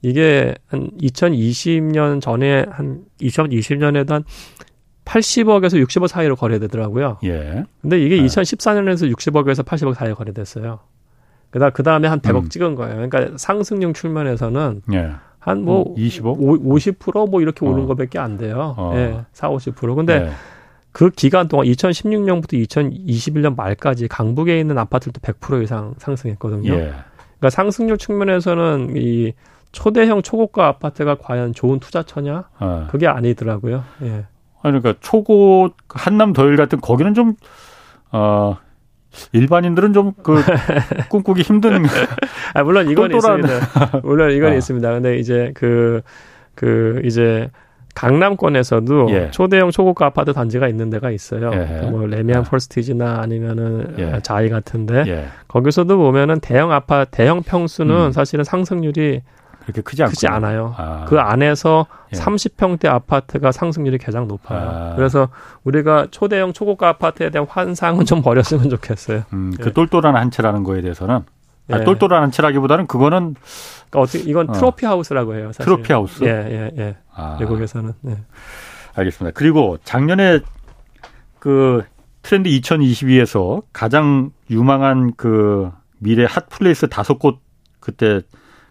이게 0.00 0.54
한 0.68 0.90
2020년 1.00 2.20
전에 2.20 2.64
한 2.70 3.02
2020년에도 3.20 4.10
한 4.10 4.24
80억에서 5.04 5.82
60억 5.84 6.08
사이로 6.08 6.36
거래되더라고요. 6.36 7.18
예. 7.24 7.64
근데 7.80 8.00
이게 8.00 8.20
아. 8.20 8.24
2014년에서 8.24 9.12
60억에서 9.14 9.64
80억 9.64 9.94
사이에 9.94 10.14
거래됐어요. 10.14 10.80
그다 11.50 11.70
그 11.70 11.82
다음에 11.82 12.08
한 12.08 12.20
100억 12.20 12.44
음. 12.44 12.48
찍은 12.48 12.74
거예요. 12.74 12.94
그러니까 12.94 13.36
상승률 13.36 13.92
출면에서는 13.94 14.82
예. 14.92 15.12
한뭐 15.38 15.94
20억, 15.96 16.38
50%뭐 16.38 17.40
이렇게 17.40 17.64
오른 17.64 17.84
어. 17.84 17.86
거밖에 17.86 18.18
안 18.18 18.36
돼요. 18.36 18.74
어. 18.76 18.92
예, 18.96 19.24
4, 19.32 19.50
50%. 19.50 19.94
근데 19.94 20.20
네. 20.20 20.30
그 20.92 21.10
기간 21.10 21.48
동안 21.48 21.66
2016년부터 21.66 22.66
2021년 22.66 23.56
말까지 23.56 24.08
강북에 24.08 24.58
있는 24.58 24.78
아파트도 24.78 25.20
100% 25.20 25.62
이상 25.62 25.94
상승했거든요. 25.98 26.72
예. 26.72 26.92
그러니까 27.38 27.50
상승률 27.50 27.98
측면에서는 27.98 28.94
이 28.96 29.32
초대형 29.70 30.22
초고가 30.22 30.66
아파트가 30.66 31.16
과연 31.16 31.52
좋은 31.52 31.78
투자처냐? 31.78 32.48
어. 32.58 32.88
그게 32.90 33.06
아니더라고요. 33.06 33.84
예. 34.02 34.26
아니 34.60 34.80
그러니까 34.80 34.94
초고 35.00 35.70
한남 35.88 36.32
더일 36.32 36.56
같은 36.56 36.80
거기는 36.80 37.14
좀 37.14 37.34
어, 38.10 38.56
일반인들은 39.32 39.92
좀 39.92 40.12
그 40.22 40.42
꿈꾸기 41.08 41.42
힘든. 41.42 41.84
아 42.54 42.62
물론 42.62 42.88
이건 42.90 43.14
있습니다. 43.14 44.00
물론 44.02 44.32
이건 44.32 44.52
아. 44.52 44.54
있습니다. 44.54 44.92
근데 44.92 45.18
이제 45.18 45.52
그그 45.54 46.02
그 46.54 47.02
이제 47.04 47.50
강남권에서도 47.94 49.08
예. 49.10 49.30
초대형 49.30 49.70
초고가 49.70 50.06
아파트 50.06 50.32
단지가 50.32 50.68
있는 50.68 50.88
데가 50.88 51.10
있어요. 51.10 51.50
예. 51.52 51.88
뭐 51.90 52.06
레미안 52.06 52.40
아. 52.40 52.42
폴스티지나 52.42 53.20
아니면은 53.20 53.94
예. 53.98 54.20
자이 54.22 54.48
같은데 54.48 55.04
예. 55.06 55.24
거기서도 55.48 55.96
보면은 55.96 56.40
대형 56.40 56.70
아파트 56.70 57.10
대형 57.10 57.42
평수는 57.42 57.94
음. 58.06 58.12
사실은 58.12 58.44
상승률이 58.44 59.22
그렇게 59.68 59.82
크지, 59.82 60.02
크지 60.02 60.26
않아요. 60.28 60.74
아. 60.78 61.04
그 61.06 61.20
안에서 61.20 61.86
예. 62.14 62.16
30평대 62.16 62.86
아파트가 62.86 63.52
상승률이 63.52 63.98
가장 63.98 64.26
높아요. 64.26 64.60
아. 64.60 64.96
그래서 64.96 65.28
우리가 65.62 66.06
초대형 66.10 66.54
초고가 66.54 66.88
아파트에 66.88 67.28
대한 67.28 67.46
환상은 67.46 68.06
좀 68.06 68.22
버렸으면 68.22 68.70
좋겠어요. 68.70 69.24
음, 69.34 69.52
그 69.60 69.68
예. 69.68 69.72
똘똘한 69.74 70.16
한 70.16 70.30
채라는 70.30 70.64
거에 70.64 70.80
대해서는 70.80 71.20
예. 71.70 71.74
아, 71.74 71.84
똘똘한 71.84 72.22
한 72.22 72.30
채라기보다는 72.30 72.86
그거는 72.86 73.34
그러니까 73.90 74.00
어떻게 74.00 74.20
이건 74.20 74.48
어. 74.48 74.52
trophy 74.54 74.86
house라고 74.86 75.34
해요. 75.34 75.52
사실. 75.52 75.64
trophy 75.66 75.92
house. 75.92 76.24
예, 76.24 76.28
예, 76.28 76.72
예. 76.82 76.96
아. 77.14 77.36
외국에서는. 77.38 77.92
예. 78.06 78.16
알겠습니다. 78.94 79.36
그리고 79.36 79.76
작년에 79.84 80.40
그 81.38 81.84
트렌드 82.22 82.48
2022에서 82.48 83.62
가장 83.74 84.30
유망한 84.48 85.12
그 85.16 85.70
미래 85.98 86.26
핫플레이스 86.26 86.88
다섯 86.88 87.18
곳 87.18 87.40
그때 87.80 88.22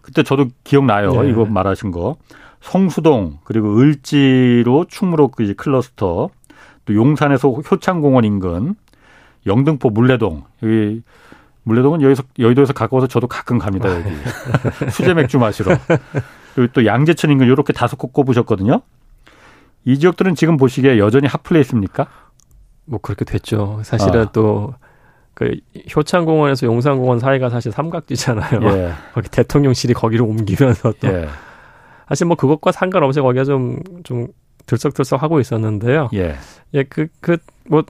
그때 0.08 0.24
저도 0.24 0.48
기억나요. 0.64 1.22
네. 1.22 1.30
이거 1.30 1.44
말하신 1.44 1.92
거. 1.92 2.16
성수동 2.62 3.40
그리고 3.44 3.78
을지로 3.78 4.86
충무로 4.88 5.28
그 5.28 5.54
클러스터 5.54 6.30
또 6.86 6.96
용산에서 6.96 7.50
효창공원 7.50 8.24
인근 8.24 8.76
영등포 9.46 9.90
물레동 9.90 10.44
여기 10.64 11.04
물레동은 11.64 12.02
여기서 12.02 12.24
여의도에서 12.40 12.72
가까워서 12.72 13.08
저도 13.08 13.28
가끔 13.28 13.60
갑니다 13.60 13.90
여기 13.94 14.10
수제 14.92 15.14
맥주 15.14 15.38
마시러 15.40 15.78
그리고 16.56 16.72
또 16.72 16.86
양재천 16.86 17.30
인근 17.30 17.46
이렇게 17.48 17.74
다섯 17.74 17.98
곳 17.98 18.14
꼽으셨거든요. 18.14 18.82
이 19.84 20.00
지역들은 20.00 20.36
지금 20.36 20.56
보시기에 20.56 21.00
여전히 21.00 21.28
핫플레이스입니까? 21.28 22.08
뭐 22.86 23.00
그렇게 23.02 23.26
됐죠. 23.26 23.82
사실은 23.84 24.22
아. 24.22 24.32
또 24.32 24.74
그 25.38 25.56
효창공원에서 25.96 26.66
용산공원 26.66 27.20
사이가 27.20 27.50
사실 27.52 27.72
삼각지잖아요. 27.72 28.60
예. 28.64 28.92
거기 29.14 29.30
대통령실이 29.30 29.94
거기로 29.94 30.26
옮기면서 30.26 30.94
또 31.00 31.08
예. 31.10 31.28
사실 32.08 32.26
뭐 32.26 32.36
그것과 32.36 32.72
상관없이 32.72 33.22
거기가 33.22 33.44
좀 33.44 33.80
좀 34.04 34.28
들썩들썩 34.66 35.22
하고 35.22 35.40
있었는데요. 35.40 36.10
예. 36.16 36.36
예, 36.74 36.84
그 36.84 37.08
그 37.22 37.38
뭐 37.70 37.84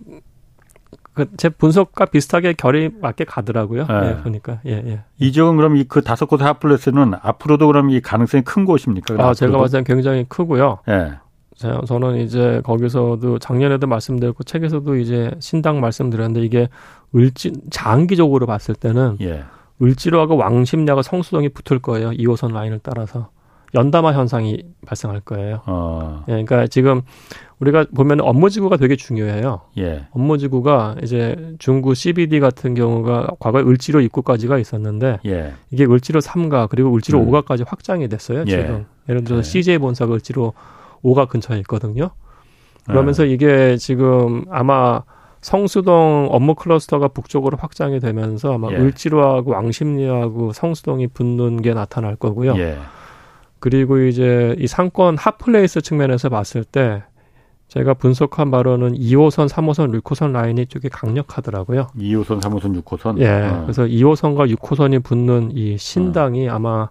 그 1.13 1.25
제 1.37 1.49
분석과 1.49 2.05
비슷하게 2.07 2.53
결이 2.53 2.91
맞게 3.01 3.23
가더라고요. 3.23 3.87
예, 3.89 4.09
예 4.09 4.21
보니까. 4.21 4.59
예, 4.67 4.71
예. 4.85 4.99
이 5.17 5.31
지역은 5.31 5.55
그럼 5.55 5.77
이 5.77 5.85
그 5.85 6.01
다섯 6.03 6.25
곳의 6.27 6.45
핫플레스는 6.45 7.13
앞으로도 7.21 7.65
그럼 7.67 7.89
이 7.89 8.01
가능성이 8.01 8.43
큰 8.43 8.65
곳입니까? 8.65 9.15
아, 9.17 9.33
제가 9.33 9.57
봤을 9.57 9.83
때 9.83 9.93
굉장히 9.93 10.25
크고요. 10.29 10.79
예. 10.89 11.13
저는 11.57 12.17
이제 12.17 12.61
거기서도 12.63 13.39
작년에도 13.39 13.87
말씀드렸고 13.87 14.43
책에서도 14.43 14.95
이제 14.97 15.31
신당 15.39 15.79
말씀드렸는데 15.79 16.45
이게 16.45 16.69
을지 17.15 17.53
장기적으로 17.71 18.45
봤을 18.45 18.75
때는 18.75 19.17
예. 19.21 19.43
을지로하고 19.81 20.37
왕십리하고 20.37 21.01
성수동이 21.01 21.49
붙을 21.49 21.79
거예요. 21.79 22.11
2호선 22.11 22.53
라인을 22.53 22.79
따라서 22.83 23.29
연담화 23.75 24.13
현상이 24.13 24.63
발생할 24.85 25.21
거예요. 25.21 25.61
어. 25.65 26.23
예, 26.27 26.31
그러니까 26.31 26.67
지금 26.67 27.01
우리가 27.59 27.85
보면 27.93 28.21
업무지구가 28.21 28.77
되게 28.77 28.95
중요해요. 28.95 29.61
예. 29.77 30.07
업무지구가 30.11 30.97
이제 31.03 31.55
중구 31.59 31.95
CBD 31.95 32.39
같은 32.39 32.75
경우가 32.75 33.31
과거에 33.39 33.63
을지로 33.63 34.01
입구까지가 34.01 34.57
있었는데 34.57 35.19
예. 35.25 35.53
이게 35.71 35.85
을지로 35.85 36.21
3가 36.21 36.69
그리고 36.69 36.95
을지로 36.95 37.19
음. 37.19 37.31
5가까지 37.31 37.65
확장이 37.67 38.07
됐어요. 38.07 38.41
예. 38.41 38.45
지금 38.45 38.85
예를 39.09 39.23
들어서 39.23 39.41
CJ 39.43 39.75
예. 39.75 39.77
본사가 39.79 40.13
을지로 40.13 40.53
5가 41.03 41.27
근처에 41.27 41.59
있거든요. 41.59 42.11
그러면서 42.85 43.23
네. 43.23 43.29
이게 43.29 43.77
지금 43.77 44.45
아마 44.49 45.03
성수동 45.41 46.29
업무 46.31 46.55
클러스터가 46.55 47.09
북쪽으로 47.09 47.57
확장이 47.57 47.99
되면서 47.99 48.53
아마 48.55 48.71
예. 48.71 48.75
을지로하고 48.75 49.51
왕십리하고 49.51 50.53
성수동이 50.53 51.07
붙는 51.07 51.61
게 51.61 51.73
나타날 51.73 52.15
거고요. 52.15 52.57
예. 52.57 52.77
그리고 53.59 53.99
이제 53.99 54.55
이 54.59 54.67
상권 54.67 55.17
핫플레이스 55.17 55.81
측면에서 55.81 56.29
봤을 56.29 56.63
때 56.63 57.03
제가 57.67 57.95
분석한 57.95 58.49
바로는 58.49 58.93
2호선, 58.93 59.49
3호선, 59.49 59.99
6호선 60.01 60.31
라인이 60.31 60.67
쪽이 60.67 60.89
강력하더라고요. 60.89 61.87
2호선, 61.97 62.41
3호선, 62.41 62.81
6호선? 62.81 63.19
예. 63.19 63.49
어. 63.49 63.61
그래서 63.63 63.83
2호선과 63.83 64.55
6호선이 64.55 65.03
붙는 65.03 65.51
이 65.53 65.77
신당이 65.77 66.47
어. 66.47 66.55
아마 66.55 66.89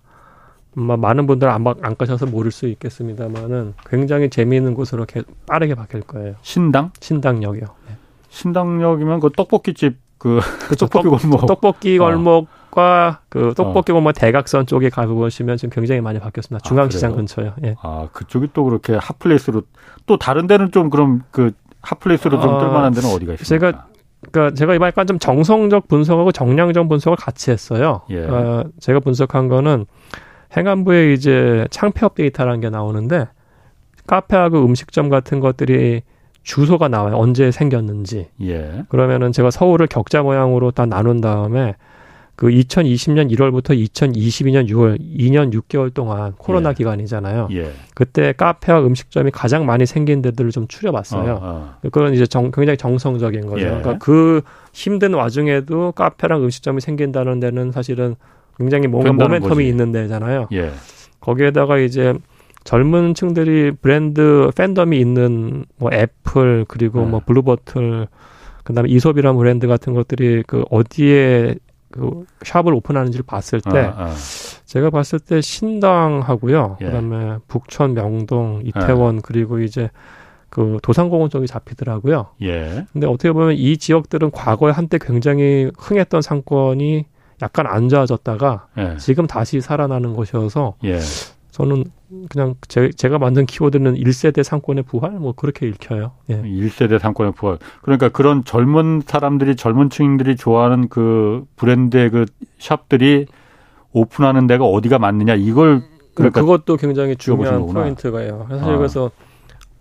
많은 0.76 1.26
분들 1.26 1.48
안, 1.48 1.64
안 1.66 1.96
가셔서 1.96 2.26
모를 2.26 2.50
수 2.50 2.66
있겠습니다만은 2.66 3.74
굉장히 3.86 4.28
재미있는 4.28 4.74
곳으로 4.74 5.06
개, 5.06 5.22
빠르게 5.46 5.74
바뀔 5.74 6.02
거예요. 6.02 6.34
신당? 6.42 6.90
신당역이요. 7.00 7.64
네. 7.88 7.96
신당역이면 8.28 9.20
그 9.20 9.30
떡볶이집 9.30 9.96
그, 10.18 10.40
그 10.68 10.76
떡볶이 10.76 11.08
골목 11.08 11.46
떡볶이 11.46 11.98
어. 11.98 12.04
골목과 12.04 13.20
어. 13.22 13.24
그 13.30 13.54
떡볶이 13.56 13.92
골목 13.92 14.12
대각선 14.12 14.66
쪽에 14.66 14.90
가보시면 14.90 15.56
지금 15.56 15.70
굉장히 15.70 16.02
많이 16.02 16.18
바뀌었습니다. 16.18 16.62
아, 16.62 16.68
중앙시장 16.68 17.12
아, 17.12 17.16
근처요. 17.16 17.54
예. 17.64 17.74
아 17.82 18.08
그쪽이 18.12 18.48
또 18.52 18.64
그렇게 18.64 18.96
핫플레이스로 18.96 19.62
또 20.04 20.18
다른 20.18 20.46
데는 20.46 20.72
좀 20.72 20.90
그럼 20.90 21.22
그 21.30 21.52
핫플레이스로 21.80 22.40
좀 22.40 22.54
어, 22.54 22.58
뜰만한 22.58 22.92
데는 22.92 23.08
어디가 23.10 23.32
있습니까? 23.34 23.44
제가 23.70 23.86
그러니까 24.30 24.54
제가 24.54 24.74
이번에 24.74 24.88
약간 24.88 25.06
좀 25.06 25.18
정성적 25.18 25.88
분석하고 25.88 26.32
정량적 26.32 26.88
분석을 26.88 27.16
같이 27.16 27.50
했어요. 27.50 28.02
예. 28.10 28.26
어, 28.26 28.64
제가 28.80 29.00
분석한 29.00 29.48
거는 29.48 29.86
행안부에 30.54 31.12
이제 31.12 31.66
창폐업 31.70 32.14
데이터라는 32.14 32.60
게 32.60 32.70
나오는데 32.70 33.28
카페하고 34.06 34.64
음식점 34.64 35.08
같은 35.08 35.40
것들이 35.40 36.02
주소가 36.42 36.88
나와요. 36.88 37.16
언제 37.16 37.50
생겼는지. 37.50 38.28
예. 38.42 38.84
그러면은 38.88 39.32
제가 39.32 39.50
서울을 39.50 39.88
격자 39.88 40.22
모양으로 40.22 40.70
다 40.70 40.86
나눈 40.86 41.20
다음에 41.20 41.74
그 42.36 42.48
2020년 42.48 43.32
1월부터 43.32 43.70
2022년 43.74 44.68
6월 44.68 45.00
2년 45.00 45.52
6개월 45.52 45.92
동안 45.92 46.34
코로나 46.36 46.70
예. 46.70 46.74
기간이잖아요. 46.74 47.48
예. 47.52 47.72
그때 47.94 48.32
카페와 48.32 48.80
음식점이 48.80 49.30
가장 49.32 49.66
많이 49.66 49.86
생긴 49.86 50.20
데들을 50.22 50.50
좀 50.50 50.68
추려봤어요. 50.68 51.32
어, 51.32 51.40
어. 51.42 51.74
그건 51.82 52.12
이제 52.14 52.26
정, 52.26 52.52
굉장히 52.52 52.76
정성적인 52.76 53.46
거죠. 53.46 53.62
예. 53.62 53.68
그러니까 53.68 53.98
그 53.98 54.42
힘든 54.72 55.14
와중에도 55.14 55.92
카페랑 55.92 56.44
음식점이 56.44 56.80
생긴다는 56.80 57.40
데는 57.40 57.72
사실은 57.72 58.14
굉장히 58.58 58.86
뭔가 58.86 59.10
모멘텀이 59.12 59.48
거지. 59.48 59.68
있는 59.68 59.92
데잖아요. 59.92 60.48
예. 60.52 60.70
거기에다가 61.20 61.78
이제 61.78 62.14
젊은 62.64 63.14
층들이 63.14 63.72
브랜드 63.80 64.50
팬덤이 64.56 64.98
있는 64.98 65.64
뭐 65.76 65.90
애플 65.92 66.64
그리고 66.66 67.00
네. 67.00 67.06
뭐 67.06 67.20
블루보틀 67.24 68.08
그다음에 68.64 68.88
이솝이라는 68.88 69.36
브랜드 69.38 69.66
같은 69.68 69.94
것들이 69.94 70.42
그 70.46 70.64
어디에 70.70 71.54
그 71.90 72.24
샵을 72.44 72.74
오픈하는지를 72.74 73.24
봤을 73.26 73.60
때 73.60 73.78
아, 73.78 73.94
아. 73.96 74.14
제가 74.64 74.90
봤을 74.90 75.20
때 75.20 75.40
신당하고요. 75.40 76.78
예. 76.80 76.86
그다음에 76.86 77.38
북촌, 77.46 77.94
명동, 77.94 78.62
이태원 78.64 79.16
예. 79.16 79.20
그리고 79.22 79.60
이제 79.60 79.90
그 80.50 80.78
도산공원 80.82 81.30
쪽이 81.30 81.46
잡히더라고요. 81.46 82.26
예. 82.42 82.86
근데 82.92 83.06
어떻게 83.06 83.30
보면 83.32 83.54
이 83.54 83.76
지역들은 83.76 84.32
과거에 84.32 84.72
한때 84.72 84.98
굉장히 85.00 85.70
흥했던 85.78 86.22
상권이 86.22 87.06
약간 87.42 87.66
안 87.66 87.88
좋아졌다가 87.88 88.68
예. 88.78 88.96
지금 88.98 89.26
다시 89.26 89.60
살아나는 89.60 90.14
것이어서 90.14 90.74
예. 90.84 90.98
저는 91.50 91.84
그냥 92.28 92.54
제, 92.68 92.90
제가 92.90 93.18
만든 93.18 93.46
키워드는 93.46 93.94
1세대 93.94 94.42
상권의 94.42 94.84
부활 94.84 95.12
뭐 95.12 95.32
그렇게 95.32 95.66
읽혀요. 95.66 96.12
예. 96.30 96.42
1세대 96.42 96.98
상권의 96.98 97.32
부활. 97.32 97.58
그러니까 97.82 98.08
그런 98.08 98.44
젊은 98.44 99.02
사람들이 99.06 99.56
젊은 99.56 99.90
층들이 99.90 100.36
좋아하는 100.36 100.88
그 100.88 101.44
브랜드의 101.56 102.10
그 102.10 102.26
샵들이 102.58 103.26
오픈하는 103.92 104.46
데가 104.46 104.64
어디가 104.66 104.98
맞느냐 104.98 105.34
이걸 105.34 105.82
그러니까 106.14 106.40
그것도 106.40 106.76
굉장히 106.76 107.16
중요한 107.16 107.66
포인트가요. 107.66 108.46
사실 108.50 108.64
아. 108.64 108.76
그래서 108.76 109.10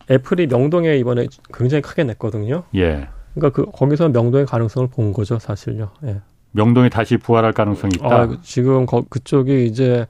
애플이 0.10 0.48
명동에 0.48 0.96
이번에 0.98 1.28
굉장히 1.54 1.82
크게 1.82 2.04
냈거든요. 2.04 2.64
예. 2.76 3.10
그러니까 3.34 3.50
그 3.50 3.70
거기서 3.72 4.10
명동의 4.10 4.46
가능성을 4.46 4.88
본 4.90 5.14
거죠, 5.14 5.40
사실요. 5.40 5.92
예. 6.06 6.22
명동이 6.56 6.90
다시 6.90 7.18
부활할 7.18 7.54
가능성이 7.54 7.94
있다. 7.96 8.08
아, 8.08 8.38
지금 8.42 8.86
거, 8.86 9.04
그쪽이 9.10 9.66
이제 9.66 10.08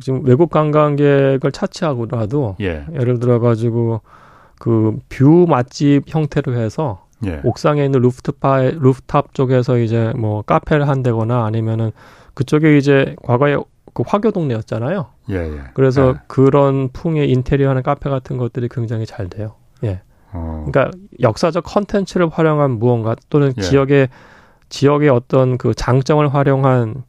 지금 0.00 0.24
외국 0.24 0.50
관광객을 0.50 1.52
차치하고라도 1.52 2.56
예. 2.60 2.86
예를 2.94 3.18
들어 3.18 3.40
가지고 3.40 4.00
그 4.58 4.98
view 5.08 5.46
맛집 5.48 6.04
형태로 6.06 6.54
해서 6.54 7.06
예. 7.24 7.40
옥상에 7.44 7.84
있는 7.84 8.00
루프트파 8.00 8.60
루프탑 8.78 9.34
쪽에서 9.34 9.78
이제 9.78 10.12
뭐 10.16 10.42
카페를 10.42 10.88
한다거나 10.88 11.44
아니면은 11.44 11.92
그쪽에 12.34 12.78
이제 12.78 13.16
과거에 13.22 13.56
그 13.92 14.04
화교 14.06 14.30
동네였잖아요. 14.30 15.06
예, 15.30 15.34
예. 15.34 15.60
그래서 15.74 16.14
예. 16.14 16.20
그런 16.28 16.88
풍의 16.92 17.30
인테리어하는 17.30 17.82
카페 17.82 18.08
같은 18.08 18.36
것들이 18.36 18.68
굉장히 18.70 19.04
잘 19.04 19.28
돼요. 19.28 19.54
예. 19.84 20.00
어. 20.32 20.64
그러니까 20.66 20.96
역사적 21.20 21.64
컨텐츠를 21.64 22.28
활용한 22.28 22.72
무언가 22.72 23.16
또는 23.28 23.52
예. 23.56 23.60
지역의 23.62 24.08
지역의 24.70 25.10
어떤 25.10 25.58
그 25.58 25.74
장점을 25.74 26.26
활용한 26.32 27.02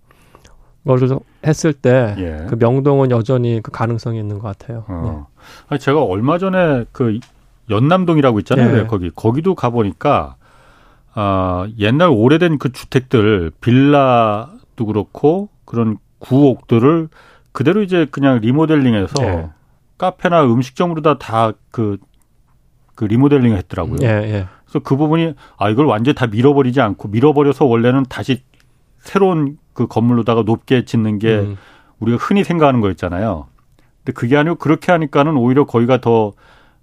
것을 0.86 1.20
했을 1.46 1.74
때그 1.74 2.22
예. 2.22 2.46
그 2.50 2.56
명동은 2.56 3.12
여전히 3.12 3.62
그 3.62 3.72
가능성이 3.72 4.20
있는 4.20 4.40
것 4.40 4.48
같아요. 4.48 4.84
어. 4.88 5.28
네. 5.30 5.42
아니 5.70 5.80
제가 5.80 6.04
얼마 6.04 6.38
전에 6.38 6.86
그 6.92 7.20
연남동이라고 7.70 8.40
있잖아요. 8.40 8.76
네. 8.76 8.88
거기 8.88 9.10
거기도 9.12 9.56
가 9.56 9.70
보니까 9.70 10.36
아 11.14 11.68
옛날 11.80 12.10
오래된 12.10 12.58
그 12.58 12.72
주택들 12.72 13.52
빌라도 13.62 14.86
그렇고 14.86 15.50
그런 15.66 15.98
구옥들을 16.20 17.10
그대로 17.52 17.82
이제 17.84 18.08
그냥 18.10 18.40
리모델링해서 18.40 19.14
네. 19.22 19.50
카페나 19.98 20.46
음식점으로 20.46 21.02
다 21.02 21.18
다 21.18 21.54
그 21.70 21.98
그 22.96 23.06
리모델링을 23.06 23.58
했더라고요. 23.58 23.98
예, 24.04 24.08
예. 24.08 24.48
그래서 24.66 24.80
그 24.84 24.96
부분이 24.96 25.34
아 25.58 25.70
이걸 25.70 25.86
완전 25.86 26.12
히 26.12 26.16
다 26.16 26.28
밀어버리지 26.28 26.82
않고 26.82 27.08
밀어버려서 27.10 27.66
원래는 27.66 28.04
다시 28.10 28.44
새로운 29.00 29.58
그 29.74 29.88
건물로다가 29.88 30.44
높게 30.44 30.86
짓는 30.86 31.20
게 31.20 31.40
음. 31.40 31.58
우리가 32.00 32.18
흔히 32.18 32.44
생각하는 32.44 32.82
거였잖아요. 32.82 33.48
근데 34.04 34.14
그게 34.14 34.38
아니고 34.38 34.56
그렇게 34.56 34.92
하니까는 34.92 35.38
오히려 35.38 35.66
거기가 35.66 36.02
더 36.02 36.34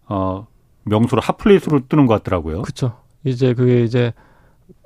어, 0.06 0.46
명소로 0.84 1.20
핫플레이스로 1.20 1.80
뜨는 1.88 2.06
것 2.06 2.14
같더라고요. 2.14 2.62
그렇죠. 2.62 2.96
이제 3.24 3.52
그게 3.54 3.82
이제 3.82 4.12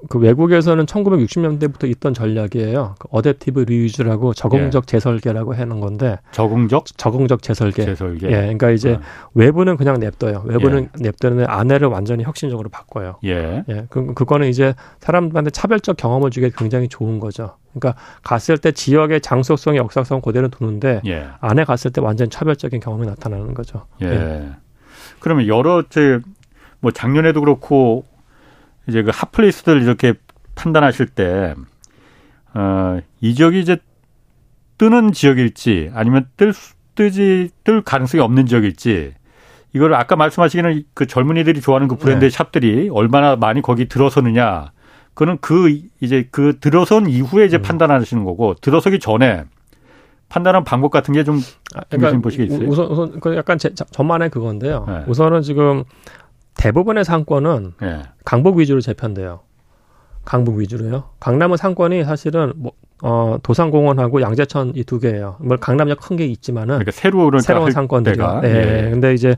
그 0.08 0.18
외국에서는 0.18 0.84
1960년대부터 0.86 1.88
있던 1.90 2.14
전략이에요. 2.14 2.96
그 2.98 3.08
adaptive 3.08 3.66
reuse라고 3.66 4.34
적응적 4.34 4.84
예. 4.84 4.86
재설계라고 4.86 5.54
해놓은 5.54 5.80
건데 5.80 6.18
적응적 6.32 6.86
적응적 6.96 7.42
재설계. 7.42 7.84
재설계. 7.84 8.26
예, 8.28 8.30
그러니까 8.30 8.70
이제 8.70 8.94
어. 8.94 9.00
외부는 9.34 9.76
그냥 9.76 9.98
냅둬요. 10.00 10.42
외부는 10.44 10.88
예. 10.98 11.02
냅두는 11.02 11.46
안에를 11.48 11.88
완전히 11.88 12.24
혁신적으로 12.24 12.68
바꿔요. 12.68 13.18
예. 13.24 13.64
예. 13.68 13.86
그 13.90 14.12
그거는 14.14 14.48
이제 14.48 14.74
사람들한테 15.00 15.50
차별적 15.50 15.96
경험을 15.96 16.30
주게 16.30 16.50
굉장히 16.56 16.88
좋은 16.88 17.20
거죠. 17.20 17.56
그러니까 17.72 18.00
갔을 18.22 18.58
때 18.58 18.72
지역의 18.72 19.20
장소성, 19.20 19.76
역사성 19.76 20.20
그대로 20.20 20.48
두는데 20.48 21.00
예. 21.06 21.26
안에 21.40 21.64
갔을 21.64 21.90
때 21.92 22.00
완전 22.00 22.28
차별적인 22.28 22.80
경험이 22.80 23.06
나타나는 23.06 23.54
거죠. 23.54 23.86
예. 24.02 24.06
예. 24.06 24.48
그러면 25.20 25.46
여러 25.46 25.82
제 25.88 26.20
뭐 26.82 26.90
작년에도 26.90 27.40
그렇고 27.40 28.04
이제 28.88 29.02
그 29.02 29.10
핫플레이스들 29.12 29.82
이렇게 29.82 30.14
판단하실 30.54 31.06
때, 31.06 31.54
어, 32.54 33.00
이 33.20 33.34
지역이 33.34 33.60
이제 33.60 33.78
뜨는 34.78 35.12
지역일지 35.12 35.90
아니면 35.94 36.26
뜰, 36.36 36.52
뜨지, 36.94 37.50
뜰 37.64 37.82
가능성이 37.82 38.22
없는 38.22 38.46
지역일지 38.46 39.14
이걸 39.74 39.94
아까 39.94 40.16
말씀하시기는 40.16 40.84
그 40.94 41.06
젊은이들이 41.06 41.60
좋아하는 41.60 41.88
그 41.88 41.96
브랜드의 41.96 42.30
네. 42.30 42.36
샵들이 42.36 42.90
얼마나 42.92 43.36
많이 43.36 43.62
거기 43.62 43.88
들어서느냐. 43.88 44.72
그는 45.14 45.38
그 45.40 45.78
이제 46.00 46.28
그 46.30 46.58
들어선 46.58 47.08
이후에 47.08 47.44
이제 47.44 47.58
음. 47.58 47.62
판단하시는 47.62 48.24
거고 48.24 48.54
들어서기 48.54 48.98
전에 48.98 49.44
판단한 50.28 50.64
방법 50.64 50.90
같은 50.90 51.12
게좀 51.12 51.40
아, 51.74 51.82
그러니까 51.90 52.18
보시게 52.20 52.44
있어요. 52.44 52.66
우선 52.66 52.86
우선 52.86 53.20
그 53.20 53.36
약간 53.36 53.58
제, 53.58 53.74
저만의 53.74 54.30
그건데요. 54.30 54.86
네. 54.88 55.04
우선은 55.06 55.42
지금 55.42 55.84
대부분의 56.54 57.04
상권은 57.04 57.72
네. 57.80 58.02
강북 58.24 58.58
위주로 58.58 58.80
재편돼요. 58.80 59.40
강북 60.24 60.58
위주로요. 60.58 61.04
강남은 61.20 61.56
상권이 61.56 62.04
사실은 62.04 62.52
뭐, 62.56 62.72
어, 63.02 63.38
도산공원하고 63.42 64.20
양재천 64.20 64.72
이 64.76 64.84
두 64.84 65.00
개예요. 65.00 65.36
뭐 65.40 65.56
강남역 65.56 65.98
큰 66.00 66.16
게 66.16 66.26
있지만은 66.26 66.68
그러니까 66.78 66.92
새로 66.92 67.26
운 67.26 67.40
새로운 67.40 67.72
상권들이요. 67.72 68.40
네. 68.42 68.48
예. 68.86 68.90
근데 68.90 69.12
이제 69.14 69.34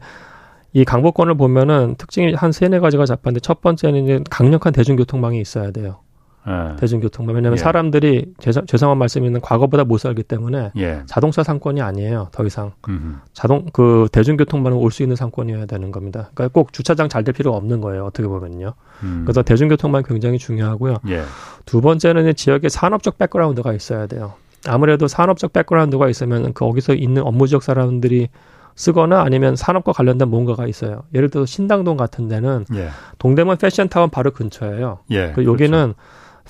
이 0.75 0.85
강북권을 0.85 1.37
보면은 1.37 1.95
특징이 1.97 2.35
한 2.35 2.53
세네 2.53 2.81
가지가 2.81 3.07
잡혔는데 3.07 3.41
첫 3.41 3.61
번째는 3.63 4.05
이제 4.05 4.21
강력한 4.29 4.73
대중교통망이 4.73 5.41
있어야 5.41 5.71
돼요. 5.71 6.01
예. 6.47 6.77
대중교통망. 6.77 7.35
왜냐하면 7.35 7.59
예. 7.59 7.63
사람들이 7.63 8.35
죄송, 8.39 8.67
죄송한 8.67 8.99
말씀이있는 8.99 9.41
과거보다 9.41 9.85
못 9.85 9.99
살기 9.99 10.23
때문에 10.25 10.73
예. 10.77 11.03
자동차 11.07 11.43
상권이 11.43 11.81
아니에요. 11.81 12.29
더 12.33 12.45
이상 12.45 12.73
음흠. 12.89 13.17
자동 13.33 13.67
그 13.73 14.09
대중교통망은 14.13 14.77
올수 14.79 15.03
있는 15.03 15.17
상권이어야 15.17 15.67
되는 15.67 15.91
겁니다. 15.91 16.31
그러니까 16.35 16.53
꼭 16.53 16.73
주차장 16.73 17.09
잘 17.09 17.25
될 17.25 17.33
필요가 17.33 17.57
없는 17.57 17.81
거예요. 17.81 18.05
어떻게 18.05 18.29
보면요. 18.29 18.75
음. 19.03 19.23
그래서 19.25 19.43
대중교통망 19.43 20.03
굉장히 20.07 20.39
중요하고요. 20.39 20.97
예. 21.09 21.23
두 21.65 21.81
번째는 21.81 22.35
지역의 22.35 22.69
산업적 22.69 23.17
백그라운드가 23.17 23.73
있어야 23.73 24.07
돼요. 24.07 24.35
아무래도 24.67 25.09
산업적 25.09 25.53
백그라운드가 25.55 26.09
있으면 26.11 26.53
거기서 26.55 26.95
있는 26.95 27.23
업무 27.23 27.47
지역 27.47 27.63
사람들이 27.63 28.29
쓰거나 28.77 29.23
아니면 29.23 29.57
산업과 29.57 29.93
관련된 29.93 30.29
뭔가가 30.29 30.67
있어요. 30.67 31.05
예를 31.15 31.31
들어 31.31 31.47
신당동 31.47 31.97
같은 31.97 32.29
데는 32.29 32.65
예. 32.75 32.89
동대문 33.19 33.57
패션타운 33.57 34.11
바로 34.11 34.33
근처예요. 34.33 34.99
예, 35.11 35.33
그 35.35 35.45
여기는 35.45 35.71
그렇죠. 35.71 35.95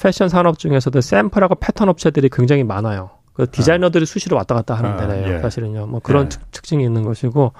패션 0.00 0.28
산업 0.28 0.58
중에서도 0.58 1.00
샘플하고 1.00 1.56
패턴 1.56 1.88
업체들이 1.88 2.28
굉장히 2.30 2.64
많아요. 2.64 3.10
그 3.32 3.50
디자이너들이 3.50 4.06
수시로 4.06 4.36
왔다 4.36 4.54
갔다 4.54 4.74
하는 4.74 4.92
아, 4.92 4.96
데래요. 4.96 5.36
예. 5.36 5.40
사실은요. 5.40 5.86
뭐 5.86 6.00
그런 6.00 6.26
예. 6.26 6.28
특, 6.28 6.52
특징이 6.52 6.84
있는 6.84 7.02
것이고 7.02 7.52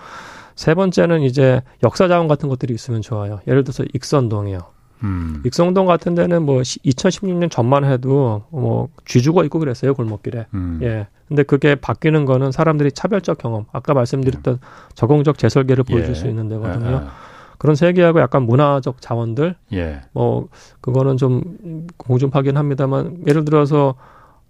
세 0.55 0.74
번째는 0.74 1.22
이제 1.22 1.62
역사 1.82 2.07
자원 2.07 2.28
같은 2.28 2.49
것들이 2.49 2.72
있으면 2.74 3.03
좋아요. 3.03 3.41
예를 3.49 3.64
들어서 3.64 3.85
익선동이요. 3.93 4.61
음. 5.03 5.43
익선동 5.45 5.87
같은 5.87 6.14
데는 6.14 6.45
뭐 6.45 6.61
2016년 6.61 7.51
전만 7.51 7.85
해도 7.85 8.45
뭐 8.51 8.89
쥐주가 9.05 9.45
있고 9.45 9.59
그랬어요 9.59 9.95
골목길에. 9.95 10.47
음. 10.55 10.78
예. 10.82 11.09
근데 11.26 11.43
그게 11.43 11.74
바뀌는 11.74 12.24
거는 12.24 12.53
사람들이 12.53 12.93
차별적 12.93 13.39
경험, 13.39 13.64
아까 13.72 13.95
말씀드렸던 13.95 14.55
예. 14.55 14.66
적응적 14.95 15.39
재설계를 15.39 15.85
보여줄 15.85 16.11
예. 16.11 16.14
수 16.14 16.28
있는 16.28 16.49
데거든요. 16.49 17.03
예. 17.05 17.34
그런 17.59 17.77
세계하고 17.77 18.21
약간 18.21 18.43
문화적 18.43 19.01
자원들, 19.01 19.55
예. 19.73 20.01
뭐 20.13 20.49
그거는 20.81 21.17
좀 21.17 21.87
공중파긴 21.97 22.57
합니다만 22.57 23.23
예를 23.27 23.45
들어서 23.45 23.95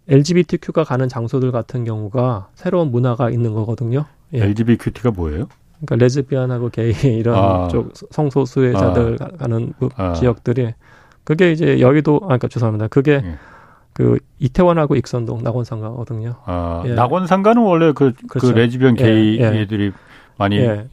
LGBTQ가 0.09 0.85
가는 0.85 1.09
장소들 1.09 1.53
같은 1.53 1.85
경우가 1.85 2.49
새로운 2.55 2.91
문화가 2.91 3.31
있는 3.31 3.55
거거든요. 3.55 4.05
예. 4.35 4.43
LGBTQ가 4.43 5.11
뭐예요? 5.11 5.49
그러니까 5.85 5.97
레즈비안하고 5.97 6.71
게이 6.71 6.93
이런 7.19 7.37
아. 7.37 7.69
쪽 7.69 7.93
성소수자들 8.11 9.19
아. 9.21 9.29
가는 9.37 9.73
아. 9.97 10.13
지역들이 10.15 10.75
그게 11.25 11.53
이제 11.53 11.81
여의도 11.81 12.17
아 12.23 12.27
그러니까 12.27 12.49
죄송합니다. 12.49 12.89
그게 12.89 13.23
예. 13.25 13.39
그 13.93 14.19
이태원하고 14.41 14.97
익선동 14.97 15.43
낙원상가거든요. 15.43 16.35
아, 16.45 16.83
예. 16.87 16.95
낙원상가는 16.95 17.63
원래 17.63 17.93
그, 17.93 18.13
그 18.13 18.27
그렇죠. 18.27 18.53
그 18.53 18.59
레즈비언 18.59 18.97
게이 18.97 19.39
예, 19.39 19.55
예. 19.55 19.61
애들이 19.61 19.93
많이 20.37 20.57
예. 20.57 20.87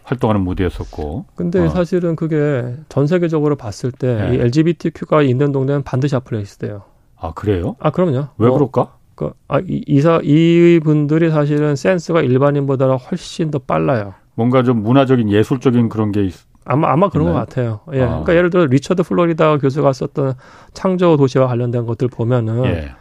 예. 0.00 0.04
활동하는 0.04 0.42
무대였었고. 0.42 1.26
근데 1.34 1.60
어. 1.60 1.68
사실은 1.68 2.16
그게 2.16 2.74
전 2.88 3.06
세계적으로 3.06 3.56
봤을 3.56 3.92
때이 3.92 4.40
LGBTQ가 4.40 5.22
있는 5.22 5.52
동네는 5.52 5.82
반드시 5.82 6.16
아플레이스 6.16 6.58
돼요. 6.58 6.82
아 7.16 7.32
그래요? 7.32 7.76
아 7.78 7.90
그럼요. 7.90 8.28
왜 8.38 8.48
뭐, 8.48 8.52
그럴까? 8.52 8.94
그, 9.14 9.32
아, 9.48 9.58
이, 9.60 9.84
이사, 9.86 10.20
이 10.22 10.80
분들이 10.82 11.30
사실은 11.30 11.76
센스가 11.76 12.22
일반인보다 12.22 12.86
훨씬 12.96 13.50
더 13.50 13.58
빨라요. 13.58 14.14
뭔가 14.34 14.62
좀 14.62 14.82
문화적인 14.82 15.30
예술적인 15.30 15.90
그런 15.90 16.10
게 16.12 16.24
있, 16.24 16.34
아마 16.64 16.90
아마 16.90 17.10
그런 17.10 17.26
있나요? 17.26 17.40
것 17.40 17.48
같아요. 17.48 17.80
예. 17.92 18.02
아. 18.02 18.06
그러니까 18.08 18.34
예를 18.34 18.48
들어 18.48 18.64
리처드 18.64 19.02
플로리다 19.02 19.58
교수가 19.58 19.92
썼던 19.92 20.34
창조 20.72 21.16
도시와 21.16 21.46
관련된 21.48 21.84
것들 21.84 22.08
보면은 22.08 22.64
예. 22.64 22.92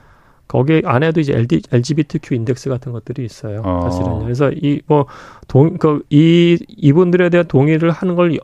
거기 0.49 0.81
안에도 0.83 1.21
이제 1.21 1.33
LD, 1.33 1.61
LGBTQ 1.71 2.35
index 2.35 2.69
같은 2.69 2.91
것들이 2.91 3.23
있어요. 3.23 3.61
어. 3.63 3.81
사실은. 3.89 4.19
그래서 4.23 4.51
이 4.51 4.81
뭐 4.87 5.05
동 5.47 5.77
그 5.77 6.01
이 6.09 6.57
이분들에 6.67 7.29
대한 7.29 7.47
동의를 7.47 7.91
하는 7.91 8.15
걸 8.15 8.37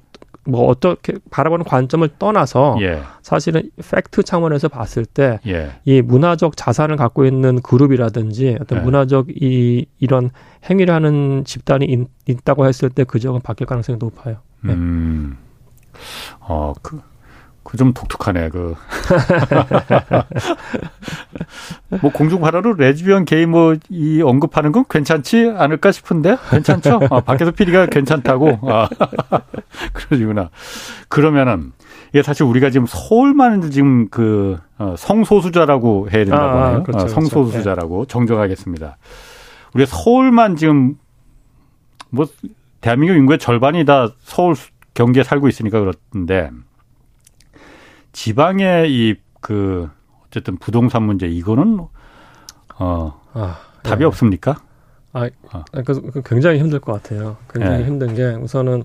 뭐 0.48 0.68
어떻게 0.68 1.14
바라보는 1.32 1.66
관점을 1.66 2.08
떠나서 2.20 2.78
예. 2.82 3.02
사실은 3.24 3.72
팩트 3.78 4.22
차원에서 4.22 4.68
봤을 4.68 5.04
때이 5.04 5.40
예. 5.88 6.02
문화적 6.04 6.56
자산을 6.56 6.98
갖고 6.98 7.26
있는 7.26 7.64
그룹이라든지 7.64 8.58
어떤 8.62 8.78
예. 8.78 8.84
문화적 8.84 9.30
이 9.42 9.88
이런 9.98 10.30
행위를 10.70 10.94
하는 10.94 11.44
집단이 11.46 11.86
있, 11.86 12.08
있다고 12.28 12.68
했을 12.68 12.92
때 12.92 13.06
그 13.06 13.18
지역은 13.20 13.42
바뀔 13.42 13.66
가능성이 13.66 13.98
높아요. 13.98 14.38
네. 14.62 14.74
음. 14.74 15.36
어, 16.42 16.74
그, 16.84 17.02
그 17.66 17.78
좀 17.78 17.94
독특하네, 17.94 18.50
그. 18.50 18.76
뭐 22.02 22.12
공중파라로 22.12 22.74
레즈비언 22.74 23.26
게이 23.26 23.46
뭐 23.48 23.76
이 23.90 24.22
언급하는 24.22 24.72
건 24.72 24.86
괜찮지 24.90 25.54
않을까 25.58 25.92
싶은데? 25.92 26.38
괜찮죠? 26.50 27.02
아, 27.10 27.20
밖에서 27.22 27.52
PD가 27.52 27.88
괜찮다고? 27.88 28.60
아, 28.72 28.88
그러시구나. 29.94 30.50
그러면은, 31.10 31.74
이게 32.10 32.22
사실 32.24 32.44
우리가 32.44 32.70
지금 32.70 32.86
서울만 32.88 33.70
지금 33.72 34.08
그, 34.10 34.58
어, 34.78 34.96
성소수자라고 34.98 36.10
해야 36.14 36.24
된다고 36.24 36.44
아, 36.44 36.66
하네요. 36.68 36.84
그렇죠, 36.84 37.06
어, 37.06 37.08
성소수자라고 37.08 37.96
그렇죠. 37.96 38.08
정정하겠습니다. 38.08 38.98
우리가 39.74 39.90
서울만 39.92 40.56
지금 40.56 40.96
뭐 42.10 42.26
대한민국 42.80 43.16
인구의 43.18 43.40
절반이 43.40 43.84
다 43.86 44.08
서울 44.22 44.56
경기에 44.94 45.24
살고 45.24 45.50
있으니까 45.50 45.80
그렇던데 45.82 46.52
지방의 48.16 48.92
이 48.92 49.26
그 49.46 49.88
어쨌든 50.26 50.58
부동산 50.58 51.04
문제 51.04 51.28
이거는 51.28 51.80
어 52.80 53.22
아, 53.34 53.60
답이 53.84 54.00
네. 54.00 54.06
없습니까? 54.06 54.60
아, 55.14 55.30
어. 55.54 55.64
그 55.86 56.24
굉장히 56.26 56.58
힘들 56.58 56.80
것 56.80 56.94
같아요. 56.94 57.38
굉장히 57.54 57.84
네. 57.84 57.86
힘든 57.86 58.16
게 58.16 58.24
우선은 58.30 58.84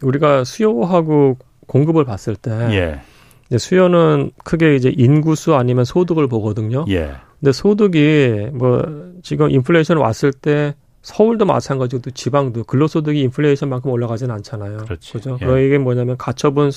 우리가 0.00 0.44
수요하고 0.44 1.36
공급을 1.66 2.04
봤을 2.04 2.36
때 2.36 2.52
예. 2.70 3.00
이제 3.48 3.58
수요는 3.58 4.30
크게 4.44 4.76
이제 4.76 4.94
인구수 4.96 5.56
아니면 5.56 5.84
소득을 5.84 6.28
보거든요. 6.28 6.84
예. 6.90 7.16
근데 7.40 7.50
소득이 7.50 8.50
뭐 8.52 9.12
지금 9.24 9.50
인플레이션 9.50 9.96
왔을 9.98 10.32
때 10.32 10.76
서울도 11.02 11.44
마찬가지고 11.44 12.02
또 12.02 12.10
지방도 12.10 12.64
근로소득이 12.64 13.20
인플레이션만큼 13.22 13.90
올라가지는 13.90 14.34
않잖아요. 14.36 14.78
그렇지. 14.78 15.12
그죠? 15.12 15.38
예. 15.40 15.44
그러 15.44 15.58
이게 15.58 15.78
뭐냐면 15.78 16.16
가처분 16.16 16.70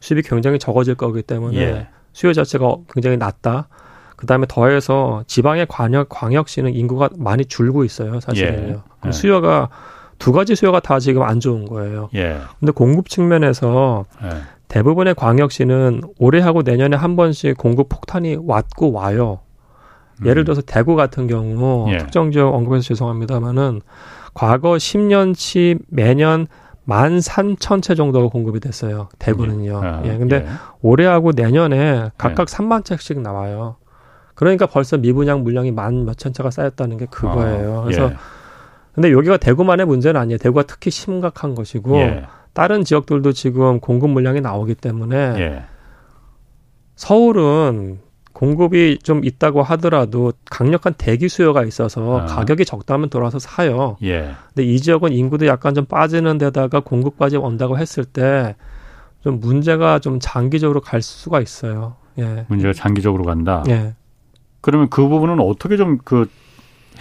수입이 0.00 0.22
굉장히 0.22 0.58
적어질 0.58 0.94
거기 0.94 1.22
때문에 1.22 1.56
예. 1.58 1.88
수요 2.12 2.32
자체가 2.32 2.76
굉장히 2.92 3.16
낮다. 3.16 3.68
그 4.16 4.26
다음에 4.26 4.46
더해서 4.48 5.24
지방의 5.26 5.66
광역 5.68 6.08
광역시는 6.08 6.74
인구가 6.74 7.08
많이 7.16 7.44
줄고 7.44 7.84
있어요, 7.84 8.20
사실은요. 8.20 8.68
예. 8.68 8.72
그럼 8.72 8.82
예. 9.06 9.12
수요가 9.12 9.68
두 10.18 10.32
가지 10.32 10.54
수요가 10.54 10.78
다 10.78 11.00
지금 11.00 11.22
안 11.22 11.40
좋은 11.40 11.64
거예요. 11.64 12.08
예. 12.14 12.38
근데 12.60 12.70
공급 12.70 13.08
측면에서 13.08 14.04
예. 14.22 14.28
대부분의 14.68 15.14
광역시는 15.16 16.02
올해하고 16.18 16.62
내년에 16.62 16.96
한 16.96 17.16
번씩 17.16 17.58
공급 17.58 17.88
폭탄이 17.88 18.36
왔고 18.40 18.92
와요. 18.92 19.40
예를 20.24 20.42
음. 20.42 20.44
들어서 20.44 20.62
대구 20.62 20.94
같은 20.94 21.26
경우 21.26 21.90
예. 21.92 21.98
특정 21.98 22.30
지역 22.30 22.54
언급해서 22.54 22.82
죄송합니다만은 22.82 23.80
과거 24.34 24.72
10년치 24.72 25.80
매년 25.88 26.46
만 26.84 27.20
삼천 27.20 27.80
채 27.80 27.94
정도가 27.94 28.28
공급이 28.28 28.60
됐어요. 28.60 29.08
대구는요. 29.18 29.80
예. 29.84 29.86
아, 29.86 30.02
예. 30.04 30.18
근데 30.18 30.36
예. 30.36 30.46
올해하고 30.80 31.32
내년에 31.32 32.10
각각 32.18 32.42
예. 32.50 32.56
3만 32.56 32.84
채씩 32.84 33.20
나와요. 33.20 33.76
그러니까 34.34 34.66
벌써 34.66 34.96
미분양 34.96 35.42
물량이 35.42 35.70
만 35.70 36.04
몇천 36.04 36.32
채가 36.32 36.50
쌓였다는 36.50 36.96
게 36.96 37.06
그거예요. 37.06 37.80
아, 37.80 37.84
그래서 37.84 38.10
예. 38.10 38.16
근데 38.94 39.12
여기가 39.12 39.36
대구만의 39.36 39.86
문제는 39.86 40.20
아니에요. 40.20 40.38
대구가 40.38 40.64
특히 40.64 40.90
심각한 40.90 41.54
것이고 41.54 41.96
예. 41.98 42.24
다른 42.52 42.84
지역들도 42.84 43.32
지금 43.32 43.80
공급 43.80 44.10
물량이 44.10 44.40
나오기 44.40 44.74
때문에 44.74 45.16
예. 45.16 45.64
서울은 46.96 48.00
공급이 48.42 48.98
좀 49.04 49.24
있다고 49.24 49.62
하더라도 49.62 50.32
강력한 50.50 50.94
대기 50.98 51.28
수요가 51.28 51.62
있어서 51.64 52.22
아. 52.22 52.26
가격이 52.26 52.64
적다면 52.64 53.08
돌아서 53.08 53.38
사요. 53.38 53.96
예. 54.02 54.32
근데 54.48 54.64
이 54.64 54.80
지역은 54.80 55.12
인구도 55.12 55.46
약간 55.46 55.74
좀 55.74 55.84
빠지는 55.84 56.38
데다가 56.38 56.80
공급까지 56.80 57.36
온다고 57.36 57.78
했을 57.78 58.04
때 58.04 58.56
좀 59.22 59.40
문제가 59.40 59.98
좀 60.00 60.18
장기적으로 60.20 60.80
갈 60.80 61.00
수가 61.00 61.40
있어요. 61.40 61.94
예. 62.18 62.44
문제가 62.48 62.72
장기적으로 62.72 63.24
간다. 63.24 63.62
예. 63.68 63.94
그러면 64.60 64.90
그 64.90 65.08
부분은 65.08 65.40
어떻게 65.40 65.76
좀 65.76 65.98
그 66.04 66.28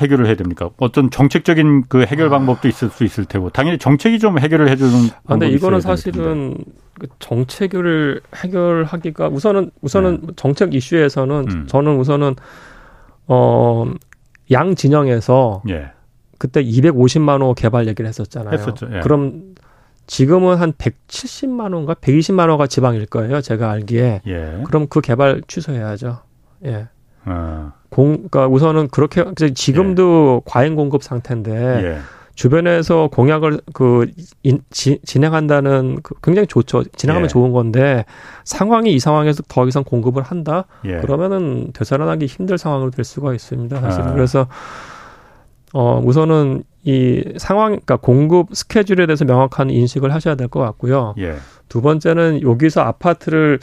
해결을 0.02 0.26
해야 0.26 0.36
됩니까? 0.36 0.70
어떤 0.78 1.10
정책적인 1.10 1.84
그 1.88 2.04
해결 2.04 2.28
아. 2.28 2.30
방법도 2.30 2.68
있을 2.68 2.90
수 2.90 3.04
있을 3.04 3.26
테고 3.26 3.50
당연히 3.50 3.78
정책이 3.78 4.20
좀 4.20 4.40
해결을 4.40 4.70
해주는. 4.70 4.92
아, 5.26 5.34
근데 5.34 5.50
이거는 5.50 5.82
사실은 5.82 6.58
그 7.00 7.08
정책을 7.20 8.22
해결하기가 8.36 9.30
우선은 9.30 9.72
우선은 9.82 10.22
네. 10.22 10.34
정책 10.36 10.74
이슈에서는 10.74 11.46
음. 11.50 11.68
저는 11.68 11.98
우선은 11.98 12.36
어양 13.28 14.76
진영에서 14.76 15.64
예. 15.70 15.92
그때 16.38 16.64
250만 16.64 17.42
호 17.42 17.54
개발 17.54 17.88
얘기를 17.88 18.08
했었잖아요. 18.08 18.54
했었죠. 18.54 18.88
예. 18.94 19.00
그럼 19.02 19.54
지금은 20.08 20.58
한 20.58 20.74
170만 20.74 21.74
호인가 21.74 21.94
120만 21.94 22.50
호가 22.50 22.68
지방일 22.68 23.06
거예요. 23.06 23.42
제가 23.42 23.72
알기에. 23.72 24.22
예. 24.28 24.62
그럼 24.66 24.88
그 24.90 25.02
개발 25.02 25.42
취소해야죠. 25.48 26.20
예. 26.66 26.88
아. 27.26 27.74
공, 27.92 28.28
그러니까 28.30 28.48
우선은 28.48 28.88
그렇게 28.88 29.24
지금도 29.54 30.42
예. 30.44 30.50
과잉 30.50 30.76
공급 30.76 31.04
상태인데 31.04 31.52
예. 31.84 31.98
주변에서 32.36 33.10
공약을 33.12 33.60
그 33.74 34.10
인, 34.42 34.62
지, 34.72 35.00
진행한다는 35.06 36.00
그 36.02 36.16
굉장히 36.24 36.48
좋죠. 36.48 36.84
진행하면 36.96 37.26
예. 37.26 37.28
좋은 37.28 37.52
건데 37.52 38.06
상황이 38.46 38.94
이 38.94 39.00
상황에서 39.00 39.44
더 39.50 39.68
이상 39.68 39.84
공급을 39.84 40.24
한다. 40.24 40.66
예. 40.86 41.00
그러면은 41.02 41.72
되살아나기 41.74 42.26
힘들 42.28 42.58
상황으로 42.58 42.90
될 42.90 43.04
수가 43.04 43.34
있습니다. 43.34 43.80
사실은 43.82 44.08
아. 44.08 44.14
그래서 44.14 44.48
어 45.74 46.02
우선은 46.04 46.64
이 46.84 47.24
상황, 47.38 47.72
그러니까 47.72 47.98
공급 47.98 48.56
스케줄에 48.56 49.06
대해서 49.06 49.26
명확한 49.26 49.70
인식을 49.70 50.14
하셔야 50.14 50.36
될 50.36 50.48
것 50.48 50.62
같고요. 50.62 51.14
예. 51.20 51.36
두 51.68 51.82
번째는 51.82 52.42
여기서 52.42 52.82
아파트를 52.82 53.60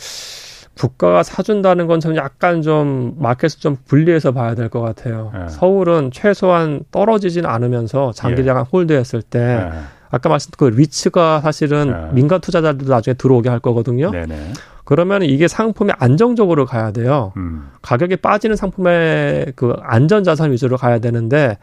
국가가 0.79 1.22
사준다는 1.22 1.87
건좀 1.87 2.16
약간 2.16 2.62
좀 2.62 3.14
마켓을 3.18 3.61
좀 3.61 3.76
분리해서 3.87 4.33
봐야 4.33 4.55
될 4.55 4.68
것 4.68 4.81
같아요. 4.81 5.33
예. 5.35 5.49
서울은 5.49 6.11
최소한 6.12 6.81
떨어지진 6.91 7.47
않으면서 7.47 8.12
장기자간 8.12 8.64
예. 8.64 8.68
홀드했을 8.72 9.22
때 9.22 9.39
예. 9.41 9.70
아까 10.11 10.29
말씀드린 10.29 10.70
그 10.70 10.76
리츠가 10.76 11.41
사실은 11.41 11.89
예. 12.11 12.14
민간 12.14 12.41
투자자들도 12.41 12.91
나중에 12.93 13.14
들어오게 13.14 13.49
할 13.49 13.59
거거든요. 13.61 14.11
네네. 14.11 14.53
그러면 14.85 15.22
이게 15.22 15.49
상품이 15.49 15.93
안정적으로 15.99 16.64
가야 16.64 16.93
돼요. 16.93 17.33
음. 17.37 17.68
가격이 17.83 18.16
빠지는 18.16 18.57
상품의 18.57 19.53
그 19.57 19.74
안전 19.83 20.24
자산 20.24 20.51
위주로 20.53 20.76
가야 20.79 20.99
되는데 20.99 21.59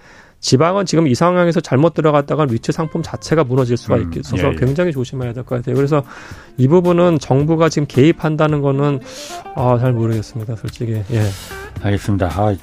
지방은 0.45 0.85
지금 0.85 1.07
이 1.07 1.15
상황에서 1.15 1.59
잘못 1.59 1.95
들어갔다가 1.95 2.45
위치 2.47 2.71
상품 2.71 3.01
자체가 3.01 3.43
무너질 3.43 3.77
수가 3.77 3.95
음, 3.95 4.11
있어서 4.15 4.43
예, 4.49 4.51
예. 4.51 4.55
굉장히 4.55 4.91
조심해야 4.91 5.33
될 5.33 5.43
것 5.43 5.55
같아요. 5.55 5.75
그래서 5.75 6.03
이 6.57 6.67
부분은 6.67 7.17
정부가 7.17 7.67
지금 7.67 7.87
개입한다는 7.87 8.61
거는 8.61 8.99
아, 9.55 9.79
잘 9.81 9.93
모르겠습니다, 9.93 10.55
솔직히. 10.55 11.01
예. 11.11 11.21
알겠습니다. 11.81 12.27
아, 12.27 12.55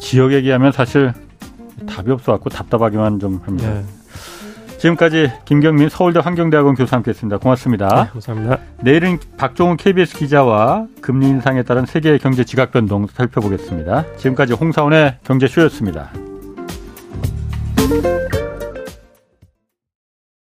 지역 0.00 0.32
얘기하면 0.32 0.72
사실 0.72 1.12
답이 1.88 2.10
없어갖고 2.10 2.50
답답하기만 2.50 3.20
좀 3.20 3.40
합니다. 3.44 3.72
예. 3.72 3.84
지금까지 4.78 5.30
김경민 5.44 5.90
서울대 5.90 6.18
환경대학원 6.18 6.74
교수 6.74 6.92
함께했습니다. 6.96 7.38
고맙습니다. 7.38 7.86
네, 7.88 8.10
감사합니다. 8.10 8.58
내일은 8.82 9.20
박종훈 9.36 9.76
KBS 9.76 10.16
기자와 10.16 10.88
금리 11.00 11.28
인상에 11.28 11.62
따른 11.62 11.86
세계 11.86 12.18
경제 12.18 12.42
지각 12.42 12.72
변동 12.72 13.06
살펴보겠습니다. 13.06 14.06
지금까지 14.16 14.54
홍사원의 14.54 15.18
경제쇼였습니다. 15.22 16.10